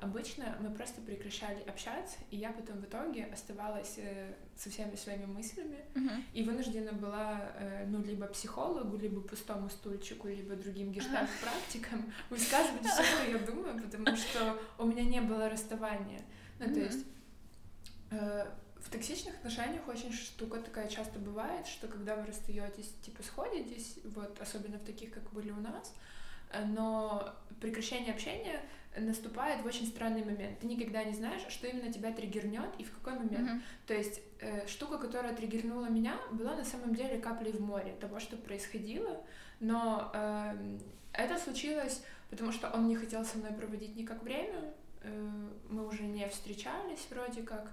обычно 0.00 0.56
мы 0.60 0.70
просто 0.70 1.00
прекращали 1.00 1.62
общаться, 1.62 2.18
и 2.30 2.36
я 2.36 2.50
потом 2.52 2.78
в 2.80 2.84
итоге 2.84 3.24
оставалась 3.32 3.94
э, 3.96 4.34
со 4.56 4.68
всеми 4.68 4.94
своими 4.94 5.24
мыслями, 5.24 5.78
Мгм. 5.94 6.24
и 6.34 6.42
вынуждена 6.42 6.92
была, 6.92 7.52
э, 7.58 7.86
ну, 7.86 8.02
либо 8.02 8.26
психологу, 8.26 8.96
либо 8.96 9.20
пустому 9.22 9.70
стульчику, 9.70 10.28
либо 10.28 10.54
другим 10.54 10.92
гештальт-практикам 10.92 12.12
высказывать 12.30 12.84
все, 12.86 13.02
что 13.02 13.30
я 13.30 13.38
думаю, 13.38 13.80
потому 13.82 14.16
что 14.16 14.58
у 14.78 14.84
меня 14.84 15.04
не 15.04 15.20
было 15.22 15.48
расставания. 15.48 16.20
Ну, 16.58 16.66
то 16.66 16.80
есть 16.80 17.06
э, 18.10 18.46
в 18.78 18.90
токсичных 18.90 19.34
отношениях 19.36 19.88
очень 19.88 20.12
штука 20.12 20.60
такая 20.60 20.88
часто 20.88 21.18
бывает, 21.18 21.66
что 21.66 21.88
когда 21.88 22.16
вы 22.16 22.26
расстаетесь, 22.26 22.92
типа 23.02 23.22
сходитесь, 23.22 23.98
вот, 24.04 24.38
особенно 24.40 24.78
в 24.78 24.84
таких, 24.84 25.10
как 25.10 25.22
были 25.32 25.50
у 25.50 25.60
нас, 25.60 25.94
э, 26.52 26.64
но 26.66 27.34
прекращение 27.60 28.12
общения 28.12 28.60
наступает 28.96 29.62
в 29.62 29.66
очень 29.66 29.86
странный 29.86 30.24
момент. 30.24 30.58
Ты 30.60 30.66
никогда 30.66 31.02
не 31.04 31.12
знаешь, 31.12 31.42
что 31.48 31.66
именно 31.66 31.92
тебя 31.92 32.12
триггернет 32.12 32.70
и 32.78 32.84
в 32.84 32.92
какой 32.92 33.18
момент. 33.18 33.50
Мгм. 33.50 33.62
То 33.86 33.94
есть 33.94 34.20
э, 34.40 34.66
штука, 34.66 34.98
которая 34.98 35.34
триггернула 35.34 35.86
меня, 35.86 36.16
была 36.30 36.54
на 36.54 36.64
самом 36.64 36.94
деле 36.94 37.18
каплей 37.18 37.52
в 37.52 37.60
море 37.60 37.94
того, 38.00 38.20
что 38.20 38.36
происходило, 38.36 39.24
но 39.60 40.10
эм, 40.14 40.80
это 41.12 41.38
случилось 41.38 42.02
потому 42.34 42.50
что 42.50 42.68
он 42.70 42.88
не 42.88 42.96
хотел 42.96 43.24
со 43.24 43.38
мной 43.38 43.52
проводить 43.52 43.96
никак 43.96 44.22
время, 44.22 44.74
э, 45.02 45.48
мы 45.70 45.86
уже 45.86 46.02
не 46.02 46.28
встречались 46.28 47.06
вроде 47.10 47.42
как, 47.42 47.70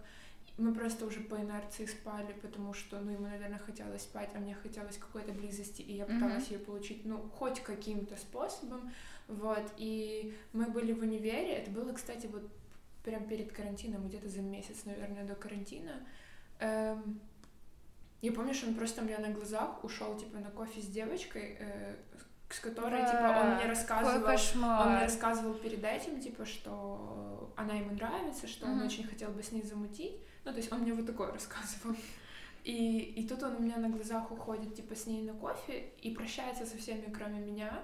мы 0.58 0.74
просто 0.74 1.06
уже 1.08 1.22
по 1.22 1.36
инерции 1.36 1.88
спали, 1.88 2.36
потому 2.42 2.74
что, 2.74 3.00
ну, 3.00 3.12
ему, 3.12 3.26
наверное, 3.26 3.58
хотелось 3.58 4.04
спать, 4.04 4.30
а 4.36 4.40
мне 4.40 4.54
хотелось 4.54 4.98
какой-то 4.98 5.32
близости, 5.32 5.82
и 5.82 5.94
я 5.94 6.06
пыталась 6.06 6.44
mm-hmm. 6.44 6.54
ее 6.54 6.60
получить, 6.60 7.06
ну, 7.06 7.18
хоть 7.40 7.62
каким-то 7.62 8.16
способом, 8.18 8.92
вот, 9.32 9.72
и 9.78 10.36
мы 10.54 10.66
были 10.66 10.94
в 10.94 11.02
универе, 11.02 11.54
это 11.54 11.72
было, 11.72 11.94
кстати, 11.94 12.28
вот 12.28 12.44
прям 13.04 13.28
перед 13.28 13.52
карантином, 13.52 14.08
где-то 14.08 14.30
за 14.30 14.42
месяц, 14.42 14.86
наверное, 14.86 15.26
до 15.26 15.36
карантина, 15.36 16.06
эм, 16.60 17.20
я 18.22 18.32
помню, 18.32 18.54
что 18.54 18.68
он 18.68 18.76
просто 18.76 19.02
у 19.02 19.06
меня 19.06 19.18
на 19.18 19.30
глазах 19.30 19.84
ушел 19.84 20.16
типа 20.16 20.38
на 20.38 20.52
кофе 20.52 20.80
с 20.80 20.86
девочкой, 20.86 21.58
э, 21.60 21.96
с 22.50 22.60
которой, 22.60 23.02
да, 23.02 23.12
типа, 23.12 23.42
он 23.42 23.56
мне 23.56 23.66
рассказывал, 23.66 24.24
он 24.86 24.96
мне 24.96 25.04
рассказывал 25.04 25.54
перед 25.56 25.84
этим, 25.84 26.20
типа, 26.20 26.46
что 26.46 27.54
она 27.56 27.74
ему 27.74 27.92
нравится, 27.92 28.48
что 28.48 28.66
угу. 28.66 28.74
он 28.74 28.82
очень 28.84 29.06
хотел 29.06 29.32
бы 29.32 29.42
с 29.42 29.52
ней 29.52 29.64
замутить. 29.64 30.18
Ну, 30.44 30.52
то 30.52 30.58
есть 30.58 30.72
он 30.72 30.80
мне 30.80 30.94
вот 30.94 31.06
такое 31.06 31.32
рассказывал. 31.34 31.96
И, 32.64 33.00
и 33.16 33.28
тут 33.28 33.42
он 33.42 33.56
у 33.56 33.60
меня 33.60 33.78
на 33.78 33.90
глазах 33.90 34.32
уходит, 34.32 34.76
типа, 34.76 34.96
с 34.96 35.08
ней 35.08 35.24
на 35.24 35.34
кофе 35.34 35.90
и 36.02 36.14
прощается 36.14 36.66
со 36.66 36.78
всеми, 36.78 37.12
кроме 37.12 37.40
меня. 37.40 37.84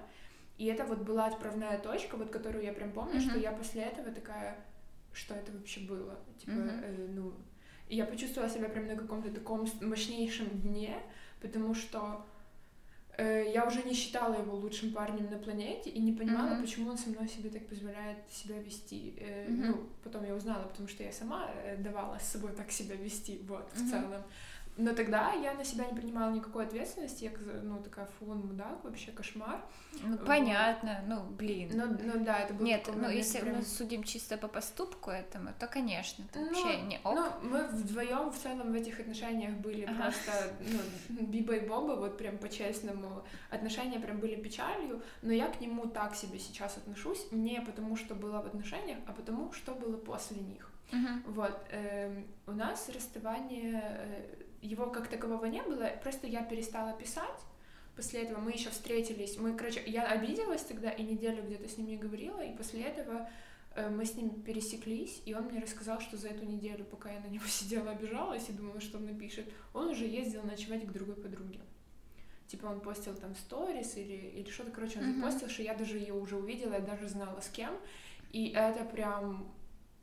И 0.58 0.66
это 0.66 0.84
вот 0.84 0.98
была 0.98 1.26
отправная 1.26 1.78
точка, 1.78 2.16
вот 2.16 2.30
которую 2.30 2.64
я 2.64 2.72
прям 2.72 2.92
помню, 2.92 3.20
mm 3.20 3.30
что 3.30 3.38
я 3.38 3.52
после 3.52 3.82
этого 3.82 4.10
такая, 4.10 4.56
что 5.12 5.34
это 5.34 5.52
вообще 5.52 5.80
было? 5.80 6.18
Типа, 6.38 6.50
mm 6.50 6.80
э, 6.82 7.06
ну, 7.14 7.32
и 7.88 7.96
я 7.96 8.04
почувствовала 8.04 8.50
себя 8.50 8.68
прям 8.68 8.86
на 8.86 8.96
каком-то 8.96 9.30
таком 9.30 9.66
мощнейшем 9.80 10.48
дне, 10.60 10.96
потому 11.40 11.74
что 11.74 12.26
э, 13.16 13.50
я 13.54 13.66
уже 13.66 13.82
не 13.82 13.94
считала 13.94 14.34
его 14.34 14.56
лучшим 14.56 14.92
парнем 14.92 15.30
на 15.30 15.38
планете 15.38 15.90
и 15.90 15.98
не 16.00 16.12
понимала, 16.12 16.50
mm-hmm. 16.50 16.60
почему 16.60 16.90
он 16.90 16.98
со 16.98 17.08
мной 17.08 17.28
себе 17.28 17.48
так 17.48 17.66
позволяет 17.66 18.18
себя 18.30 18.60
вести. 18.60 19.14
Э, 19.18 19.46
mm-hmm. 19.46 19.66
Ну, 19.66 19.86
потом 20.04 20.24
я 20.24 20.34
узнала, 20.34 20.64
потому 20.64 20.88
что 20.88 21.02
я 21.02 21.12
сама 21.12 21.50
э, 21.64 21.76
давала 21.78 22.18
с 22.18 22.32
собой 22.32 22.52
так 22.52 22.70
себя 22.70 22.96
вести, 22.96 23.40
вот, 23.48 23.70
в 23.72 23.80
mm-hmm. 23.80 23.90
целом. 23.90 24.22
Но 24.78 24.94
тогда 24.94 25.32
я 25.32 25.54
на 25.54 25.64
себя 25.64 25.86
не 25.86 25.94
принимала 25.94 26.32
никакой 26.32 26.64
ответственности, 26.64 27.24
я, 27.24 27.32
ну, 27.64 27.82
такая, 27.82 28.06
фу, 28.06 28.30
он 28.30 28.46
мудак, 28.46 28.84
вообще 28.84 29.10
кошмар. 29.10 29.60
Ну, 30.04 30.16
понятно, 30.18 31.02
ну, 31.08 31.24
блин. 31.24 31.70
Ну, 31.74 31.98
ну 32.00 32.24
да, 32.24 32.38
это 32.38 32.54
было 32.54 32.64
Нет, 32.64 32.88
ну, 32.94 33.10
если 33.10 33.40
прям... 33.40 33.56
мы 33.56 33.62
судим 33.62 34.04
чисто 34.04 34.38
по 34.38 34.46
поступку 34.46 35.10
этому, 35.10 35.50
то, 35.58 35.66
конечно, 35.66 36.22
это 36.22 36.38
ну, 36.38 36.46
вообще 36.46 36.80
не 36.82 37.00
ок. 37.02 37.14
Ну, 37.16 37.50
мы 37.50 37.66
вдвоем 37.66 38.30
в 38.30 38.38
целом 38.38 38.70
в 38.70 38.74
этих 38.76 39.00
отношениях 39.00 39.54
были 39.54 39.82
ага. 39.82 40.02
просто, 40.02 40.52
ну, 41.08 41.26
Биба 41.26 41.56
и 41.56 41.66
Боба, 41.66 41.96
вот 41.96 42.16
прям 42.16 42.38
по-честному, 42.38 43.24
отношения 43.50 43.98
прям 43.98 44.20
были 44.20 44.36
печалью, 44.36 45.02
но 45.22 45.32
я 45.32 45.48
к 45.48 45.60
нему 45.60 45.88
так 45.88 46.14
себе 46.14 46.38
сейчас 46.38 46.76
отношусь, 46.76 47.26
не 47.32 47.60
потому, 47.62 47.96
что 47.96 48.14
было 48.14 48.40
в 48.42 48.46
отношениях, 48.46 48.98
а 49.08 49.12
потому, 49.12 49.52
что 49.52 49.74
было 49.74 49.96
после 49.96 50.36
них. 50.36 50.70
Uh-huh. 50.92 51.22
Вот, 51.26 51.66
э, 51.70 52.22
у 52.46 52.52
нас 52.52 52.88
расставание 52.88 53.82
э, 53.84 54.47
его 54.62 54.90
как 54.90 55.08
такового 55.08 55.46
не 55.46 55.62
было, 55.62 55.90
просто 56.02 56.26
я 56.26 56.42
перестала 56.42 56.92
писать. 56.92 57.40
После 57.96 58.22
этого 58.22 58.38
мы 58.38 58.52
еще 58.52 58.70
встретились, 58.70 59.36
мы, 59.38 59.54
короче, 59.54 59.82
я 59.84 60.06
обиделась 60.06 60.62
тогда 60.62 60.88
и 60.90 61.02
неделю 61.02 61.42
где-то 61.42 61.68
с 61.68 61.78
ним 61.78 61.88
не 61.88 61.96
говорила, 61.96 62.40
и 62.40 62.56
после 62.56 62.82
этого 62.82 63.28
э, 63.74 63.88
мы 63.88 64.04
с 64.04 64.14
ним 64.14 64.30
пересеклись, 64.42 65.20
и 65.24 65.34
он 65.34 65.46
мне 65.46 65.58
рассказал, 65.58 66.00
что 66.00 66.16
за 66.16 66.28
эту 66.28 66.44
неделю, 66.44 66.84
пока 66.84 67.10
я 67.10 67.18
на 67.20 67.26
него 67.26 67.44
сидела, 67.48 67.90
обижалась 67.90 68.48
и 68.48 68.52
думала, 68.52 68.80
что 68.80 68.98
он 68.98 69.06
напишет, 69.06 69.52
он 69.74 69.88
уже 69.88 70.04
ездил 70.04 70.44
ночевать 70.44 70.86
к 70.86 70.92
другой 70.92 71.16
подруге. 71.16 71.58
Типа 72.46 72.66
он 72.66 72.80
постил 72.80 73.14
там 73.14 73.34
сторис 73.34 73.96
или, 73.96 74.14
или 74.14 74.48
что-то, 74.48 74.70
короче, 74.70 75.00
он 75.00 75.18
uh-huh. 75.18 75.22
постил, 75.22 75.48
что 75.48 75.62
я 75.64 75.74
даже 75.74 75.98
ее 75.98 76.14
уже 76.14 76.36
увидела, 76.36 76.74
я 76.74 76.80
даже 76.80 77.08
знала 77.08 77.40
с 77.40 77.48
кем, 77.48 77.76
и 78.32 78.50
это 78.50 78.84
прям 78.84 79.52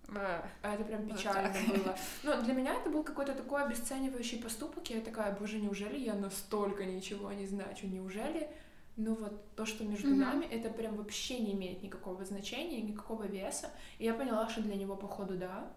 это 0.07 0.83
прям 0.83 1.07
печально 1.07 1.53
вот 1.67 1.77
было. 1.77 1.95
Но 2.23 2.41
для 2.41 2.53
меня 2.53 2.73
это 2.73 2.89
был 2.89 3.03
какой-то 3.03 3.33
такой 3.33 3.63
обесценивающий 3.63 4.41
поступок. 4.41 4.89
Я 4.89 5.01
такая, 5.01 5.35
боже, 5.35 5.59
неужели 5.59 5.97
я 5.97 6.13
настолько 6.13 6.85
ничего 6.85 7.31
не 7.31 7.45
значу? 7.47 7.87
Неужели 7.87 8.49
ну 8.97 9.13
вот 9.15 9.53
то, 9.55 9.65
что 9.65 9.83
между 9.83 10.07
mm-hmm. 10.07 10.15
нами, 10.15 10.45
это 10.45 10.69
прям 10.69 10.95
вообще 10.95 11.39
не 11.39 11.51
имеет 11.51 11.83
никакого 11.83 12.23
значения, 12.23 12.81
никакого 12.81 13.23
веса. 13.23 13.69
И 13.99 14.05
я 14.05 14.13
поняла, 14.13 14.47
что 14.47 14.61
для 14.61 14.75
него, 14.75 14.95
походу, 14.95 15.37
да 15.37 15.69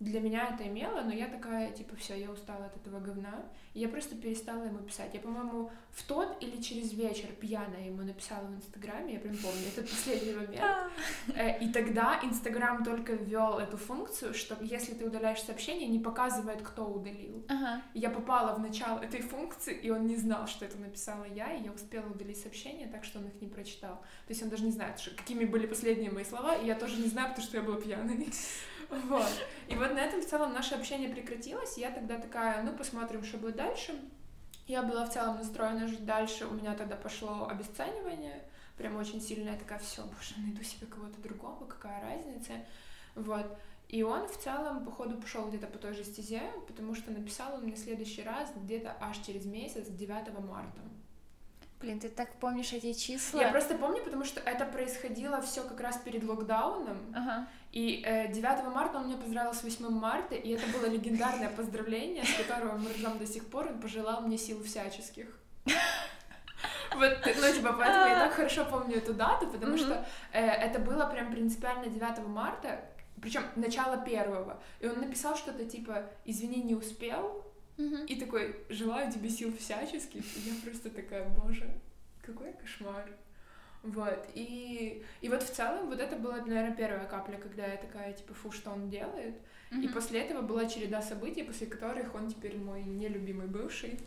для 0.00 0.20
меня 0.20 0.50
это 0.54 0.66
имело, 0.68 1.00
но 1.02 1.12
я 1.12 1.26
такая, 1.26 1.72
типа, 1.72 1.96
все, 1.96 2.14
я 2.14 2.30
устала 2.30 2.66
от 2.66 2.76
этого 2.76 3.00
говна. 3.00 3.42
И 3.74 3.80
я 3.80 3.88
просто 3.88 4.14
перестала 4.14 4.62
ему 4.62 4.78
писать. 4.78 5.10
Я, 5.12 5.20
по-моему, 5.20 5.70
в 5.90 6.04
тот 6.04 6.40
или 6.40 6.60
через 6.62 6.92
вечер 6.92 7.28
пьяная 7.40 7.86
ему 7.86 8.02
написала 8.02 8.46
в 8.46 8.54
Инстаграме, 8.54 9.14
я 9.14 9.20
прям 9.20 9.36
помню 9.36 9.66
этот 9.66 9.88
последний 9.90 10.34
момент. 10.34 10.64
Э, 11.34 11.58
и 11.62 11.70
тогда 11.72 12.20
Инстаграм 12.22 12.82
только 12.82 13.12
ввел 13.12 13.58
эту 13.58 13.76
функцию, 13.76 14.34
что 14.34 14.56
если 14.62 14.94
ты 14.94 15.04
удаляешь 15.04 15.42
сообщение, 15.42 15.88
не 15.88 15.98
показывает, 15.98 16.62
кто 16.62 16.86
удалил. 16.86 17.44
Ага. 17.48 17.82
Я 17.94 18.10
попала 18.10 18.54
в 18.54 18.60
начало 18.60 19.00
этой 19.00 19.20
функции, 19.20 19.74
и 19.74 19.90
он 19.90 20.06
не 20.06 20.16
знал, 20.16 20.46
что 20.46 20.64
это 20.64 20.78
написала 20.78 21.24
я, 21.24 21.52
и 21.52 21.64
я 21.64 21.72
успела 21.72 22.06
удалить 22.06 22.40
сообщение, 22.40 22.88
так 22.88 23.04
что 23.04 23.18
он 23.18 23.26
их 23.26 23.40
не 23.40 23.48
прочитал. 23.48 23.96
То 24.26 24.30
есть 24.30 24.42
он 24.42 24.48
даже 24.48 24.64
не 24.64 24.72
знает, 24.72 24.96
какими 25.16 25.44
были 25.44 25.66
последние 25.66 26.10
мои 26.10 26.24
слова, 26.24 26.54
и 26.56 26.66
я 26.66 26.74
тоже 26.74 26.96
не 26.96 27.08
знаю, 27.08 27.28
потому 27.28 27.46
что 27.46 27.56
я 27.58 27.62
была 27.62 27.80
пьяной. 27.80 28.26
Вот. 28.90 29.28
И 29.68 29.74
вот 29.74 29.92
на 29.94 29.98
этом 29.98 30.20
в 30.20 30.26
целом 30.26 30.52
наше 30.52 30.74
общение 30.74 31.10
прекратилось. 31.10 31.76
Я 31.76 31.90
тогда 31.90 32.18
такая, 32.18 32.62
ну, 32.62 32.72
посмотрим, 32.76 33.22
что 33.24 33.38
будет 33.38 33.56
дальше. 33.56 33.94
Я 34.66 34.82
была 34.82 35.04
в 35.04 35.12
целом 35.12 35.36
настроена 35.38 35.88
жить 35.88 36.04
дальше. 36.04 36.46
У 36.46 36.54
меня 36.54 36.74
тогда 36.74 36.96
пошло 36.96 37.48
обесценивание. 37.48 38.42
Прям 38.76 38.96
очень 38.96 39.20
сильно 39.20 39.56
такая, 39.56 39.78
все, 39.78 40.02
боже, 40.02 40.34
найду 40.38 40.62
себе 40.62 40.86
кого-то 40.86 41.20
другого, 41.20 41.64
какая 41.66 42.00
разница. 42.00 42.52
Вот. 43.14 43.58
И 43.88 44.02
он 44.02 44.28
в 44.28 44.36
целом, 44.36 44.84
походу, 44.84 45.16
пошел 45.16 45.48
где-то 45.48 45.66
по 45.66 45.78
той 45.78 45.94
же 45.94 46.04
стезе, 46.04 46.42
потому 46.66 46.94
что 46.94 47.10
написал 47.10 47.54
он 47.54 47.64
мне 47.64 47.76
следующий 47.76 48.22
раз 48.22 48.52
где-то 48.54 48.96
аж 49.00 49.18
через 49.18 49.46
месяц, 49.46 49.88
9 49.88 50.38
марта. 50.44 50.80
Блин, 51.80 52.00
ты 52.00 52.08
так 52.08 52.32
помнишь 52.40 52.72
эти 52.72 52.92
числа? 52.92 53.40
Я 53.40 53.50
просто 53.50 53.76
помню, 53.76 54.02
потому 54.02 54.24
что 54.24 54.40
это 54.40 54.64
происходило 54.64 55.40
все 55.40 55.62
как 55.62 55.80
раз 55.80 55.96
перед 55.98 56.24
локдауном. 56.24 56.98
Ага. 57.14 57.46
И 57.70 58.02
э, 58.04 58.32
9 58.32 58.74
марта 58.74 58.98
он 58.98 59.06
меня 59.06 59.16
поздравил 59.16 59.54
с 59.54 59.62
8 59.62 59.88
марта, 59.88 60.34
и 60.34 60.50
это 60.50 60.66
было 60.76 60.86
легендарное 60.86 61.50
поздравление, 61.50 62.24
с 62.24 62.34
которого 62.34 62.76
мы 62.78 62.92
ржем 62.92 63.18
до 63.18 63.26
сих 63.26 63.46
пор. 63.46 63.68
Он 63.68 63.80
пожелал 63.80 64.22
мне 64.22 64.38
сил 64.38 64.62
всяческих. 64.64 65.26
Вот, 66.96 67.18
ну, 67.24 67.52
типа, 67.52 67.74
поэтому 67.78 68.06
я 68.06 68.18
так 68.24 68.32
хорошо 68.32 68.64
помню 68.64 68.96
эту 68.96 69.14
дату, 69.14 69.46
потому 69.46 69.76
что 69.76 70.04
э, 70.32 70.40
это 70.40 70.80
было 70.80 71.04
прям 71.06 71.30
принципиально 71.30 71.86
9 71.86 72.26
марта, 72.26 72.80
причем 73.20 73.42
начало 73.54 73.98
первого. 73.98 74.60
И 74.80 74.88
он 74.88 74.98
написал 75.00 75.36
что-то 75.36 75.64
типа 75.64 76.06
«Извини, 76.24 76.62
не 76.62 76.74
успел», 76.74 77.44
и 77.78 78.16
такой 78.16 78.56
«Желаю 78.68 79.10
тебе 79.10 79.28
сил 79.30 79.56
всяческих». 79.56 80.24
И 80.36 80.40
я 80.40 80.54
просто 80.64 80.90
такая 80.90 81.28
«Боже, 81.28 81.70
какой 82.22 82.52
кошмар». 82.52 83.08
Вот, 83.84 84.28
и, 84.34 85.04
и 85.20 85.28
вот 85.28 85.42
в 85.44 85.54
целом 85.54 85.88
вот 85.88 86.00
это 86.00 86.16
была, 86.16 86.38
наверное, 86.38 86.74
первая 86.74 87.06
капля, 87.06 87.38
когда 87.38 87.64
я 87.66 87.76
такая, 87.76 88.12
типа, 88.12 88.34
фу, 88.34 88.50
что 88.50 88.70
он 88.70 88.90
делает. 88.90 89.36
Mm-hmm. 89.70 89.84
И 89.84 89.88
после 89.88 90.20
этого 90.20 90.42
была 90.42 90.66
череда 90.66 91.02
событий, 91.02 91.42
после 91.42 91.66
которых 91.66 92.14
он 92.14 92.28
теперь 92.30 92.56
мой 92.56 92.82
нелюбимый 92.82 93.46
бывший. 93.46 93.98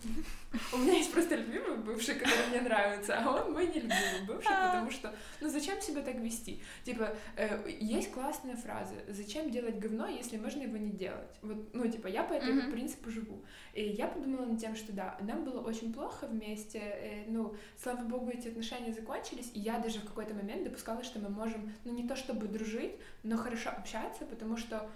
У 0.74 0.78
меня 0.78 0.93
есть 0.93 1.12
просто 1.12 1.36
любимый 1.36 1.78
бывший, 1.78 2.16
который 2.16 2.47
мне 2.49 2.62
нравится, 2.62 3.20
а 3.20 3.30
он 3.30 3.53
мой 3.53 3.68
нелюбимый 3.68 4.26
бывший, 4.26 4.51
а. 4.51 4.68
потому 4.68 4.89
что, 4.91 5.14
ну 5.39 5.49
зачем 5.49 5.80
себя 5.82 6.01
так 6.01 6.16
вести? 6.16 6.62
Типа, 6.84 7.16
э, 7.36 7.70
есть 7.80 8.12
классная 8.12 8.55
фраза, 8.55 8.95
зачем 9.07 9.51
делать 9.51 9.78
говно, 9.78 10.07
если 10.07 10.38
можно 10.38 10.64
его 10.64 10.78
не 10.78 10.91
делать? 10.91 11.30
Вот, 11.41 11.74
ну, 11.74 11.88
типа, 11.88 12.07
я 12.07 12.24
по 12.24 12.34
этому 12.34 12.72
принципу 12.72 13.12
живу. 13.12 13.43
И 13.74 13.84
я 13.84 14.07
подумала 14.07 14.45
над 14.45 14.59
тем, 14.59 14.76
что 14.76 14.91
да, 14.93 15.18
нам 15.22 15.45
было 15.45 15.62
очень 15.62 15.93
плохо 15.93 16.28
вместе, 16.28 16.80
э, 16.80 17.24
ну, 17.28 17.55
слава 17.82 18.01
богу, 18.01 18.32
эти 18.32 18.47
отношения 18.47 18.93
закончились, 18.93 19.51
и 19.53 19.59
я 19.59 19.80
даже 19.80 19.99
в 19.99 20.05
какой-то 20.05 20.34
момент 20.34 20.64
допускала, 20.64 21.03
что 21.03 21.20
мы 21.20 21.30
можем, 21.30 21.72
ну, 21.86 21.93
не 21.93 22.07
то 22.07 22.16
чтобы 22.16 22.47
дружить, 22.47 22.93
но 23.24 23.38
хорошо 23.38 23.70
общаться, 23.70 24.26
потому 24.26 24.57
что 24.57 24.89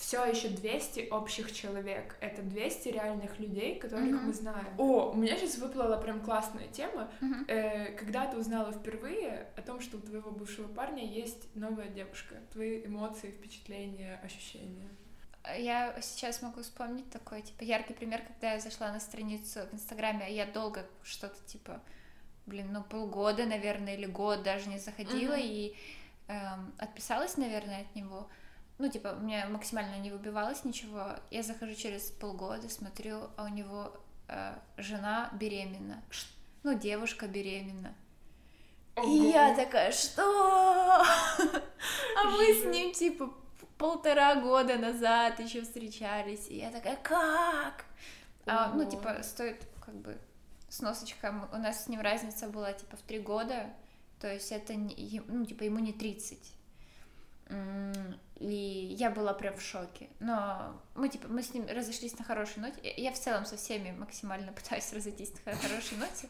все 0.00 0.24
еще 0.24 0.48
200 0.48 1.08
общих 1.10 1.52
человек. 1.52 2.16
Это 2.20 2.40
200 2.40 2.88
реальных 2.88 3.38
людей, 3.38 3.78
которых 3.78 4.06
mm-hmm. 4.06 4.24
мы 4.24 4.32
знаем. 4.32 4.66
О, 4.78 5.10
у 5.10 5.14
меня 5.14 5.36
сейчас 5.36 5.58
выплыла 5.58 5.98
прям 5.98 6.20
классная 6.20 6.68
тема. 6.68 7.10
Mm-hmm. 7.20 7.44
Э, 7.48 7.92
когда 7.92 8.26
ты 8.26 8.38
узнала 8.38 8.72
впервые 8.72 9.48
о 9.58 9.60
том, 9.60 9.78
что 9.80 9.98
у 9.98 10.00
твоего 10.00 10.30
бывшего 10.30 10.68
парня 10.68 11.04
есть 11.04 11.54
новая 11.54 11.88
девушка? 11.88 12.36
Твои 12.50 12.84
эмоции, 12.86 13.30
впечатления, 13.30 14.18
ощущения? 14.24 14.88
Я 15.58 15.94
сейчас 16.00 16.40
могу 16.40 16.62
вспомнить 16.62 17.10
такой, 17.10 17.42
типа, 17.42 17.62
яркий 17.62 17.92
пример, 17.92 18.22
когда 18.26 18.54
я 18.54 18.60
зашла 18.60 18.90
на 18.90 19.00
страницу 19.00 19.60
в 19.70 19.74
Инстаграме, 19.74 20.24
а 20.24 20.28
я 20.28 20.46
долго 20.46 20.86
что-то, 21.02 21.36
типа, 21.44 21.82
блин, 22.46 22.72
ну, 22.72 22.82
полгода, 22.82 23.44
наверное, 23.44 23.96
или 23.96 24.06
год 24.06 24.42
даже 24.44 24.70
не 24.70 24.78
заходила, 24.78 25.34
mm-hmm. 25.34 25.46
и 25.46 25.76
эм, 26.28 26.74
отписалась, 26.78 27.36
наверное, 27.36 27.82
от 27.82 27.94
него 27.94 28.30
ну, 28.80 28.88
типа, 28.88 29.14
у 29.18 29.22
меня 29.22 29.46
максимально 29.46 29.98
не 29.98 30.10
выбивалось 30.10 30.64
ничего. 30.64 31.16
Я 31.30 31.42
захожу 31.42 31.74
через 31.74 32.10
полгода, 32.10 32.70
смотрю, 32.70 33.28
а 33.36 33.44
у 33.44 33.48
него 33.48 33.92
э, 34.26 34.54
жена 34.78 35.30
беременна. 35.34 36.02
Ну, 36.62 36.78
девушка 36.78 37.26
беременна. 37.28 37.94
И 39.04 39.10
я 39.10 39.54
такая, 39.54 39.92
что? 39.92 40.22
А 42.16 42.24
мы 42.24 42.54
с 42.54 42.64
ним, 42.64 42.92
типа, 42.92 43.32
полтора 43.76 44.36
года 44.36 44.76
назад 44.76 45.40
еще 45.40 45.60
встречались. 45.60 46.48
И 46.48 46.56
я 46.56 46.70
такая, 46.70 46.96
как? 46.96 47.84
А, 48.46 48.72
ну, 48.72 48.88
типа, 48.88 49.22
стоит 49.22 49.62
как 49.84 49.94
бы 49.94 50.18
сносочка. 50.70 51.48
У 51.52 51.56
нас 51.56 51.84
с 51.84 51.88
ним 51.88 52.00
разница 52.00 52.48
была, 52.48 52.72
типа, 52.72 52.96
в 52.96 53.02
три 53.02 53.18
года. 53.18 53.66
То 54.20 54.32
есть 54.32 54.52
это, 54.52 54.74
не, 54.74 55.22
ну, 55.26 55.44
типа, 55.44 55.64
ему 55.64 55.80
не 55.80 55.92
30. 55.92 56.59
И 58.40 58.96
я 58.98 59.10
была 59.10 59.34
прям 59.34 59.54
в 59.54 59.62
шоке. 59.62 60.08
Но 60.18 60.80
мы, 60.94 61.10
типа, 61.10 61.28
мы 61.28 61.42
с 61.42 61.52
ним 61.52 61.66
разошлись 61.68 62.18
на 62.18 62.24
хорошей 62.24 62.60
ноте. 62.62 62.80
Я 62.96 63.12
в 63.12 63.18
целом 63.18 63.44
со 63.44 63.56
всеми 63.56 63.90
максимально 63.90 64.52
пытаюсь 64.54 64.92
разойтись 64.92 65.32
на 65.44 65.52
хорошей 65.52 65.98
ноте. 65.98 66.28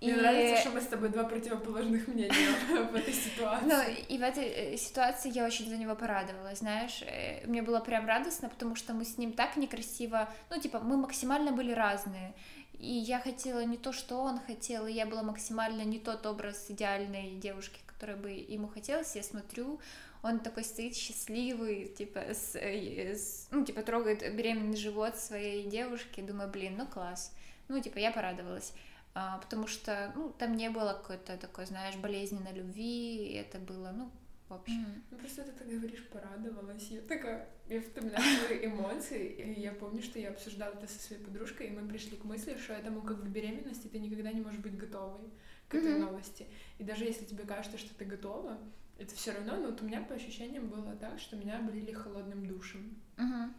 Мне 0.00 0.12
и... 0.12 0.16
нравится, 0.16 0.60
что 0.62 0.70
мы 0.70 0.80
с 0.80 0.86
тобой 0.86 1.10
два 1.10 1.24
противоположных 1.24 2.08
мнения 2.08 2.32
в 2.90 2.94
этой 2.94 3.12
ситуации. 3.12 3.66
Ну, 3.66 3.82
и 4.08 4.18
в 4.18 4.22
этой 4.22 4.44
э, 4.44 4.76
ситуации 4.76 5.30
я 5.30 5.44
очень 5.44 5.68
за 5.68 5.76
него 5.76 5.94
порадовалась, 5.94 6.58
знаешь. 6.58 7.02
Э, 7.02 7.46
мне 7.46 7.62
было 7.62 7.80
прям 7.80 8.06
радостно, 8.06 8.48
потому 8.48 8.74
что 8.74 8.94
мы 8.94 9.04
с 9.04 9.18
ним 9.18 9.32
так 9.32 9.56
некрасиво... 9.56 10.28
Ну, 10.48 10.58
типа, 10.58 10.80
мы 10.80 10.96
максимально 10.96 11.52
были 11.52 11.72
разные. 11.72 12.34
И 12.78 12.92
я 12.92 13.20
хотела 13.20 13.62
не 13.64 13.76
то, 13.76 13.92
что 13.92 14.22
он 14.22 14.40
хотел, 14.40 14.86
и 14.86 14.92
я 14.92 15.04
была 15.04 15.22
максимально 15.22 15.82
не 15.82 15.98
тот 15.98 16.24
образ 16.24 16.70
идеальной 16.70 17.36
девушки, 17.36 17.78
которая 17.86 18.16
бы 18.16 18.30
ему 18.30 18.68
хотелось. 18.68 19.14
Я 19.14 19.22
смотрю, 19.22 19.78
он 20.22 20.40
такой 20.40 20.64
стоит 20.64 20.94
счастливый, 20.94 21.88
типа, 21.88 22.18
с, 22.18 22.54
э, 22.56 23.14
с, 23.14 23.48
ну, 23.50 23.64
типа, 23.64 23.82
трогает 23.82 24.20
беременный 24.34 24.76
живот 24.76 25.16
своей 25.16 25.68
девушки, 25.68 26.20
думаю, 26.20 26.50
блин, 26.50 26.76
ну 26.76 26.86
класс. 26.86 27.34
Ну, 27.68 27.80
типа, 27.80 27.98
я 27.98 28.10
порадовалась. 28.10 28.72
А, 29.14 29.38
потому 29.38 29.66
что, 29.66 30.12
ну, 30.14 30.30
там 30.30 30.56
не 30.56 30.70
было 30.70 30.92
какой-то 30.92 31.36
такой, 31.36 31.66
знаешь, 31.66 31.96
болезненной 31.96 32.52
любви, 32.52 33.32
это 33.34 33.58
было, 33.58 33.90
ну, 33.90 34.10
в 34.48 34.54
общем. 34.54 34.82
Mm. 34.82 35.02
Ну, 35.10 35.18
просто 35.18 35.44
ты 35.44 35.52
так 35.52 35.68
говоришь, 35.68 36.06
порадовалась. 36.08 36.88
Я 36.90 37.00
такая, 37.00 37.48
я 37.68 37.80
вспоминаю 37.80 38.22
свои 38.46 38.66
эмоции, 38.66 39.28
и 39.28 39.60
я 39.60 39.72
помню, 39.72 40.02
что 40.02 40.18
я 40.18 40.30
обсуждала 40.30 40.74
это 40.74 40.86
со 40.86 41.00
своей 41.00 41.22
подружкой, 41.22 41.68
и 41.68 41.70
мы 41.70 41.88
пришли 41.88 42.16
к 42.16 42.24
мысли, 42.24 42.56
что 42.56 42.74
этому 42.74 43.02
как 43.02 43.22
к 43.22 43.26
беременности 43.26 43.88
ты 43.88 43.98
никогда 43.98 44.32
не 44.32 44.42
можешь 44.42 44.60
быть 44.60 44.76
готовой 44.76 45.30
к 45.68 45.74
этой 45.74 45.92
mm-hmm. 45.92 45.98
новости. 45.98 46.46
И 46.78 46.84
даже 46.84 47.04
если 47.04 47.24
тебе 47.24 47.44
кажется, 47.44 47.78
что 47.78 47.94
ты 47.94 48.04
готова, 48.04 48.58
это 49.00 49.14
все 49.16 49.32
равно, 49.32 49.56
но 49.56 49.68
вот 49.68 49.80
у 49.80 49.86
меня 49.86 50.02
по 50.02 50.14
ощущениям 50.14 50.68
было 50.68 50.94
так, 50.94 51.18
что 51.18 51.34
меня 51.34 51.58
облили 51.58 51.90
холодным 51.90 52.46
душем. 52.46 53.00
Угу. 53.16 53.50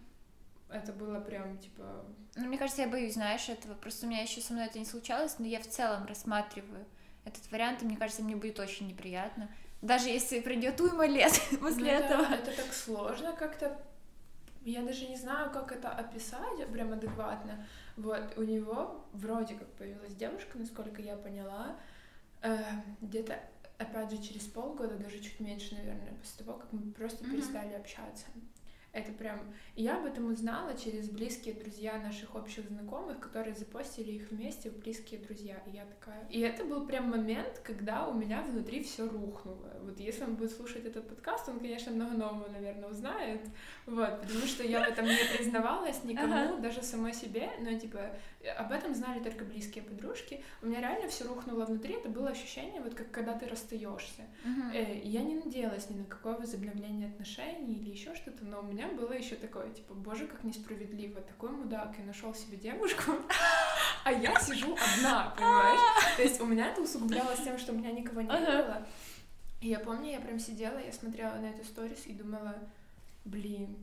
Это 0.70 0.94
было 0.94 1.20
прям 1.20 1.58
типа. 1.58 2.06
Ну, 2.36 2.46
мне 2.46 2.60
кажется, 2.60 2.84
я 2.84 2.88
боюсь, 2.88 3.16
знаешь, 3.16 3.50
этого. 3.50 3.74
Просто 3.74 4.06
у 4.06 4.10
меня 4.10 4.22
еще 4.22 4.40
со 4.40 4.54
мной 4.54 4.68
это 4.68 4.78
не 4.78 4.86
случалось, 4.86 5.40
но 5.40 5.48
я 5.48 5.60
в 5.60 5.68
целом 5.68 6.06
рассматриваю 6.06 6.86
этот 7.26 7.52
вариант, 7.52 7.82
и 7.82 7.86
мне 7.86 7.98
кажется, 7.98 8.22
мне 8.22 8.36
будет 8.36 8.60
очень 8.60 8.88
неприятно. 8.88 9.50
Даже 9.82 10.10
если 10.10 10.40
пройдет 10.42 10.80
уйма 10.80 11.08
лет 11.08 11.34
после 11.60 11.84
ну, 11.84 12.06
этого. 12.06 12.22
Это, 12.22 12.52
это 12.52 12.64
так 12.64 12.72
сложно 12.72 13.34
как-то. 13.34 13.82
Я 14.64 14.84
даже 14.84 15.08
не 15.08 15.18
знаю, 15.18 15.50
как 15.50 15.72
это 15.72 15.90
описать 15.90 16.68
прям 16.72 16.94
адекватно. 16.94 17.66
Вот, 17.98 18.38
у 18.38 18.44
него 18.44 19.08
вроде 19.12 19.56
как 19.56 19.68
появилась 19.74 20.14
девушка, 20.14 20.60
насколько 20.60 21.02
я 21.02 21.16
поняла, 21.16 21.76
э, 22.44 22.58
где-то 23.02 23.40
опять 23.82 24.12
же, 24.12 24.22
через 24.22 24.44
полгода, 24.44 24.96
даже 24.96 25.20
чуть 25.20 25.40
меньше, 25.40 25.76
наверное, 25.76 26.14
после 26.22 26.46
того, 26.46 26.58
как 26.60 26.72
мы 26.72 26.92
просто 26.92 27.24
mm-hmm. 27.24 27.32
перестали 27.32 27.74
общаться. 27.74 28.26
Это 28.94 29.14
прям... 29.14 29.40
Я 29.78 29.98
об 30.00 30.06
этом 30.06 30.30
узнала 30.30 30.76
через 30.76 31.10
близкие 31.10 31.54
друзья 31.54 31.98
наших 31.98 32.36
общих 32.36 32.68
знакомых, 32.68 33.22
которые 33.22 33.56
запостили 33.56 34.12
их 34.12 34.32
вместе 34.32 34.70
в 34.70 34.80
близкие 34.80 35.22
друзья. 35.22 35.64
И 35.66 35.78
я 35.78 35.86
такая... 35.86 36.28
И 36.30 36.42
это 36.42 36.66
был 36.66 36.86
прям 36.86 37.10
момент, 37.10 37.62
когда 37.64 38.06
у 38.10 38.14
меня 38.14 38.42
внутри 38.42 38.84
все 38.84 39.08
рухнуло. 39.08 39.78
Вот 39.82 39.98
если 39.98 40.26
он 40.26 40.36
будет 40.36 40.52
слушать 40.52 40.86
этот 40.86 41.08
подкаст, 41.08 41.48
он, 41.48 41.60
конечно, 41.62 41.94
много 41.94 42.18
нового, 42.18 42.50
наверное, 42.50 42.90
узнает. 42.90 43.42
Вот, 43.86 44.22
потому 44.22 44.46
что 44.46 44.64
я 44.64 44.84
в 44.84 44.90
этом 44.90 45.06
не 45.06 45.38
признавалась 45.38 46.04
никому, 46.04 46.34
ага. 46.34 46.58
даже 46.58 46.84
самой 46.84 47.14
себе. 47.14 47.50
Но, 47.62 47.80
типа, 47.80 48.14
об 48.50 48.72
этом 48.72 48.96
знали 48.96 49.24
только 49.24 49.46
близкие 49.46 49.84
подружки. 49.84 50.44
У 50.62 50.66
меня 50.66 50.82
реально 50.82 51.08
все 51.08 51.26
рухнуло 51.26 51.66
внутри. 51.66 51.96
Это 51.96 52.10
было 52.10 52.30
ощущение, 52.30 52.82
вот 52.82 52.96
как 52.96 53.12
когда 53.12 53.34
ты 53.34 53.48
расстаешься. 53.48 54.24
Uh-huh. 54.44 54.74
Э, 54.74 55.02
я 55.04 55.22
не 55.22 55.36
надеялась 55.36 55.90
ни 55.90 56.00
на 56.00 56.06
какое 56.06 56.36
возобновление 56.36 57.10
отношений 57.10 57.76
или 57.76 57.92
еще 57.92 58.16
что-то, 58.16 58.46
но 58.46 58.60
у 58.60 58.64
меня 58.64 58.88
было 58.88 59.12
еще 59.14 59.36
такое, 59.36 59.70
типа, 59.70 59.94
боже, 59.94 60.28
как 60.28 60.44
несправедливо. 60.44 61.22
Такой 61.22 61.52
мудак 61.52 62.00
и 62.00 62.04
нашел 62.04 62.34
себе 62.34 62.58
девушку, 62.58 63.12
а 64.04 64.12
я 64.12 64.40
сижу 64.40 64.76
одна, 64.76 65.34
понимаешь? 65.36 66.16
То 66.16 66.24
есть 66.24 66.42
у 66.42 66.46
меня 66.46 66.70
это 66.70 66.82
усугублялось 66.82 67.44
тем, 67.44 67.58
что 67.60 67.74
у 67.74 67.76
меня 67.76 67.92
никого 67.92 68.22
не 68.22 68.28
было. 68.28 68.86
И 69.62 69.68
я 69.68 69.80
помню, 69.80 70.12
я 70.12 70.20
прям 70.20 70.40
сидела, 70.40 70.80
я 70.80 70.92
смотрела 70.92 71.36
на 71.36 71.52
эту 71.52 71.64
сторис 71.64 72.08
и 72.08 72.14
думала, 72.14 72.56
блин, 73.26 73.78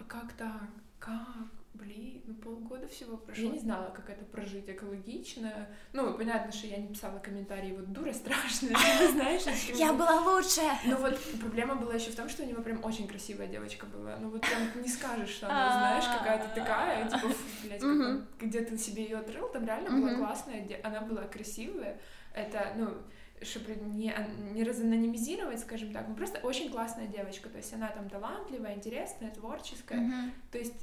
а 0.00 0.04
как 0.04 0.32
так? 0.32 0.68
Как? 0.98 1.59
Блин, 1.80 2.20
ну 2.26 2.34
полгода 2.34 2.86
всего 2.88 3.16
прошло. 3.16 3.44
Я 3.44 3.50
не 3.52 3.58
знала, 3.58 3.88
как 3.90 4.10
это 4.10 4.22
прожить 4.26 4.68
экологично. 4.68 5.66
Ну, 5.94 6.12
понятно, 6.12 6.52
что 6.52 6.66
я 6.66 6.76
не 6.76 6.88
писала 6.88 7.18
комментарии, 7.20 7.72
вот 7.72 7.90
дура 7.90 8.12
страшная, 8.12 8.76
ты 8.98 9.12
знаешь. 9.12 9.42
Я 9.74 9.94
была 9.94 10.20
лучше. 10.20 10.60
Ну 10.84 10.96
вот 10.96 11.18
проблема 11.40 11.76
была 11.76 11.94
еще 11.94 12.10
в 12.10 12.16
том, 12.16 12.28
что 12.28 12.42
у 12.42 12.46
него 12.46 12.62
прям 12.62 12.84
очень 12.84 13.08
красивая 13.08 13.46
девочка 13.46 13.86
была. 13.86 14.16
Ну 14.20 14.28
вот 14.28 14.42
прям 14.42 14.82
не 14.82 14.88
скажешь, 14.88 15.30
что 15.30 15.46
она, 15.46 15.72
знаешь, 15.72 16.18
какая-то 16.18 16.54
такая, 16.54 17.08
типа, 17.08 17.34
блядь, 17.64 18.22
где 18.38 18.60
ты 18.60 18.76
себе 18.76 19.04
ее 19.04 19.18
отрыл, 19.18 19.48
там 19.48 19.64
реально 19.64 19.90
была 19.90 20.14
классная, 20.16 20.66
она 20.82 21.00
была 21.00 21.22
красивая. 21.22 21.98
Это, 22.34 22.74
ну, 22.76 22.94
чтобы 23.42 23.74
не, 23.74 24.14
не 24.52 24.64
разанонимизировать, 24.64 25.60
скажем 25.60 25.92
так, 25.92 26.06
ну 26.08 26.14
просто 26.14 26.38
очень 26.40 26.70
классная 26.70 27.06
девочка, 27.06 27.48
то 27.48 27.56
есть 27.56 27.72
она 27.72 27.88
там 27.88 28.08
талантливая, 28.10 28.74
интересная, 28.74 29.30
творческая, 29.30 29.98
mm-hmm. 29.98 30.30
то 30.52 30.58
есть 30.58 30.74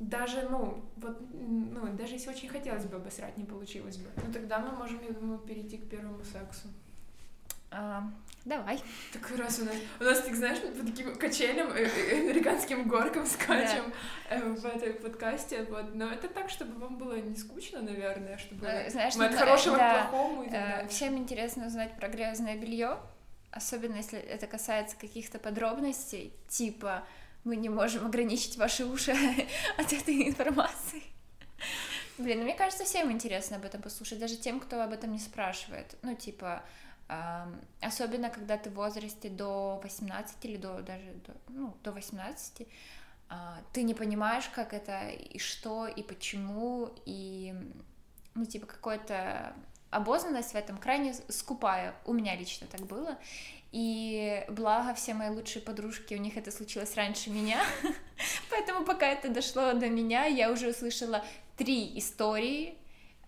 даже, 0.00 0.46
ну, 0.48 0.84
вот, 0.96 1.18
ну, 1.32 1.86
даже 1.94 2.14
если 2.14 2.30
очень 2.30 2.48
хотелось 2.48 2.84
бы 2.84 2.96
обосрать, 2.96 3.36
не 3.36 3.44
получилось 3.44 3.96
бы. 3.96 4.08
Ну, 4.24 4.32
тогда 4.32 4.58
мы 4.60 4.70
можем, 4.70 5.00
я 5.02 5.12
думаю, 5.12 5.38
перейти 5.40 5.78
к 5.78 5.88
первому 5.88 6.24
сексу. 6.24 6.68
А, 7.70 8.04
давай. 8.44 8.80
Так 9.12 9.30
раз 9.36 9.58
у 9.58 9.64
нас, 9.64 9.74
у 10.00 10.04
нас, 10.04 10.22
так 10.22 10.34
знаешь, 10.34 10.58
по 10.60 10.86
таким 10.86 11.14
качелям, 11.16 11.70
э, 11.72 11.82
э, 11.84 12.20
американским 12.20 12.88
горкам 12.88 13.26
скачем 13.26 13.92
да. 14.30 14.38
в 14.38 14.64
этой 14.64 14.94
подкасте, 14.94 15.64
вот. 15.64 15.94
Но 15.94 16.10
это 16.10 16.28
так, 16.28 16.48
чтобы 16.48 16.78
вам 16.80 16.96
было 16.96 17.20
не 17.20 17.36
скучно, 17.36 17.82
наверное, 17.82 18.38
чтобы 18.38 18.60
знаешь, 18.88 19.16
мы 19.16 19.26
от 19.26 19.34
хорошего 19.34 19.76
да, 19.76 20.04
к 20.06 20.10
плохому 20.10 20.44
и 20.44 20.50
так 20.50 20.88
Всем 20.88 21.18
интересно 21.18 21.66
узнать 21.66 21.94
про 21.96 22.08
грязное 22.08 22.56
белье, 22.56 23.00
особенно 23.50 23.96
если 23.96 24.18
это 24.18 24.46
касается 24.46 24.96
каких-то 24.96 25.38
подробностей, 25.38 26.32
типа 26.48 27.04
мы 27.48 27.56
не 27.56 27.70
можем 27.70 28.06
ограничить 28.06 28.58
ваши 28.58 28.84
уши 28.84 29.12
от 29.78 29.92
этой 29.92 30.28
информации. 30.28 31.02
Блин, 32.18 32.38
ну 32.38 32.44
мне 32.44 32.54
кажется, 32.54 32.84
всем 32.84 33.10
интересно 33.10 33.56
об 33.56 33.64
этом 33.64 33.80
послушать, 33.80 34.18
даже 34.18 34.36
тем, 34.36 34.60
кто 34.60 34.82
об 34.82 34.92
этом 34.92 35.12
не 35.12 35.18
спрашивает. 35.18 35.96
Ну, 36.02 36.14
типа, 36.14 36.62
эм, 37.08 37.60
особенно 37.80 38.28
когда 38.28 38.58
ты 38.58 38.70
в 38.70 38.74
возрасте 38.74 39.28
до 39.28 39.80
18 39.82 40.44
или 40.44 40.56
до 40.56 40.82
даже 40.82 41.12
до, 41.26 41.32
ну, 41.48 41.76
до 41.82 41.92
18, 41.92 42.60
э, 42.60 43.34
ты 43.72 43.82
не 43.82 43.94
понимаешь, 43.94 44.48
как 44.54 44.74
это 44.74 45.08
и 45.08 45.38
что, 45.38 45.86
и 45.86 46.02
почему, 46.02 46.90
и, 47.06 47.54
ну, 48.34 48.44
типа, 48.44 48.66
какой-то 48.66 49.54
обознанность 49.90 50.52
в 50.52 50.56
этом 50.56 50.78
крайне 50.78 51.14
скупая. 51.28 51.94
У 52.04 52.12
меня 52.12 52.36
лично 52.36 52.66
так 52.66 52.80
было. 52.82 53.18
И 53.70 54.44
благо 54.48 54.94
все 54.94 55.12
мои 55.12 55.28
лучшие 55.28 55.62
подружки, 55.62 56.14
у 56.14 56.18
них 56.18 56.36
это 56.36 56.50
случилось 56.50 56.94
раньше 56.96 57.30
меня. 57.30 57.60
Поэтому 58.50 58.84
пока 58.84 59.06
это 59.06 59.28
дошло 59.28 59.74
до 59.74 59.88
меня, 59.88 60.24
я 60.24 60.50
уже 60.50 60.70
услышала 60.70 61.22
три 61.56 61.98
истории, 61.98 62.78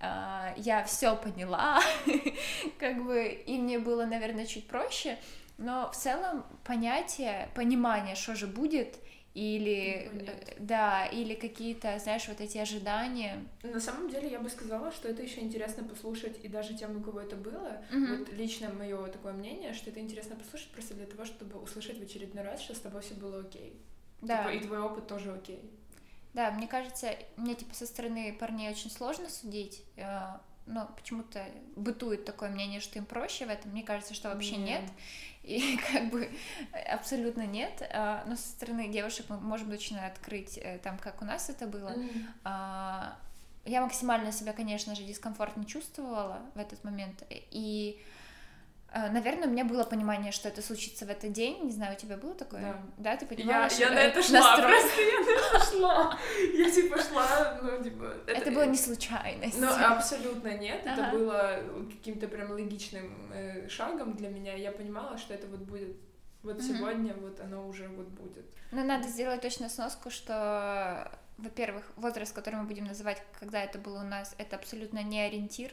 а, 0.01 0.55
я 0.57 0.83
все 0.85 1.15
поняла, 1.15 1.81
как 2.79 3.05
бы, 3.05 3.27
и 3.27 3.59
мне 3.59 3.79
было, 3.79 4.07
наверное, 4.07 4.47
чуть 4.47 4.67
проще, 4.67 5.19
но 5.59 5.91
в 5.91 5.97
целом 5.97 6.47
понятие, 6.65 7.51
понимание, 7.55 8.15
что 8.15 8.35
же 8.35 8.47
будет, 8.47 8.97
или 9.35 10.11
э, 10.13 10.57
да, 10.59 11.07
или 11.07 11.35
какие-то, 11.35 11.99
знаешь, 11.99 12.27
вот 12.29 12.41
эти 12.41 12.59
ожидания. 12.59 13.45
На 13.63 13.81
самом 13.81 14.11
деле 14.11 14.29
я 14.29 14.41
бы 14.41 14.51
сказала, 14.51 14.91
что 14.91 15.09
это 15.09 15.23
еще 15.23 15.41
интересно 15.41 15.85
послушать, 15.85 16.43
и 16.43 16.49
даже 16.49 16.77
тем, 16.77 16.97
у 16.97 17.01
кого 17.01 17.21
это 17.21 17.37
было, 17.37 17.83
mm-hmm. 17.93 18.19
вот 18.19 18.33
лично 18.33 18.71
мое 18.71 19.07
такое 19.07 19.33
мнение, 19.33 19.73
что 19.73 19.91
это 19.91 20.01
интересно 20.01 20.37
послушать 20.37 20.71
просто 20.73 20.95
для 20.95 21.07
того, 21.07 21.25
чтобы 21.25 21.61
услышать 21.61 21.99
в 21.99 22.03
очередной 22.03 22.43
раз, 22.43 22.61
что 22.61 22.75
с 22.75 22.81
тобой 22.81 23.03
все 23.03 23.15
было 23.15 23.41
окей. 23.41 23.81
Да. 24.21 24.45
Типа, 24.45 24.55
и 24.55 24.67
твой 24.67 24.81
опыт 24.81 25.07
тоже 25.07 25.33
окей. 25.33 25.71
Да, 26.35 26.51
мне 26.51 26.67
кажется, 26.67 27.17
мне 27.37 27.55
типа 27.55 27.75
со 27.75 27.87
стороны 27.87 28.37
парней 28.39 28.71
очень 28.71 28.91
сложно 28.91 29.29
судить. 29.29 29.83
Э, 29.97 30.39
но 30.67 30.89
почему-то 30.97 31.45
бытует 31.75 32.25
такое 32.25 32.49
мнение, 32.49 32.81
что 32.81 32.99
им 32.99 33.05
проще 33.05 33.47
в 33.47 33.49
этом. 33.49 33.73
Мне 33.73 33.83
кажется, 33.83 34.15
что 34.15 34.29
вообще 34.29 34.57
нет. 34.57 34.83
нет. 34.83 34.91
И 35.43 35.79
как 35.93 36.11
бы 36.11 36.31
абсолютно 36.89 37.47
нет. 37.47 37.89
А, 37.93 38.25
но 38.27 38.37
со 38.37 38.49
стороны 38.49 38.89
девушек 38.89 39.27
мы 39.29 39.39
можем 39.39 39.71
точно 39.71 40.07
открыть 40.07 40.59
э, 40.59 40.79
там, 40.79 40.99
как 40.99 41.23
у 41.23 41.25
нас 41.25 41.51
это 41.51 41.67
было. 41.67 41.95
Mm. 42.45 43.13
Я 43.67 43.83
максимально 43.83 44.33
себя, 44.33 44.53
конечно 44.53 44.95
же, 44.95 45.03
дискомфортно 45.03 45.65
чувствовала 45.65 46.41
в 46.55 46.59
этот 46.59 46.83
момент. 46.83 47.23
И 47.31 48.01
Наверное, 48.93 49.47
у 49.47 49.51
меня 49.51 49.65
было 49.65 49.85
понимание, 49.85 50.33
что 50.33 50.49
это 50.49 50.63
случится 50.63 51.07
в 51.07 51.11
этот 51.11 51.33
день. 51.33 51.65
Не 51.65 51.73
знаю, 51.73 51.95
у 51.95 51.97
тебя 51.97 52.17
было 52.17 52.35
такое? 52.35 52.61
Да. 52.61 52.83
Да, 52.97 53.17
ты 53.17 53.25
понимала, 53.27 53.63
Я, 53.63 53.71
что 53.71 53.81
я 53.83 53.91
на 53.91 53.99
это 53.99 54.23
шла, 54.23 54.57
просто 54.57 55.01
я 55.01 55.21
на 55.21 55.31
это 55.31 55.65
шла. 55.65 56.19
Я 56.55 56.71
типа 56.71 56.99
шла, 57.01 57.59
ну, 57.63 57.83
типа... 57.83 58.15
Это 58.27 58.51
было 58.51 58.67
не 58.67 58.77
случайность. 58.77 59.61
Ну, 59.61 59.69
абсолютно 59.69 60.59
нет. 60.59 60.83
Ага. 60.87 61.03
Это 61.07 61.17
было 61.17 61.63
каким-то 61.91 62.27
прям 62.27 62.51
логичным 62.51 63.31
э, 63.33 63.69
шагом 63.69 64.15
для 64.15 64.29
меня. 64.29 64.55
Я 64.55 64.73
понимала, 64.73 65.17
что 65.19 65.35
это 65.35 65.47
вот 65.47 65.61
будет 65.61 65.97
вот 66.43 66.57
Мгм. 66.57 66.63
сегодня, 66.63 67.15
вот 67.15 67.41
оно 67.41 67.69
уже 67.69 67.89
вот 67.89 68.09
будет. 68.09 68.47
Но 68.73 68.83
надо 68.83 69.09
сделать 69.09 69.41
точно 69.43 69.69
сноску, 69.69 70.11
что, 70.11 71.11
во-первых, 71.39 71.85
возраст, 71.97 72.35
который 72.35 72.57
мы 72.57 72.65
будем 72.65 72.85
называть, 72.87 73.23
когда 73.39 73.63
это 73.63 73.79
было 73.79 74.01
у 74.01 74.07
нас, 74.07 74.35
это 74.39 74.57
абсолютно 74.57 75.03
не 75.03 75.21
ориентир, 75.21 75.71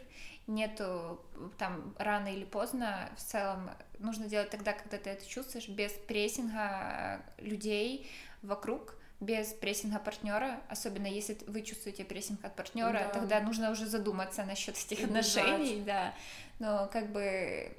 нету 0.47 1.21
там 1.57 1.93
рано 1.97 2.27
или 2.33 2.45
поздно, 2.45 3.09
в 3.17 3.21
целом 3.21 3.69
нужно 3.99 4.25
делать 4.27 4.49
тогда, 4.49 4.73
когда 4.73 4.97
ты 4.97 5.09
это 5.09 5.25
чувствуешь, 5.27 5.67
без 5.67 5.91
прессинга 5.91 7.21
людей 7.37 8.09
вокруг, 8.41 8.95
без 9.19 9.47
прессинга 9.53 9.99
партнера, 9.99 10.61
особенно 10.69 11.07
если 11.07 11.37
вы 11.47 11.63
чувствуете 11.63 12.05
прессинг 12.05 12.43
от 12.45 12.55
партнера, 12.55 12.99
Да. 12.99 13.09
тогда 13.09 13.39
нужно 13.41 13.71
уже 13.71 13.85
задуматься 13.85 14.43
насчет 14.45 14.77
этих 14.77 15.03
отношений, 15.03 15.81
да. 15.81 16.13
Но 16.59 16.87
как 16.91 17.11
бы 17.11 17.75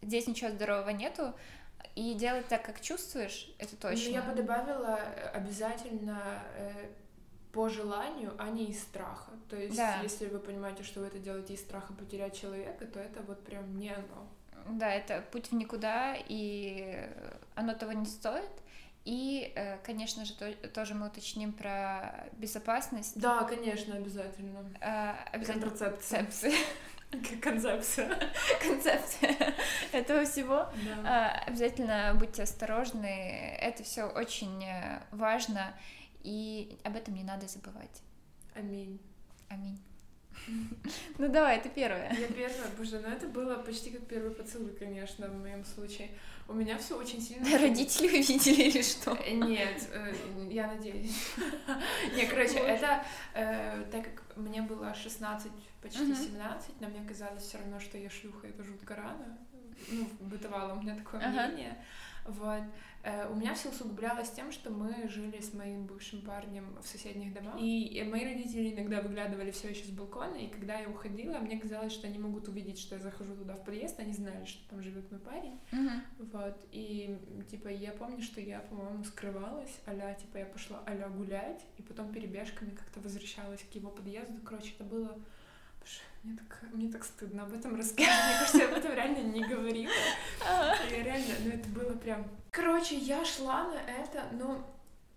здесь 0.00 0.26
ничего 0.26 0.50
здорового 0.50 0.90
нету, 0.90 1.34
и 1.94 2.14
делать 2.14 2.48
так, 2.48 2.62
как 2.64 2.80
чувствуешь, 2.80 3.52
это 3.58 3.76
точно. 3.76 4.08
Ну, 4.08 4.14
я 4.14 4.22
бы 4.22 4.34
добавила 4.34 4.98
э, 4.98 5.28
обязательно 5.34 6.42
э, 6.56 6.86
по 7.52 7.68
желанию, 7.68 8.32
а 8.38 8.48
не 8.48 8.66
из 8.66 8.80
страха. 8.82 9.30
То 9.48 9.56
есть, 9.56 9.76
Да. 9.76 10.00
если 10.02 10.26
вы 10.26 10.38
понимаете, 10.38 10.82
что 10.82 11.00
вы 11.00 11.06
это 11.06 11.18
делаете 11.18 11.54
из 11.54 11.60
страха 11.60 11.92
потерять 11.92 12.40
человека, 12.40 12.86
то 12.86 12.98
это 12.98 13.20
вот 13.22 13.44
прям 13.44 13.76
не 13.78 13.90
оно. 13.90 14.26
Да, 14.70 14.90
это 14.92 15.22
путь 15.32 15.50
в 15.50 15.54
никуда, 15.54 16.16
и 16.28 17.06
оно 17.54 17.74
того 17.74 17.92
не 17.92 18.06
стоит. 18.06 18.50
И, 19.04 19.52
э, 19.56 19.78
конечно 19.78 20.24
же, 20.24 20.32
то- 20.34 20.68
тоже 20.68 20.94
мы 20.94 21.08
уточним 21.08 21.52
про 21.52 22.28
безопасность. 22.34 23.18
Да, 23.20 23.42
конечно, 23.42 23.96
обязательно. 23.96 24.64
Э, 24.80 25.14
Обязательно 25.32 25.68
Контрацепция. 25.70 26.20
концепция, 26.20 26.54
Концепция. 27.42 28.08
концепция 28.62 29.54
этого 29.92 30.24
всего. 30.24 30.66
Да. 31.04 31.42
Э, 31.44 31.48
Обязательно 31.48 32.14
будьте 32.18 32.44
осторожны. 32.44 33.56
Это 33.60 33.82
все 33.82 34.04
очень 34.04 34.64
э, 34.64 35.02
важно, 35.10 35.74
и 36.22 36.78
об 36.84 36.96
этом 36.96 37.14
не 37.14 37.24
надо 37.24 37.46
забывать. 37.48 38.02
Аминь. 38.54 38.98
Аминь. 39.48 39.78
Ну 41.18 41.28
давай, 41.28 41.60
ты 41.60 41.68
первая. 41.68 42.12
Я 42.14 42.28
первая, 42.28 42.70
боже, 42.76 42.98
ну 43.00 43.08
это 43.08 43.26
было 43.28 43.56
почти 43.56 43.90
как 43.90 44.06
первый 44.06 44.30
поцелуй, 44.32 44.72
конечно, 44.72 45.28
в 45.28 45.40
моем 45.40 45.64
случае. 45.64 46.10
У 46.48 46.54
меня 46.54 46.76
все 46.78 46.98
очень 46.98 47.20
сильно... 47.20 47.58
Родители 47.58 48.08
увидели 48.08 48.62
или 48.62 48.82
что? 48.82 49.12
Э, 49.12 49.32
Нет, 49.34 49.88
э, 49.92 50.14
я 50.50 50.66
надеюсь. 50.66 51.30
Не, 52.16 52.26
короче, 52.26 52.58
это 52.58 53.04
э, 53.34 53.84
так 53.92 54.04
как 54.04 54.36
мне 54.36 54.62
было 54.62 54.94
16, 54.94 55.52
почти 55.82 56.02
Мгм. 56.02 56.16
17, 56.16 56.80
но 56.80 56.88
мне 56.88 57.06
казалось 57.06 57.42
все 57.42 57.58
равно, 57.58 57.78
что 57.78 57.98
я 57.98 58.10
шлюха, 58.10 58.48
это 58.48 58.64
жутко 58.64 58.96
рано. 58.96 59.38
Ну, 59.90 60.08
бытовало 60.20 60.74
у 60.74 60.82
меня 60.82 60.96
такое 60.96 61.26
мнение. 61.28 61.76
Вот. 62.26 62.62
Э, 63.02 63.28
У 63.28 63.34
меня 63.34 63.54
все 63.54 63.70
усугублялось 63.70 64.30
тем, 64.30 64.52
что 64.52 64.70
мы 64.70 65.08
жили 65.08 65.40
с 65.40 65.52
моим 65.54 65.86
бывшим 65.86 66.22
парнем 66.22 66.76
в 66.80 66.86
соседних 66.86 67.32
домах. 67.34 67.56
И 67.58 68.02
мои 68.08 68.24
родители 68.24 68.72
иногда 68.72 69.00
выглядывали 69.00 69.50
все 69.50 69.70
еще 69.70 69.84
с 69.84 69.90
балкона, 69.90 70.36
и 70.36 70.48
когда 70.48 70.78
я 70.78 70.88
уходила, 70.88 71.38
мне 71.38 71.58
казалось, 71.58 71.92
что 71.92 72.06
они 72.06 72.18
могут 72.18 72.48
увидеть, 72.48 72.78
что 72.78 72.94
я 72.96 73.00
захожу 73.00 73.34
туда 73.34 73.54
в 73.54 73.64
подъезд, 73.64 73.98
они 73.98 74.12
знали, 74.12 74.44
что 74.44 74.68
там 74.70 74.82
живет 74.82 75.10
мой 75.10 75.20
парень. 75.20 75.58
Мгм. 75.72 76.02
Вот, 76.32 76.66
и, 76.70 77.18
типа, 77.50 77.68
я 77.68 77.92
помню, 77.92 78.22
что 78.22 78.40
я, 78.40 78.60
по-моему, 78.60 79.04
скрывалась, 79.04 79.80
а 79.86 80.14
типа, 80.14 80.38
я 80.38 80.46
пошла 80.46 80.82
а 80.86 81.08
гулять, 81.08 81.64
и 81.78 81.82
потом 81.82 82.12
перебежками 82.12 82.70
как-то 82.70 83.00
возвращалась 83.00 83.62
к 83.62 83.74
его 83.74 83.90
подъезду. 83.90 84.40
Короче, 84.44 84.74
это 84.78 84.84
было... 84.84 85.18
Мне 86.22 86.36
так, 86.36 86.62
мне 86.72 86.88
так 86.92 87.04
стыдно 87.04 87.42
об 87.42 87.52
этом 87.52 87.74
рассказывать. 87.76 88.08
Мне 88.08 88.38
кажется, 88.38 88.58
я 88.58 88.68
об 88.68 88.74
этом 88.74 88.92
реально 88.94 89.18
не 89.18 89.42
говорила. 89.44 89.92
Я 90.90 91.02
реально, 91.02 91.34
ну 91.44 91.50
это 91.50 91.68
было 91.70 91.92
прям... 91.96 92.24
Короче, 92.50 92.96
я 92.96 93.24
шла 93.24 93.64
на 93.64 93.80
это, 93.90 94.24
но 94.32 94.64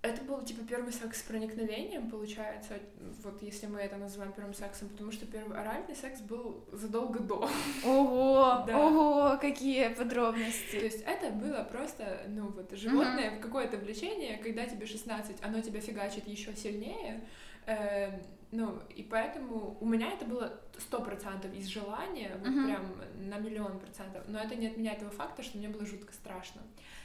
это 0.01 0.23
был, 0.23 0.41
типа, 0.43 0.63
первый 0.67 0.93
секс 0.93 1.19
с 1.19 1.23
проникновением, 1.23 2.09
получается, 2.09 2.75
вот 3.23 3.41
если 3.41 3.65
мы 3.65 3.79
это 3.81 3.97
называем 3.97 4.33
первым 4.33 4.53
сексом, 4.53 4.89
потому 4.89 5.11
что 5.11 5.25
первый 5.25 5.59
оральный 5.59 5.95
секс 5.95 6.21
был 6.21 6.63
задолго 6.71 7.19
до. 7.19 7.49
Ого, 7.83 8.63
Да. 8.67 8.77
ого, 8.77 9.37
какие 9.39 9.89
То 9.89 9.95
подробности. 10.03 10.75
есть 10.75 11.01
это 11.05 11.29
было 11.31 11.67
просто, 11.71 12.23
ну 12.27 12.47
вот, 12.49 12.71
животное, 12.71 13.39
какое-то 13.39 13.77
влечение, 13.77 14.37
когда 14.37 14.65
тебе 14.65 14.85
16, 14.85 15.37
оно 15.43 15.61
тебя 15.61 15.81
фигачит 15.81 16.27
еще 16.27 16.55
сильнее, 16.55 17.21
э, 17.65 18.11
ну, 18.55 18.79
и 18.95 19.03
поэтому 19.03 19.77
у 19.79 19.85
меня 19.85 20.11
это 20.11 20.25
было 20.25 20.59
сто 20.79 21.01
процентов 21.01 21.53
из 21.53 21.67
желания, 21.67 22.31
вот 22.39 22.47
Мгм. 22.49 22.65
прям 22.65 23.29
на 23.29 23.37
миллион 23.39 23.79
процентов, 23.79 24.23
но 24.27 24.39
это 24.39 24.55
не 24.55 24.67
отменяет 24.67 24.99
того 24.99 25.11
факта, 25.11 25.43
что 25.43 25.57
мне 25.57 25.69
было 25.69 25.85
жутко 25.85 26.13
страшно. 26.13 26.61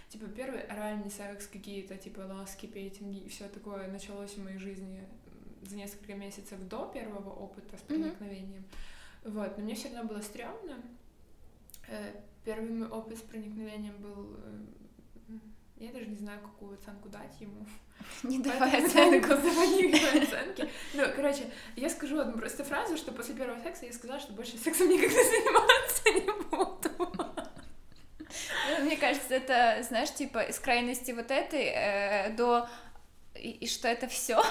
Типа 0.09 0.27
первый 0.27 0.61
оральный 0.63 1.11
секс, 1.11 1.47
какие-то 1.47 1.97
типа 1.97 2.21
ласки, 2.21 2.67
пейтинги 2.67 3.19
и 3.19 3.29
все 3.29 3.49
такое 3.49 3.89
началось 3.89 4.33
в 4.35 4.43
моей 4.45 4.59
жизни 4.59 5.05
за 5.63 5.77
несколько 5.77 6.15
месяцев 6.15 6.59
до 6.69 6.91
первого 6.93 7.31
опыта 7.31 7.77
с 7.77 7.81
проникновением. 7.83 8.65
Вот, 9.25 9.57
но 9.59 9.65
мне 9.65 9.75
все 9.75 9.89
равно 9.95 10.09
было 10.09 10.21
стрёмно. 10.23 10.77
Э, 11.89 12.13
Первый 12.45 12.71
мой 12.71 12.89
опыт 12.89 13.19
с 13.19 13.21
проникновением 13.21 13.95
был... 13.99 14.37
Я 15.81 15.91
даже 15.93 16.07
не 16.09 16.17
знаю, 16.17 16.39
какую 16.43 16.75
оценку 16.75 17.09
дать 17.09 17.41
ему. 17.41 17.65
Не 18.23 18.39
давай 18.39 18.85
оценку. 18.85 19.29
никакой 19.33 20.23
оценки. 20.23 20.69
Ну, 20.93 21.05
короче, 21.17 21.51
я 21.75 21.89
скажу 21.89 22.21
одну 22.21 22.37
просто 22.37 22.65
фразу, 22.65 22.99
что 22.99 23.13
после 23.13 23.35
первого 23.35 23.59
секса 23.63 23.87
я 23.87 23.93
сказала, 23.95 24.21
что 24.21 24.35
больше 24.35 24.59
сексом 24.59 24.91
никогда 24.91 25.17
заниматься 25.25 26.11
не 26.11 26.45
буду. 26.51 27.41
Ну, 28.69 28.85
Мне 28.85 28.99
кажется, 28.99 29.35
это, 29.35 29.83
знаешь, 29.83 30.13
типа 30.13 30.41
из 30.41 30.59
крайности 30.59 31.13
вот 31.13 31.31
этой 31.31 31.73
э, 31.75 32.35
до 32.37 32.69
и, 33.41 33.51
и 33.51 33.67
что 33.67 33.89
это 33.89 34.07
все. 34.09 34.43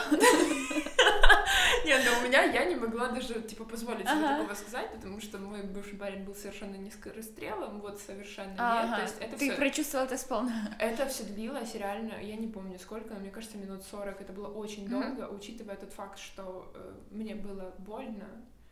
Нет, 1.85 2.01
ну 2.05 2.19
у 2.19 2.27
меня 2.27 2.43
я 2.43 2.65
не 2.65 2.75
могла 2.75 3.09
даже, 3.09 3.41
типа, 3.41 3.63
позволить 3.65 4.07
себе 4.07 4.25
Ага. 4.25 4.37
такого 4.39 4.55
сказать, 4.55 4.91
потому 4.91 5.19
что 5.21 5.37
мой 5.37 5.63
бывший 5.63 5.97
парень 5.97 6.23
был 6.23 6.35
совершенно 6.35 6.75
не 6.75 6.91
скорострелом, 6.91 7.79
вот 7.81 7.99
совершенно 7.99 8.51
нет. 8.51 8.95
То 8.95 9.01
есть 9.01 9.15
это 9.19 9.37
Ты 9.37 9.55
прочувствовала 9.55 10.05
это 10.05 10.17
сполна. 10.17 10.75
Это 10.79 11.07
все 11.07 11.23
длилось 11.23 11.75
реально, 11.75 12.13
я 12.21 12.35
не 12.35 12.47
помню 12.47 12.79
сколько, 12.79 13.13
но 13.13 13.19
мне 13.19 13.31
кажется, 13.31 13.57
минут 13.57 13.83
40. 13.83 14.21
Это 14.21 14.33
было 14.33 14.47
очень 14.47 14.87
долго, 14.87 15.27
учитывая 15.29 15.75
тот 15.75 15.93
факт, 15.93 16.19
что 16.19 16.71
э, 16.75 16.93
мне 17.11 17.35
было 17.35 17.73
больно. 17.77 18.27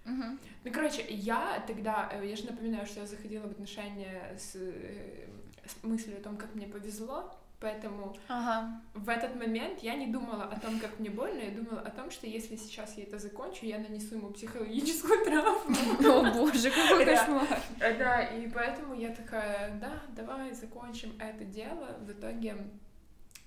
Ну, 0.06 0.72
короче, 0.72 1.06
я 1.10 1.64
тогда, 1.68 2.10
э, 2.14 2.26
я 2.26 2.36
же 2.36 2.46
напоминаю, 2.46 2.86
что 2.86 3.02
я 3.02 3.06
заходила 3.06 3.48
в 3.48 3.52
отношения 3.52 4.36
с, 4.38 4.56
э, 4.56 5.28
с 5.66 5.84
мыслью 5.84 6.18
о 6.18 6.22
том, 6.22 6.38
как 6.38 6.56
мне 6.56 6.68
повезло, 6.68 7.38
поэтому 7.60 8.16
Ага. 8.28 8.82
в 8.94 9.10
этот 9.10 9.36
момент 9.36 9.80
я 9.80 9.96
не 9.96 10.08
думала 10.08 10.44
о 10.46 10.60
том, 10.60 10.80
как 10.80 11.00
мне 11.00 11.10
больно, 11.10 11.40
я 11.40 11.52
думала 11.52 11.82
о 11.82 11.90
том, 11.90 12.12
что 12.12 12.28
если 12.28 12.56
сейчас 12.56 12.98
я 12.98 13.04
это 13.04 13.20
закончу, 13.20 13.66
я 13.66 13.80
нанесу 13.80 14.16
ему 14.16 14.30
психологическую 14.30 15.26
травму. 15.26 15.76
О 16.00 16.34
боже, 16.34 16.70
какой 16.70 17.06
кошмар. 17.06 17.48
Да, 17.80 18.22
и 18.22 18.50
поэтому 18.50 18.94
я 18.94 19.10
такая, 19.14 19.78
да, 19.80 20.02
давай 20.16 20.54
закончим 20.54 21.14
это 21.20 21.46
дело. 21.46 21.98
В 22.02 22.12
итоге, 22.12 22.58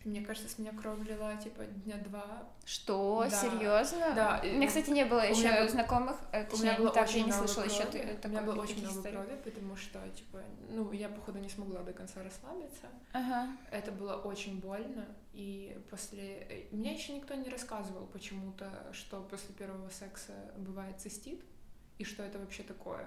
мне 0.05 0.23
кажется, 0.23 0.49
с 0.49 0.59
меня 0.59 0.73
кровь 0.73 1.07
лила, 1.07 1.37
типа, 1.37 1.65
дня 1.65 1.97
два. 1.99 2.49
Что? 2.65 3.27
Да. 3.29 3.37
Серьезно? 3.37 4.13
Да, 4.15 4.41
У 4.43 4.47
меня, 4.47 4.67
кстати, 4.67 4.91
не 4.91 5.05
было 5.05 5.19
у 5.19 5.23
меня 5.23 5.31
еще 5.51 5.63
был- 5.63 5.69
знакомых. 5.69 6.17
У 6.21 6.33
точнее, 6.33 6.61
меня 6.63 6.73
не 6.73 6.79
было 6.79 6.91
так, 6.91 6.97
я 6.97 7.03
очень 7.09 7.17
не 7.19 7.25
много 7.33 7.47
слышала 7.47 7.65
еще 7.65 7.85
крови. 7.87 8.19
У 8.25 8.29
меня 8.29 8.43
было 8.43 8.63
очень 8.63 8.79
много 8.83 8.97
историй. 8.99 9.17
крови, 9.17 9.41
потому 9.45 9.77
что, 9.77 10.09
типа, 10.11 10.39
ну, 10.71 10.93
я, 10.93 11.09
походу, 11.09 11.39
не 11.39 11.49
смогла 11.49 11.83
до 11.83 11.93
конца 11.93 12.23
расслабиться. 12.23 12.87
Ага. 13.13 13.49
Это 13.71 13.93
было 13.93 14.15
очень 14.17 14.59
больно, 14.61 15.07
и 15.33 15.79
после... 15.91 16.47
э, 16.49 16.67
Мне 16.71 16.95
еще 16.95 17.13
никто 17.13 17.35
не 17.35 17.49
рассказывал 17.51 18.07
почему-то, 18.07 18.71
что 18.93 19.21
после 19.23 19.55
первого 19.55 19.89
секса 19.91 20.33
бывает 20.57 20.99
цистит, 21.01 21.43
и 21.99 22.05
что 22.05 22.23
это 22.23 22.39
вообще 22.39 22.63
такое. 22.63 23.05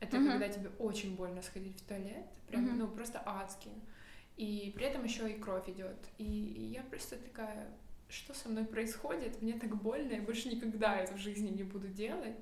Это 0.00 0.16
Мгм. 0.18 0.30
когда 0.32 0.48
тебе 0.48 0.70
очень 0.78 1.14
больно 1.14 1.42
сходить 1.42 1.78
в 1.80 1.84
туалет, 1.86 2.24
прям, 2.48 2.64
Мгм. 2.64 2.78
ну, 2.78 2.88
просто 2.88 3.22
адски. 3.24 3.70
И 4.40 4.72
при 4.74 4.86
этом 4.86 5.04
еще 5.04 5.30
и 5.30 5.38
кровь 5.38 5.68
идет. 5.68 5.98
И, 6.16 6.24
я 6.74 6.82
просто 6.84 7.16
такая, 7.16 7.68
что 8.08 8.32
со 8.32 8.48
мной 8.48 8.64
происходит? 8.64 9.42
Мне 9.42 9.52
так 9.52 9.76
больно, 9.76 10.14
я 10.14 10.22
больше 10.22 10.48
никогда 10.48 10.96
это 10.96 11.12
в 11.12 11.18
жизни 11.18 11.50
не 11.50 11.62
буду 11.62 11.88
делать. 11.88 12.36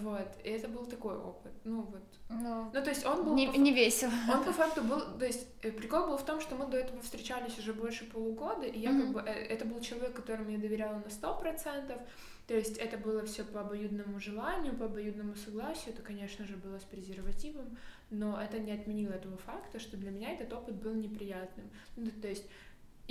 Вот, 0.00 0.28
и 0.44 0.48
это 0.48 0.68
был 0.68 0.86
такой 0.86 1.16
опыт. 1.16 1.52
Ну 1.64 1.82
вот. 1.82 2.02
Ну, 2.30 2.70
Ну, 2.72 2.82
то 2.82 2.88
есть 2.90 3.04
он 3.04 3.24
был... 3.24 3.34
не, 3.34 3.46
по, 3.48 3.56
не 3.56 3.72
весело. 3.72 4.12
Он 4.32 4.42
по 4.44 4.52
факту 4.60 4.82
был... 4.82 5.00
То 5.18 5.26
есть 5.26 5.46
э, 5.62 5.70
прикол 5.70 6.06
был 6.06 6.16
в 6.16 6.24
том, 6.24 6.40
что 6.40 6.54
мы 6.56 6.66
до 6.66 6.76
этого 6.78 7.00
встречались 7.02 7.58
уже 7.58 7.72
больше 7.74 8.04
полугода, 8.04 8.66
и 8.66 8.78
я 8.78 8.90
как 8.90 9.04
Мгм. 9.04 9.12
бы... 9.12 9.20
э, 9.20 9.32
Это 9.48 9.64
был 9.64 9.80
человек, 9.80 10.14
которому 10.14 10.50
я 10.50 10.58
доверяла 10.58 10.98
на 10.98 11.10
сто 11.10 11.34
процентов. 11.38 12.00
То 12.46 12.54
есть 12.54 12.76
это 12.78 12.98
было 12.98 13.24
все 13.24 13.44
по 13.44 13.60
обоюдному 13.60 14.18
желанию, 14.18 14.74
по 14.76 14.86
обоюдному 14.86 15.36
согласию. 15.36 15.94
Это, 15.94 16.02
конечно 16.02 16.46
же, 16.46 16.56
было 16.56 16.78
с 16.78 16.82
презервативом, 16.84 17.76
но 18.10 18.40
это 18.40 18.58
не 18.58 18.72
отменило 18.72 19.12
этого 19.12 19.36
факта, 19.36 19.78
что 19.78 19.96
для 19.96 20.10
меня 20.10 20.32
этот 20.32 20.52
опыт 20.52 20.74
был 20.74 20.92
неприятным. 20.94 21.70
Ну, 21.96 22.10
то 22.20 22.28
есть 22.28 22.44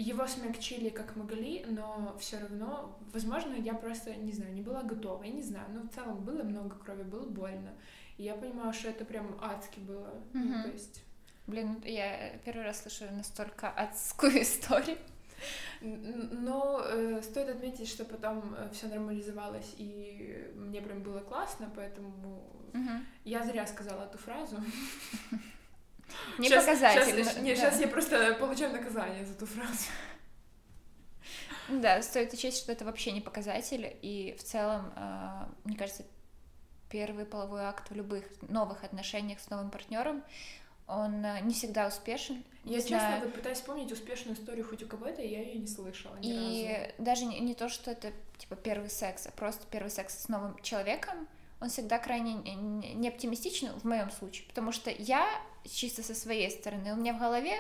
его 0.02 0.28
смягчили 0.28 0.90
как 0.90 1.16
могли, 1.16 1.66
но 1.68 2.16
все 2.20 2.40
равно, 2.40 2.98
возможно, 3.14 3.54
я 3.56 3.74
просто, 3.74 4.16
не 4.16 4.32
знаю, 4.32 4.54
не 4.54 4.62
была 4.62 4.84
готова, 4.84 5.24
я 5.24 5.32
не 5.32 5.42
знаю, 5.44 5.66
но 5.74 5.82
в 5.82 5.90
целом 5.94 6.24
было 6.24 6.44
много 6.44 6.76
крови, 6.76 7.04
было 7.04 7.26
больно. 7.26 7.72
И 8.18 8.24
я 8.24 8.36
понимаю, 8.36 8.74
что 8.74 8.90
это 8.90 9.06
прям 9.06 9.38
адски 9.42 9.80
было. 9.80 10.14
Ну, 10.34 10.44
Мгм. 10.44 10.64
то 10.64 10.70
есть... 10.70 11.04
Блин, 11.48 11.82
я 11.86 12.38
первый 12.46 12.64
раз 12.64 12.82
слышу 12.82 13.06
настолько 13.12 13.70
адскую 13.70 14.42
историю. 14.42 14.98
Но 15.82 16.82
э, 16.86 17.22
стоит 17.24 17.50
отметить, 17.50 17.88
что 17.90 18.06
потом 18.06 18.56
все 18.74 18.88
нормализовалось, 18.88 19.74
и 19.78 20.52
мне 20.56 20.82
прям 20.82 21.02
было 21.02 21.20
классно, 21.20 21.72
поэтому 21.76 22.44
Мгм. 22.74 23.06
я 23.26 23.44
зря 23.44 23.66
сказала 23.66 24.04
эту 24.06 24.18
фразу. 24.18 24.58
Не 26.38 26.50
Щас- 26.50 26.66
показатель. 26.66 27.24
щас- 27.24 27.36
но- 27.36 27.42
не, 27.42 27.56
да. 27.56 27.56
сейчас 27.56 27.80
я 27.80 27.88
просто 27.88 28.36
получаю 28.40 28.72
наказание 28.72 29.26
за 29.26 29.34
эту 29.34 29.46
фразу. 29.46 29.86
Да, 31.70 32.02
стоит 32.02 32.34
учесть, 32.34 32.58
что 32.58 32.72
это 32.72 32.84
вообще 32.86 33.12
не 33.12 33.22
показатель, 33.22 33.96
и 34.02 34.36
в 34.38 34.44
целом, 34.44 34.92
а, 34.96 35.48
мне 35.64 35.78
кажется, 35.78 36.04
первый 36.90 37.26
половой 37.26 37.62
акт 37.64 37.90
в 37.90 37.96
любых 37.96 38.26
новых 38.50 38.84
отношениях 38.84 39.40
с 39.40 39.50
новым 39.50 39.70
партнером, 39.70 40.24
он 40.88 41.24
а, 41.26 41.40
не 41.40 41.54
всегда 41.54 41.88
успешен. 41.88 42.44
Я 42.66 42.72
Не 42.78 42.82
честно 42.82 43.00
знаю. 43.00 43.22
вот 43.24 43.34
пытаюсь 43.34 43.58
вспомнить 43.60 43.92
успешную 43.92 44.36
историю 44.36 44.68
хоть 44.68 44.84
у 44.84 44.88
кого-то, 44.88 45.22
и 45.22 45.28
я 45.30 45.42
ее 45.42 45.60
не 45.60 45.68
слышала 45.68 46.16
ни 46.18 46.28
И 46.64 46.68
разу. 46.68 46.92
даже 46.98 47.26
не, 47.26 47.40
не 47.40 47.56
то, 47.56 47.70
что 47.70 47.92
это 47.92 48.12
типа 48.38 48.56
первый 48.58 48.90
секс, 48.90 49.28
а 49.28 49.32
просто 49.32 49.66
первый 49.72 49.90
секс 49.90 50.24
с 50.24 50.28
новым 50.28 50.62
человеком, 50.62 51.28
он 51.62 51.70
всегда 51.70 52.00
крайне 52.00 52.34
не- 52.34 53.08
оптимистичен 53.08 53.70
в 53.80 53.84
моем 53.86 54.10
случае, 54.12 54.46
потому 54.48 54.72
что 54.72 54.90
я 54.92 55.28
чисто 55.70 56.02
со 56.04 56.16
своей 56.16 56.50
стороны, 56.50 56.94
у 56.94 56.96
меня 56.98 57.14
в 57.14 57.20
голове 57.20 57.54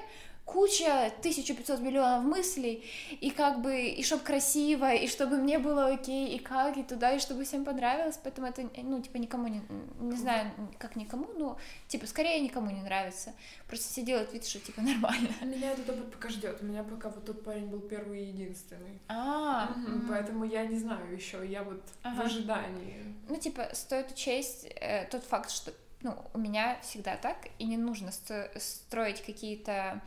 куча, 0.51 1.11
1500 1.19 1.79
миллионов 1.79 2.23
мыслей, 2.23 2.83
и 3.21 3.29
как 3.29 3.61
бы, 3.61 3.81
и 3.87 4.03
чтоб 4.03 4.21
красиво, 4.21 4.93
и 4.93 5.07
чтобы 5.07 5.37
мне 5.37 5.59
было 5.59 5.87
окей, 5.87 6.35
и 6.35 6.39
как, 6.39 6.77
и 6.77 6.83
туда, 6.83 7.13
и 7.13 7.19
чтобы 7.19 7.43
всем 7.43 7.63
понравилось, 7.63 8.19
поэтому 8.21 8.47
это, 8.47 8.63
ну, 8.83 9.01
типа, 9.01 9.17
никому 9.17 9.47
не, 9.47 9.61
не 9.99 10.17
знаю, 10.17 10.51
как 10.77 10.95
никому, 10.95 11.27
но, 11.37 11.57
типа, 11.87 12.07
скорее 12.07 12.41
никому 12.41 12.69
не 12.69 12.81
нравится, 12.81 13.33
просто 13.67 13.87
все 13.89 14.01
делают 14.01 14.33
вид, 14.33 14.45
что, 14.45 14.59
типа, 14.59 14.81
нормально. 14.91 15.29
Меня 15.41 15.71
этот 15.71 15.89
опыт 15.89 16.11
пока 16.11 16.29
ждет. 16.29 16.57
У 16.61 16.65
меня 16.65 16.83
пока 16.83 17.09
вот 17.09 17.25
тот 17.25 17.43
парень 17.43 17.67
был 17.67 17.79
первый 17.79 18.23
и 18.23 18.27
единственный. 18.27 18.99
А. 19.07 19.73
Поэтому 20.09 20.45
я 20.45 20.65
не 20.65 20.77
знаю 20.77 21.13
еще. 21.13 21.45
Я 21.47 21.63
вот 21.63 21.81
в 22.03 22.21
ожидании. 22.21 23.15
Ну, 23.29 23.37
типа, 23.37 23.69
стоит 23.73 24.11
учесть 24.11 24.67
э, 24.75 25.07
тот 25.09 25.23
факт, 25.23 25.51
что, 25.51 25.71
ну, 26.01 26.15
у 26.33 26.37
меня 26.37 26.79
всегда 26.81 27.15
так, 27.15 27.37
и 27.59 27.65
не 27.65 27.77
нужно 27.77 28.11
строить 28.57 29.23
какие-то 29.23 30.01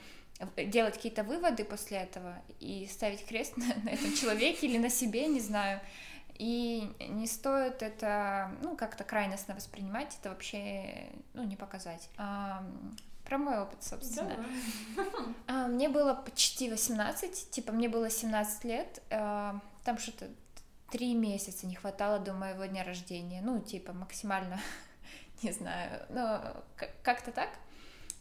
делать 0.57 0.95
какие-то 0.95 1.22
выводы 1.22 1.64
после 1.64 1.99
этого 1.99 2.35
и 2.61 2.87
ставить 2.91 3.24
крест 3.24 3.57
на, 3.57 3.66
на 3.85 3.91
этом 3.91 4.12
человеке 4.14 4.66
или 4.66 4.78
на 4.78 4.91
себе, 4.91 5.26
не 5.26 5.41
знаю. 5.41 5.80
И 6.37 6.93
не 6.99 7.26
стоит 7.28 7.82
это, 7.82 8.51
ну, 8.61 8.76
как-то 8.76 9.05
крайностно 9.05 9.55
воспринимать, 9.55 10.16
это 10.20 10.30
вообще, 10.30 11.11
ну, 11.32 11.45
не 11.45 11.55
показать. 11.55 12.09
Ам, 12.16 12.97
про 13.24 13.39
мой 13.39 13.59
опыт, 13.59 13.82
собственно. 13.82 14.37
Давай. 14.97 15.07
А, 15.47 15.68
Мне 15.68 15.89
было 15.89 16.14
почти 16.14 16.70
18, 16.70 17.51
типа 17.51 17.72
мне 17.72 17.89
было 17.89 18.11
17 18.11 18.64
лет, 18.64 19.03
а, 19.11 19.61
там 19.85 19.99
что-то 19.99 20.28
три 20.91 21.14
месяца 21.14 21.66
не 21.66 21.74
хватало 21.74 22.18
до 22.18 22.32
моего 22.32 22.64
дня 22.64 22.82
рождения, 22.85 23.41
ну, 23.41 23.61
типа 23.61 23.93
максимально, 23.93 24.61
не 25.43 25.53
знаю, 25.53 26.05
но 26.09 26.64
как-то 27.03 27.30
так. 27.30 27.51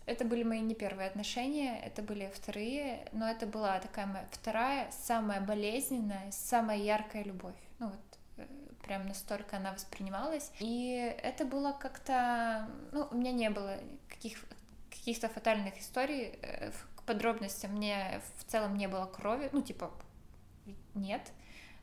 Это 0.06 0.26
были 0.26 0.44
мои 0.44 0.60
не 0.60 0.76
первые 0.76 1.08
отношения, 1.08 1.80
это 1.80 2.02
были 2.02 2.30
вторые, 2.34 3.08
но 3.14 3.30
это 3.30 3.46
была 3.48 3.80
такая 3.80 4.06
моя 4.06 4.28
вторая, 4.32 4.92
самая 4.92 5.40
болезненная, 5.40 6.30
самая 6.32 6.78
яркая 6.78 7.24
любовь. 7.24 7.56
Ну 7.80 7.88
вот, 7.88 8.20
э, 8.38 8.46
прям 8.84 9.08
настолько 9.08 9.58
она 9.58 9.72
воспринималась. 9.72 10.52
И 10.60 10.94
это 11.24 11.46
было 11.46 11.72
как-то... 11.72 12.68
Ну, 12.92 13.08
у 13.12 13.16
меня 13.16 13.32
не 13.32 13.50
было 13.50 13.78
каких, 14.10 14.44
каких-то 14.90 15.30
фатальных 15.30 15.80
историй. 15.80 16.38
э, 16.42 16.72
К 16.98 17.04
подробностям 17.04 17.72
мне 17.72 18.22
в 18.40 18.44
целом 18.44 18.76
не 18.78 18.88
было 18.88 19.06
крови. 19.06 19.50
Ну, 19.54 19.62
типа, 19.62 19.90
нет. 20.96 21.32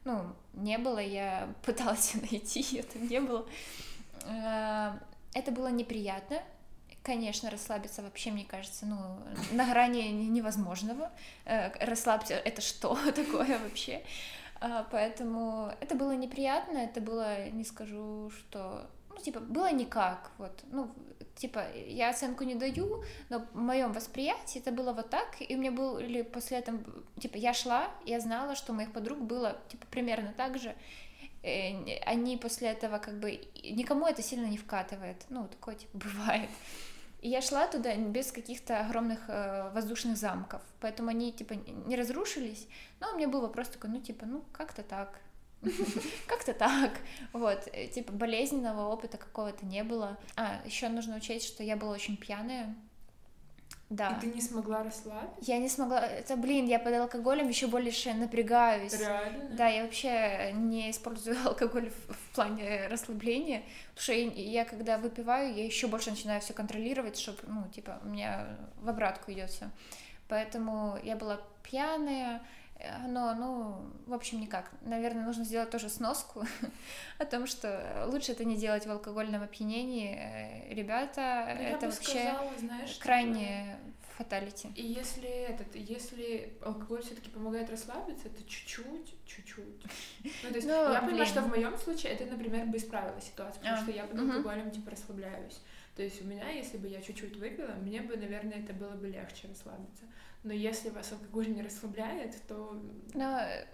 Ну, 0.04 0.34
не 0.52 0.76
было, 0.76 0.98
я 0.98 1.48
пыталась 1.64 2.14
найти, 2.30 2.82
там 2.82 3.06
не 3.08 3.20
было. 3.20 3.46
Э, 4.26 4.92
Это 5.32 5.52
было 5.52 5.68
неприятно. 5.68 6.42
Конечно, 7.10 7.50
расслабиться 7.50 8.02
вообще, 8.02 8.30
мне 8.30 8.44
кажется, 8.44 8.86
ну, 8.86 8.96
на 9.50 9.68
грани 9.68 10.12
невозможного. 10.12 11.10
Э, 11.44 11.72
Расслабься, 11.84 12.34
это 12.34 12.60
что 12.60 12.96
такое 13.16 13.58
вообще? 13.58 14.04
А, 14.60 14.86
Поэтому 14.92 15.72
это 15.80 15.96
было 15.96 16.12
неприятно, 16.12 16.78
это 16.78 17.00
было, 17.00 17.48
не 17.48 17.64
скажу, 17.64 18.30
что... 18.30 18.86
Ну, 19.08 19.16
типа, 19.16 19.40
было 19.40 19.72
никак, 19.72 20.30
вот. 20.38 20.52
Ну, 20.70 20.88
типа, 21.34 21.64
я 21.88 22.10
оценку 22.10 22.44
не 22.44 22.54
даю, 22.54 23.02
но 23.28 23.40
в 23.40 23.56
моем 23.56 23.92
восприятии 23.92 24.60
это 24.60 24.70
было 24.70 24.92
вот 24.92 25.10
так, 25.10 25.34
и 25.40 25.56
у 25.56 25.58
меня 25.58 25.72
были 25.72 26.22
после 26.22 26.58
этого, 26.58 26.78
типа, 27.18 27.36
я 27.38 27.52
шла, 27.54 27.90
я 28.06 28.20
знала, 28.20 28.54
что 28.54 28.70
у 28.70 28.76
моих 28.76 28.92
подруг 28.92 29.18
было, 29.18 29.56
типа, 29.68 29.84
примерно 29.90 30.32
так 30.36 30.60
же, 30.60 30.76
Э, 31.42 31.98
они 32.04 32.36
после 32.36 32.68
этого 32.68 32.98
как 32.98 33.18
бы 33.18 33.40
никому 33.64 34.06
это 34.06 34.22
сильно 34.22 34.46
не 34.46 34.58
вкатывает, 34.58 35.24
ну 35.30 35.48
такое 35.48 35.74
типа 35.74 35.98
бывает. 35.98 36.50
И 37.20 37.28
я 37.28 37.42
шла 37.42 37.66
туда 37.66 37.94
без 37.96 38.32
каких-то 38.32 38.80
огромных 38.80 39.20
э, 39.28 39.70
воздушных 39.74 40.16
замков, 40.16 40.62
поэтому 40.80 41.10
они 41.10 41.32
типа 41.32 41.52
не 41.52 41.94
разрушились, 41.96 42.66
но 42.98 43.12
у 43.12 43.16
меня 43.16 43.28
был 43.28 43.42
вопрос 43.42 43.68
такой, 43.68 43.90
ну 43.90 44.00
типа, 44.00 44.24
ну 44.24 44.42
как-то 44.52 44.82
так, 44.82 45.20
как-то 46.26 46.54
так, 46.54 46.92
вот, 47.34 47.68
э, 47.72 47.88
типа 47.88 48.12
болезненного 48.12 48.88
опыта 48.88 49.18
какого-то 49.18 49.66
не 49.66 49.84
было. 49.84 50.18
А 50.36 50.62
еще 50.64 50.88
нужно 50.88 51.16
учесть, 51.16 51.46
что 51.46 51.62
я 51.62 51.76
была 51.76 51.92
очень 51.92 52.16
пьяная, 52.16 52.74
да. 53.90 54.16
И 54.16 54.20
ты 54.20 54.26
не 54.28 54.40
смогла 54.40 54.84
расслабиться? 54.84 55.34
Я 55.40 55.58
не 55.58 55.68
смогла, 55.68 56.00
это, 56.06 56.36
блин, 56.36 56.66
я 56.66 56.78
под 56.78 56.94
алкоголем 56.94 57.48
еще 57.48 57.66
больше 57.66 58.14
напрягаюсь. 58.14 58.96
Реально? 58.96 59.50
Да, 59.56 59.66
я 59.66 59.82
вообще 59.82 60.52
не 60.54 60.92
использую 60.92 61.36
алкоголь 61.44 61.90
в, 61.90 62.14
в 62.14 62.34
плане 62.34 62.86
расслабления, 62.86 63.64
потому 63.94 64.02
что 64.02 64.12
я, 64.12 64.30
я 64.30 64.64
когда 64.64 64.96
выпиваю, 64.96 65.52
я 65.52 65.64
еще 65.64 65.88
больше 65.88 66.10
начинаю 66.10 66.40
все 66.40 66.52
контролировать, 66.52 67.18
чтобы, 67.18 67.38
ну, 67.48 67.66
типа, 67.74 68.00
у 68.04 68.08
меня 68.08 68.56
в 68.80 68.88
обратку 68.88 69.32
идет 69.32 69.50
все. 69.50 69.68
Поэтому 70.28 70.96
я 71.02 71.16
была 71.16 71.40
пьяная, 71.64 72.42
но, 73.08 73.34
ну, 73.34 73.90
в 74.06 74.14
общем, 74.14 74.40
никак. 74.40 74.70
Наверное, 74.82 75.24
нужно 75.24 75.44
сделать 75.44 75.70
тоже 75.70 75.88
сноску 75.88 76.44
о 77.18 77.24
том, 77.24 77.46
что 77.46 78.04
лучше 78.08 78.32
это 78.32 78.44
не 78.44 78.56
делать 78.56 78.86
в 78.86 78.90
алкогольном 78.90 79.42
опьянении. 79.42 80.16
Э, 80.16 80.74
Ребята, 80.74 81.54
Ну, 81.56 81.62
я 81.62 81.70
это 81.70 81.86
вообще 81.86 82.02
сказала, 82.02 82.58
знаешь, 82.58 82.98
крайне 82.98 83.76
фаталити. 84.16 84.68
И 84.76 84.82
если 84.86 85.28
этот, 85.28 85.74
если 85.74 86.52
алкоголь 86.62 87.02
все-таки 87.02 87.30
помогает 87.30 87.70
расслабиться, 87.70 88.28
это 88.28 88.42
чуть-чуть, 88.44 89.14
чуть-чуть. 89.26 89.84
Ну, 90.24 90.48
то 90.50 90.54
есть 90.54 90.66
Ну, 90.66 90.92
я 90.92 91.00
понимаю, 91.00 91.26
что 91.26 91.40
в 91.40 91.48
моем 91.48 91.76
случае 91.78 92.12
это, 92.12 92.26
например, 92.26 92.66
бы 92.66 92.76
исправило 92.76 93.20
ситуацию, 93.20 93.60
потому 93.60 93.76
А, 93.78 93.82
что 93.82 93.90
я 93.90 94.04
под 94.04 94.18
алкоголем 94.20 94.70
типа 94.70 94.90
расслабляюсь. 94.90 95.60
То 95.96 96.02
есть 96.02 96.22
у 96.22 96.24
меня, 96.24 96.48
если 96.50 96.78
бы 96.78 96.88
я 96.88 97.02
чуть-чуть 97.02 97.36
выпила, 97.36 97.72
мне 97.74 98.00
бы, 98.00 98.16
наверное, 98.16 98.58
это 98.60 98.72
было 98.72 98.92
бы 98.92 99.08
легче 99.08 99.48
расслабиться. 99.48 100.04
Но 100.42 100.52
если 100.52 100.88
вас 100.90 101.12
алкоголь 101.12 101.50
не 101.54 101.62
расслабляет, 101.62 102.34
то 102.48 102.80
Но 103.14 103.40
э, 103.40 103.66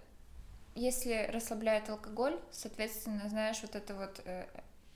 если 0.75 1.29
расслабляет 1.31 1.89
алкоголь, 1.89 2.39
соответственно, 2.51 3.29
знаешь, 3.29 3.61
вот 3.61 3.75
эта 3.75 3.95
вот 3.95 4.21
э, 4.25 4.45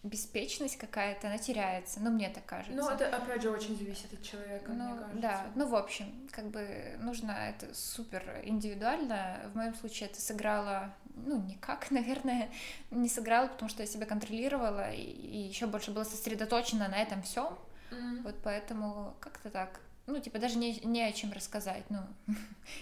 беспечность 0.04 0.78
какая-то, 0.78 1.28
она 1.28 1.38
теряется. 1.38 2.00
Ну, 2.02 2.10
мне 2.12 2.30
так 2.30 2.46
кажется. 2.46 2.76
Ну, 2.76 2.90
это, 2.90 3.16
опять 3.16 3.42
же, 3.42 3.52
очень 3.52 3.78
зависит 3.78 4.12
от 4.14 4.22
человека, 4.24 4.72
Ну, 4.72 4.84
мне 4.90 5.00
кажется. 5.00 5.22
да, 5.22 5.46
ну, 5.56 5.68
в 5.68 5.76
общем, 5.76 6.28
как 6.32 6.48
бы 6.50 6.98
нужно 7.00 7.32
это 7.32 7.74
супер 7.74 8.42
индивидуально. 8.44 9.40
В 9.54 9.56
моем 9.56 9.76
случае 9.76 10.10
это 10.10 10.20
сыграло, 10.20 10.94
ну, 11.16 11.42
никак, 11.42 11.92
наверное, 11.92 12.50
не 12.90 13.10
сыграло, 13.10 13.48
потому 13.48 13.70
что 13.70 13.84
я 13.84 13.88
себя 13.88 14.06
контролировала 14.06 14.92
и, 14.92 15.38
еще 15.38 15.68
больше 15.68 15.92
была 15.92 16.06
сосредоточена 16.06 16.88
на 16.88 16.98
этом 16.98 17.22
всем. 17.24 17.58
Мгм. 17.92 18.24
Вот 18.24 18.36
поэтому 18.44 19.16
как-то 19.20 19.50
так. 19.50 19.80
Ну, 20.08 20.20
типа, 20.20 20.40
даже 20.40 20.58
не, 20.58 20.80
не 20.80 21.04
о 21.04 21.12
чем 21.12 21.32
рассказать. 21.32 21.84
Ну, 21.90 22.00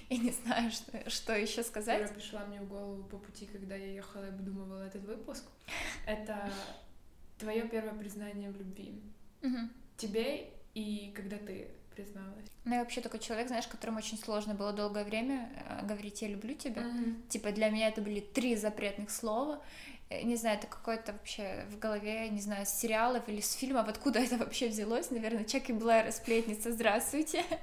я 0.10 0.18
не 0.18 0.32
знаю, 0.32 0.72
что, 0.72 1.10
что 1.10 1.36
еще 1.36 1.64
сказать. 1.64 2.02
Которая 2.02 2.20
пришла 2.20 2.46
мне 2.46 2.62
в 2.62 2.68
голову 2.68 3.04
по 3.04 3.18
пути, 3.18 3.46
когда 3.46 3.76
я 3.76 3.94
ехала 3.94 4.26
и 4.26 4.30
обдумывала 4.30 4.84
этот 4.84 5.04
выпуск. 5.04 5.44
Это 6.08 6.52
твое 7.38 7.68
первое 7.68 7.94
признание 7.94 8.52
в 8.52 8.58
любви. 8.58 9.02
Мгм. 9.42 9.72
Тебе 9.98 10.50
и 10.74 11.12
когда 11.16 11.38
ты 11.38 11.70
призналась. 12.00 12.46
Ну, 12.66 12.76
я 12.76 12.80
вообще 12.80 13.02
такой 13.02 13.20
человек, 13.20 13.48
знаешь, 13.48 13.68
которому 13.68 13.98
очень 13.98 14.18
сложно 14.18 14.54
было 14.54 14.74
долгое 14.74 15.04
время 15.04 15.50
э, 15.68 15.86
говорить 15.86 16.22
«я 16.22 16.28
люблю 16.28 16.56
тебя». 16.56 16.84
Типа 17.30 17.52
для 17.52 17.70
меня 17.70 17.88
это 17.88 18.02
были 18.02 18.20
три 18.20 18.56
запретных 18.56 19.10
слова. 19.10 19.62
Э, 20.10 20.24
Не 20.24 20.36
знаю, 20.36 20.58
это 20.58 20.68
какое-то 20.68 21.14
вообще 21.14 21.66
в 21.70 21.80
голове, 21.80 22.30
не 22.30 22.42
знаю, 22.42 22.66
с 22.66 22.70
сериалов 22.70 23.28
или 23.28 23.42
с 23.42 23.54
фильмов, 23.54 23.88
откуда 23.88 24.20
это 24.20 24.38
вообще 24.38 24.70
взялось. 24.70 25.12
Наверное, 25.12 25.44
Чак 25.44 25.70
и 25.70 25.74
Блэр, 25.74 26.12
сплетница, 26.12 26.72
здравствуйте. 26.72 27.44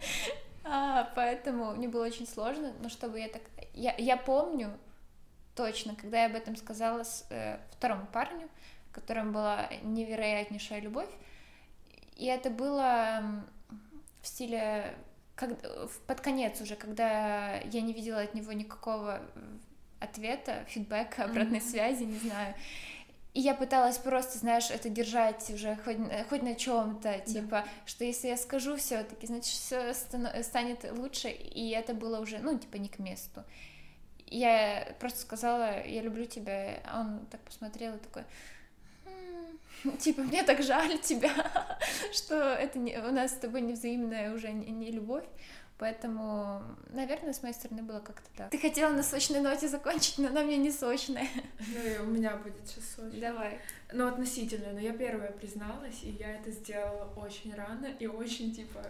А, 0.69 1.13
поэтому 1.15 1.77
мне 1.77 1.87
было 1.87 2.05
очень 2.05 2.27
сложно, 2.27 2.73
но 2.83 2.89
чтобы 2.89 3.21
я 3.21 3.29
так... 3.29 3.43
Я, 3.73 3.95
я 3.99 4.17
помню 4.17 4.77
точно, 5.55 5.95
когда 5.95 6.23
я 6.23 6.27
об 6.27 6.35
этом 6.35 6.57
сказала 6.57 7.05
с, 7.05 7.25
э, 7.31 7.61
второму 7.71 8.09
парню, 8.13 8.49
в 8.91 8.93
котором 8.93 9.31
была 9.31 9.69
невероятнейшая 9.85 10.81
любовь, 10.81 11.09
и 12.17 12.27
это 12.27 12.51
было 12.51 13.45
в 14.27 14.29
стиле 14.29 14.93
как, 15.37 15.51
в- 15.63 16.01
под 16.07 16.21
конец 16.21 16.61
уже, 16.61 16.75
когда 16.77 17.59
я 17.61 17.81
не 17.81 17.93
видела 17.93 18.21
от 18.23 18.35
него 18.35 18.53
никакого 18.53 19.21
м, 19.37 19.61
ответа, 20.01 20.65
фидбэка, 20.69 21.25
обратной 21.25 21.61
Мгм. 21.61 21.69
связи, 21.69 22.03
не 22.05 22.19
знаю. 22.19 22.55
И 23.35 23.41
я 23.41 23.55
пыталась 23.55 23.99
просто, 23.99 24.39
знаешь, 24.39 24.71
это 24.71 24.89
держать 24.89 25.49
уже 25.51 25.77
хоть, 25.85 25.99
на- 25.99 26.25
хоть 26.25 26.43
на 26.43 26.55
чем-то, 26.55 27.19
типа, 27.21 27.65
что 27.85 28.05
если 28.05 28.29
я 28.29 28.37
скажу 28.37 28.77
все-таки, 28.77 29.27
значит, 29.27 29.45
все 29.53 29.93
станет 29.95 30.91
лучше, 30.93 31.29
и 31.29 31.69
это 31.71 31.95
было 31.95 32.19
уже, 32.19 32.39
ну, 32.39 32.59
типа, 32.59 32.77
не 32.79 32.89
к 32.89 32.99
месту. 32.99 33.45
Я 34.27 34.89
просто 34.99 35.21
сказала, 35.21 35.87
я 35.87 36.03
люблю 36.03 36.25
тебя, 36.25 36.81
а 36.85 37.01
он 37.03 37.27
так 37.31 37.41
посмотрел 37.43 37.95
и 37.95 37.99
такой, 37.99 38.23
«М, 38.23 38.29
типа, 39.99 40.23
мне 40.23 40.43
так 40.43 40.63
жаль 40.63 40.99
тебя, 40.99 41.33
что 42.13 42.35
это 42.35 42.79
не, 42.79 42.97
у 42.99 43.13
нас 43.13 43.33
с 43.33 43.35
тобой 43.35 43.61
невзаимная 43.61 44.33
уже 44.35 44.53
не, 44.53 44.71
не 44.71 44.91
любовь, 44.91 45.25
поэтому, 45.79 46.63
наверное, 46.91 47.33
с 47.33 47.43
моей 47.43 47.55
стороны 47.55 47.83
было 47.83 48.01
как-то 48.01 48.29
так. 48.37 48.51
Ты 48.51 48.59
хотела 48.59 48.93
на 48.93 49.03
сочной 49.03 49.41
ноте 49.41 49.69
закончить, 49.69 50.19
но 50.19 50.29
она 50.29 50.43
мне 50.43 50.57
не 50.57 50.71
сочная. 50.71 51.29
Ну 51.59 51.91
и 51.91 51.99
у 51.99 52.07
меня 52.07 52.37
будет 52.37 52.67
сейчас 52.67 52.85
сочно. 52.97 53.21
Давай. 53.21 53.59
Ну, 53.93 54.07
относительно, 54.07 54.73
но 54.73 54.81
я 54.81 54.93
первая 54.93 55.33
призналась, 55.33 56.03
и 56.03 56.11
я 56.11 56.37
это 56.37 56.51
сделала 56.51 57.13
очень 57.17 57.55
рано 57.55 57.87
и 57.99 58.07
очень, 58.07 58.55
типа, 58.55 58.83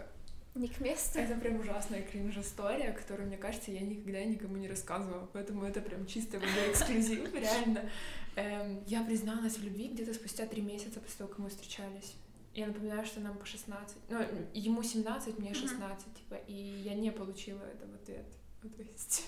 Не 0.55 0.67
к 0.67 0.79
месту. 0.79 1.19
это 1.19 1.35
прям 1.35 1.59
ужасная 1.59 2.01
кринж-история, 2.01 2.91
которую, 2.91 3.27
мне 3.27 3.37
кажется, 3.37 3.71
я 3.71 3.81
никогда 3.81 4.23
никому 4.23 4.57
не 4.57 4.67
рассказывала, 4.67 5.27
поэтому 5.33 5.65
это 5.65 5.81
прям 5.81 6.05
чисто 6.05 6.37
эксклюзив, 6.37 7.33
реально. 7.33 7.89
Эм, 8.37 8.83
я 8.85 9.03
призналась 9.03 9.57
в 9.57 9.63
любви 9.63 9.87
где-то 9.87 10.13
спустя 10.13 10.45
три 10.45 10.61
месяца 10.61 10.99
после 10.99 11.17
того, 11.17 11.29
как 11.29 11.39
мы 11.39 11.49
встречались. 11.49 12.13
Я 12.53 12.67
напоминаю, 12.67 13.03
что 13.03 13.19
нам 13.19 13.35
по 13.35 13.45
16, 13.45 13.97
ну, 14.09 14.19
ему 14.53 14.83
17, 14.83 15.39
мне 15.39 15.49
Мгм. 15.49 15.59
16, 15.59 16.13
типа, 16.13 16.35
и 16.47 16.53
я 16.53 16.93
не 16.93 17.11
получила 17.11 17.63
это 17.63 17.87
в 17.87 17.95
ответ. 17.95 18.25
Ну, 18.63 18.69
то 18.69 18.81
есть 18.83 19.25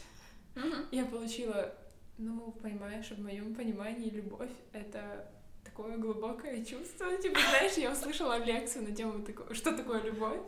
Мгм. 0.55 0.85
я 0.91 1.05
получила, 1.05 1.75
ну, 2.17 2.51
понимаешь, 2.51 3.09
в 3.09 3.19
моем 3.21 3.55
понимании 3.55 4.09
любовь— 4.09 4.49
это 4.73 5.31
такое 5.79 5.97
глубокое 5.97 6.65
чувство. 6.65 7.15
Типа, 7.17 7.39
знаешь, 7.39 7.73
я 7.73 7.91
услышала 7.91 8.37
лекцию 8.43 8.83
на 8.89 8.95
тему, 8.95 9.23
такого, 9.23 9.53
что 9.53 9.75
такое 9.75 10.01
любовь. 10.03 10.39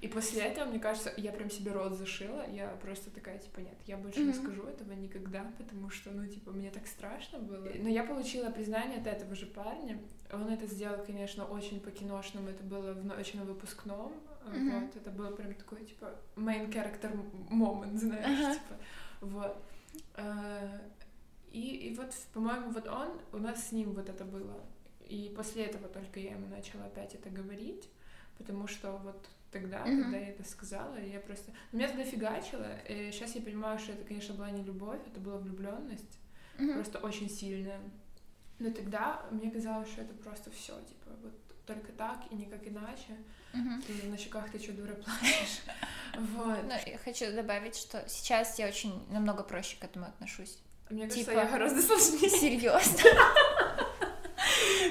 И 0.00 0.08
после 0.08 0.42
этого, 0.42 0.66
мне 0.66 0.78
кажется, 0.78 1.12
я 1.16 1.32
прям 1.32 1.50
себе 1.50 1.72
рот 1.72 1.94
зашила. 1.94 2.48
Я 2.50 2.68
просто 2.82 3.10
такая, 3.10 3.38
типа, 3.38 3.60
нет, 3.60 3.74
я 3.86 3.96
больше 3.96 4.20
не 4.20 4.32
скажу 4.32 4.62
этого 4.64 4.92
никогда, 4.92 5.44
потому 5.58 5.90
что, 5.90 6.10
ну, 6.10 6.26
типа, 6.26 6.52
мне 6.52 6.70
так 6.70 6.86
страшно 6.86 7.38
было. 7.38 7.68
Но 7.74 7.88
я 7.88 8.04
получила 8.04 8.50
признание 8.50 9.00
от 9.00 9.06
этого 9.06 9.34
же 9.34 9.46
парня. 9.46 9.98
Он 10.32 10.48
это 10.48 10.66
сделал, 10.66 11.04
конечно, 11.04 11.44
очень 11.44 11.80
по-киношному. 11.80 12.48
Это 12.48 12.62
было 12.62 12.92
в 12.92 13.04
ночи 13.04 13.36
на 13.36 13.44
выпускном. 13.44 14.12
Вот, 14.46 14.96
это 14.96 15.10
был 15.10 15.30
прям 15.34 15.54
такой, 15.54 15.84
типа, 15.84 16.14
main 16.36 16.70
character 16.70 17.10
moment, 17.50 17.96
знаешь, 17.96 18.56
типа, 18.56 18.76
вот. 19.20 19.56
Э, 21.54 21.56
И, 21.56 21.88
и 21.88 21.94
вот, 21.94 22.12
по-моему, 22.32 22.70
вот 22.70 22.86
он, 22.88 23.20
у 23.32 23.38
нас 23.38 23.68
с 23.68 23.72
ним 23.72 23.92
вот 23.92 24.08
это 24.08 24.24
было. 24.24 24.60
И 25.08 25.32
после 25.36 25.64
этого 25.66 25.88
только 25.88 26.18
я 26.20 26.32
ему 26.32 26.46
начала 26.48 26.86
опять 26.86 27.14
это 27.14 27.30
говорить, 27.30 27.88
потому 28.38 28.66
что 28.66 28.96
вот 29.04 29.28
тогда, 29.52 29.84
Мгм. 29.86 30.02
когда 30.02 30.18
я 30.18 30.28
это 30.30 30.44
сказала, 30.44 30.96
я 31.00 31.20
просто... 31.20 31.52
Меня 31.72 31.88
тогда 31.88 32.04
фигачило, 32.04 32.78
и 32.88 33.12
сейчас 33.12 33.34
я 33.36 33.42
понимаю, 33.42 33.78
что 33.78 33.92
это, 33.92 34.04
конечно, 34.04 34.34
была 34.34 34.50
не 34.50 34.62
любовь, 34.64 35.00
это 35.06 35.20
была 35.20 35.36
влюбленность, 35.38 36.18
Мгм. 36.58 36.74
просто 36.74 36.98
очень 36.98 37.30
сильная. 37.30 37.80
Но 38.58 38.70
тогда 38.70 39.22
мне 39.30 39.50
казалось, 39.50 39.88
что 39.88 40.02
это 40.02 40.14
просто 40.14 40.50
все, 40.50 40.72
типа, 40.82 41.10
вот 41.22 41.32
только 41.66 41.92
так 41.92 42.20
и 42.30 42.34
никак 42.34 42.66
иначе. 42.66 43.16
Мгм. 43.52 43.82
И 43.88 44.06
на 44.08 44.16
щеках 44.16 44.50
ты 44.50 44.58
что, 44.58 44.72
дура, 44.72 44.94
плачешь? 45.04 45.60
Вот. 46.16 46.62
Но 46.64 46.74
я 46.86 46.98
хочу 46.98 47.32
добавить, 47.32 47.76
что 47.76 48.08
сейчас 48.08 48.58
я 48.58 48.66
очень 48.68 48.92
намного 49.12 49.42
проще 49.44 49.76
к 49.78 49.84
этому 49.84 50.06
отношусь. 50.06 50.58
Мне 50.90 51.02
кажется, 51.04 51.30
типа- 51.30 51.40
я 51.40 51.46
гораздо 51.46 51.82
сложнее. 51.82 52.30
Серьезно. 52.30 53.10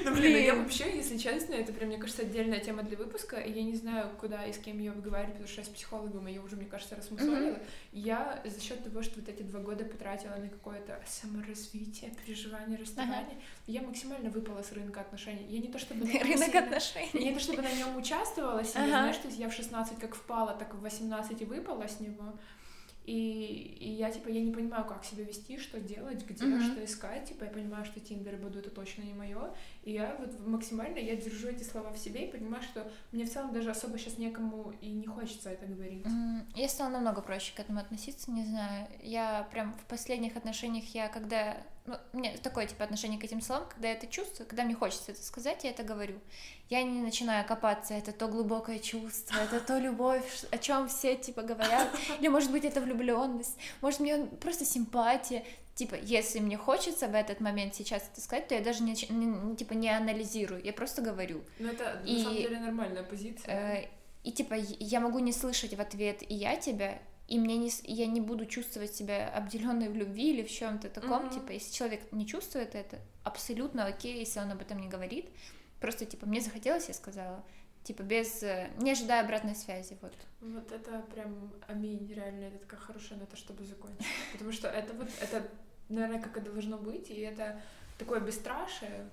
Ну, 0.04 0.12
блин, 0.12 0.32
ну 0.32 0.38
я 0.38 0.54
вообще, 0.54 0.96
если 0.96 1.16
честно, 1.16 1.54
это 1.54 1.72
прям, 1.72 1.88
мне 1.88 1.98
кажется, 1.98 2.22
отдельная 2.22 2.58
тема 2.58 2.82
для 2.82 2.96
выпуска, 2.96 3.36
и 3.36 3.50
я 3.52 3.62
не 3.62 3.74
знаю, 3.74 4.10
куда 4.20 4.44
и 4.44 4.52
с 4.52 4.58
кем 4.58 4.78
ее 4.78 4.90
выговаривать, 4.90 5.32
потому 5.34 5.48
что 5.48 5.60
я 5.60 5.64
с 5.64 5.70
психологом 5.70 6.26
ее 6.26 6.40
уже, 6.42 6.56
мне 6.56 6.66
кажется, 6.66 6.96
рассмусолила. 6.96 7.58
Я 7.92 8.42
за 8.44 8.60
счет 8.60 8.82
того, 8.84 9.02
что 9.02 9.20
вот 9.20 9.28
эти 9.28 9.42
два 9.42 9.60
года 9.60 9.84
потратила 9.84 10.34
на 10.36 10.48
какое-то 10.48 11.00
саморазвитие, 11.06 12.10
переживание, 12.26 12.76
расставание, 12.78 13.38
я 13.66 13.82
максимально 13.82 14.28
выпала 14.28 14.62
с 14.62 14.72
рынка 14.72 15.00
отношений. 15.00 15.46
Я 15.48 15.60
не 15.60 15.68
то 15.68 15.78
чтобы... 15.78 16.04
Рынок 16.06 16.38
сильно- 16.38 16.58
отношений. 16.58 17.10
Я 17.14 17.20
не 17.30 17.34
то 17.34 17.40
чтобы 17.40 17.62
на 17.62 17.72
нем 17.72 17.96
участвовала 17.96 18.62
сильно, 18.64 18.84
Ага. 18.86 18.98
знаешь, 19.04 19.16
то 19.18 19.28
есть 19.28 19.38
я 19.38 19.48
в 19.48 19.54
16 19.54 19.98
как 19.98 20.14
впала, 20.16 20.54
так 20.54 20.74
в 20.74 20.80
18 20.82 21.40
и 21.40 21.44
выпала 21.44 21.86
с 21.88 22.00
него. 22.00 22.34
И, 23.04 23.76
и 23.80 23.90
я, 23.90 24.10
типа, 24.10 24.28
я 24.28 24.40
не 24.40 24.50
понимаю, 24.52 24.84
как 24.86 25.04
себя 25.04 25.24
вести, 25.24 25.58
что 25.58 25.78
делать, 25.78 26.24
где, 26.26 26.44
Мгм. 26.46 26.62
что 26.62 26.84
искать. 26.84 27.28
Типа, 27.28 27.44
я 27.44 27.50
понимаю, 27.50 27.84
что 27.84 28.00
Тиндер 28.00 28.34
и 28.34 28.38
Баду 28.38 28.58
это 28.58 28.70
точно 28.70 29.02
не 29.02 29.12
мое. 29.12 29.54
И 29.82 29.92
я 29.92 30.16
вот 30.18 30.38
максимально, 30.46 30.98
я 30.98 31.14
держу 31.16 31.48
эти 31.48 31.62
слова 31.62 31.92
в 31.92 31.98
себе 31.98 32.26
и 32.26 32.32
понимаю, 32.32 32.62
что 32.62 32.90
мне 33.12 33.24
в 33.24 33.30
целом 33.32 33.52
даже 33.52 33.70
особо 33.70 33.98
сейчас 33.98 34.16
некому 34.18 34.72
и 34.80 34.90
не 34.90 35.06
хочется 35.06 35.50
это 35.50 35.66
говорить. 35.66 36.06
М, 36.06 36.46
Я 36.54 36.68
стала 36.68 36.88
намного 36.90 37.20
проще 37.20 37.54
к 37.54 37.60
этому 37.60 37.80
относиться, 37.80 38.30
не 38.30 38.44
знаю. 38.44 38.88
Я 39.02 39.46
прям 39.52 39.74
в 39.74 39.84
последних 39.86 40.36
отношениях, 40.36 40.84
я 40.94 41.08
когда... 41.08 41.58
Ну, 41.86 41.96
у 42.14 42.16
меня 42.16 42.32
такое, 42.42 42.66
типа, 42.66 42.82
отношение 42.84 43.20
к 43.20 43.24
этим 43.24 43.42
словам, 43.42 43.68
когда 43.68 43.88
я 43.88 43.94
это 43.94 44.06
чувствую, 44.06 44.46
когда 44.48 44.64
мне 44.64 44.74
хочется 44.74 45.12
это 45.12 45.22
сказать, 45.22 45.64
я 45.64 45.70
это 45.70 45.82
говорю. 45.82 46.18
Я 46.70 46.82
не 46.82 47.02
начинаю 47.02 47.46
копаться, 47.46 47.92
это 47.92 48.12
то 48.12 48.26
глубокое 48.28 48.78
чувство, 48.78 49.36
это 49.36 49.60
то 49.60 49.78
любовь, 49.78 50.44
о 50.50 50.56
чем 50.56 50.88
все, 50.88 51.14
типа, 51.14 51.42
говорят. 51.42 51.88
Или, 52.20 52.28
может 52.28 52.50
быть, 52.50 52.64
это 52.64 52.80
влюбленность, 52.80 53.58
может, 53.82 54.00
мне 54.00 54.16
просто 54.40 54.64
симпатия. 54.64 55.44
Типа, 55.74 55.96
если 55.96 56.38
мне 56.38 56.56
хочется 56.56 57.06
в 57.08 57.14
этот 57.14 57.40
момент 57.40 57.74
сейчас 57.74 58.08
это 58.10 58.20
сказать, 58.22 58.48
то 58.48 58.54
я 58.54 58.62
даже 58.62 58.82
не, 58.82 58.92
не- 59.10 59.56
типа, 59.56 59.74
не 59.74 59.90
анализирую, 59.90 60.62
я 60.64 60.72
просто 60.72 61.02
говорю. 61.02 61.42
Но 61.58 61.68
это 61.68 62.00
И, 62.06 62.16
на 62.16 62.22
самом 62.22 62.36
деле 62.36 62.60
нормальная 62.60 63.02
позиция. 63.02 63.82
Э, 63.82 63.88
И 64.22 64.30
типа 64.32 64.54
я 64.54 65.00
могу 65.00 65.18
не 65.18 65.32
слышать 65.32 65.74
в 65.74 65.80
ответ 65.80 66.22
и 66.22 66.32
я 66.34 66.56
тебя, 66.56 66.98
и 67.26 67.38
мне 67.38 67.56
не, 67.56 67.70
я 67.84 68.06
не 68.06 68.20
буду 68.20 68.44
чувствовать 68.46 68.94
себя 68.94 69.28
обделенной 69.28 69.88
в 69.88 69.94
любви 69.94 70.30
или 70.30 70.42
в 70.42 70.50
чем-то 70.50 70.90
таком. 70.90 71.26
Мгм. 71.26 71.30
Типа, 71.30 71.52
если 71.52 71.72
человек 71.72 72.12
не 72.12 72.26
чувствует 72.26 72.74
это, 72.74 72.98
абсолютно 73.22 73.86
окей, 73.86 74.18
если 74.18 74.40
он 74.40 74.50
об 74.50 74.60
этом 74.60 74.78
не 74.78 74.88
говорит. 74.88 75.26
Просто 75.80 76.04
типа 76.04 76.26
мне 76.26 76.40
захотелось, 76.40 76.88
я 76.88 76.94
сказала. 76.94 77.42
Типа 77.82 78.02
без 78.02 78.42
э, 78.42 78.70
не 78.78 78.92
ожидая 78.92 79.24
обратной 79.24 79.54
связи, 79.54 79.96
вот. 80.00 80.14
Вот 80.40 80.72
это 80.72 81.00
прям 81.14 81.52
аминь, 81.66 82.10
реально, 82.12 82.44
это 82.44 82.58
такая 82.58 82.80
хорошая 82.80 83.18
нота, 83.18 83.36
чтобы 83.36 83.64
закончить. 83.64 84.06
Потому 84.32 84.52
что 84.52 84.68
это 84.68 84.92
вот, 84.94 85.08
это, 85.20 85.46
наверное, 85.88 86.20
как 86.20 86.36
и 86.36 86.40
должно 86.40 86.78
быть, 86.78 87.10
и 87.10 87.20
это 87.20 87.60
такое 87.98 88.20
бесстрашие, 88.20 89.08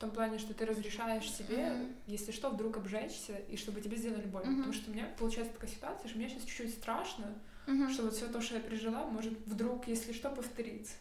том 0.00 0.10
плане, 0.10 0.38
что 0.38 0.54
ты 0.54 0.64
разрешаешь 0.64 1.30
себе, 1.30 1.66
Мгм. 1.70 1.94
если 2.06 2.32
что, 2.32 2.48
вдруг 2.50 2.78
обжечься, 2.78 3.36
и 3.50 3.56
чтобы 3.56 3.80
тебе 3.82 3.96
сделали 3.98 4.26
больно. 4.26 4.50
Мгм. 4.50 4.56
Потому 4.58 4.72
что 4.72 4.90
у 4.90 4.94
меня 4.94 5.06
получается 5.18 5.52
такая 5.52 5.70
ситуация, 5.70 6.08
что 6.08 6.18
мне 6.18 6.28
сейчас 6.28 6.42
чуть-чуть 6.44 6.72
страшно, 6.74 7.26
Мгм. 7.66 7.90
что 7.90 8.04
вот 8.04 8.14
все 8.14 8.26
то, 8.28 8.40
что 8.40 8.54
я 8.54 8.60
пережила, 8.60 9.04
может 9.04 9.34
вдруг, 9.46 9.86
если 9.88 10.12
что, 10.12 10.30
повториться. 10.30 10.94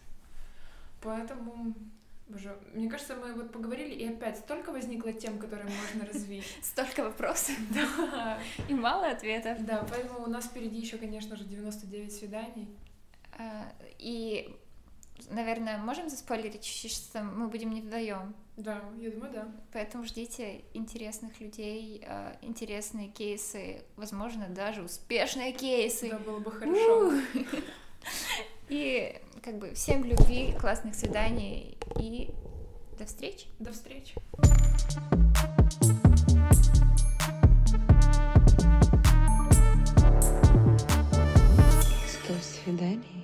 Поэтому, 1.01 1.73
боже, 2.27 2.57
мне 2.73 2.89
кажется, 2.89 3.15
мы 3.15 3.33
вот 3.33 3.51
поговорили, 3.53 3.95
и 3.95 4.05
опять 4.07 4.37
столько 4.39 4.71
возникло 4.73 5.13
тем, 5.13 5.39
которые 5.39 5.69
можно 5.69 6.05
развить. 6.05 6.43
Столько 6.61 7.03
вопросов 7.05 7.55
Да. 7.73 8.37
и 8.67 8.73
мало 8.73 9.09
ответов. 9.09 9.63
Да, 9.65 9.85
поэтому 9.89 10.23
у 10.25 10.29
нас 10.29 10.45
впереди 10.45 10.77
еще, 10.77 10.97
конечно 10.97 11.35
же, 11.37 11.45
99 11.45 12.11
свиданий. 12.13 12.67
А, 13.37 13.71
И, 13.97 14.53
наверное, 15.29 15.77
можем 15.77 16.09
заспойлерить, 16.09 16.65
что 16.65 17.23
мы 17.23 17.47
будем 17.47 17.71
не 17.71 17.79
вдвоем. 17.81 18.35
Да, 18.59 18.81
я 18.99 19.09
думаю, 19.11 19.31
да. 19.31 19.47
Поэтому 19.71 20.03
ждите 20.03 20.65
интересных 20.73 21.39
людей, 21.39 22.03
э, 22.05 22.33
интересные 22.41 23.07
кейсы, 23.07 23.83
возможно, 23.95 24.49
даже 24.49 24.83
успешные 24.83 25.53
кейсы. 25.53 26.09
Да, 26.09 26.19
было 26.19 26.39
бы 26.39 26.51
хорошо. 26.51 27.13
И 28.67 29.15
как 29.41 29.57
бы 29.59 29.73
всем 29.73 30.03
любви, 30.03 30.53
классных 30.59 30.93
свиданий 30.93 31.77
и 31.99 32.29
до 32.99 33.05
встречи. 33.05 33.47
До 33.59 33.71
встречи. 33.71 34.13
Сто 42.05 42.33
свиданий. 42.41 43.18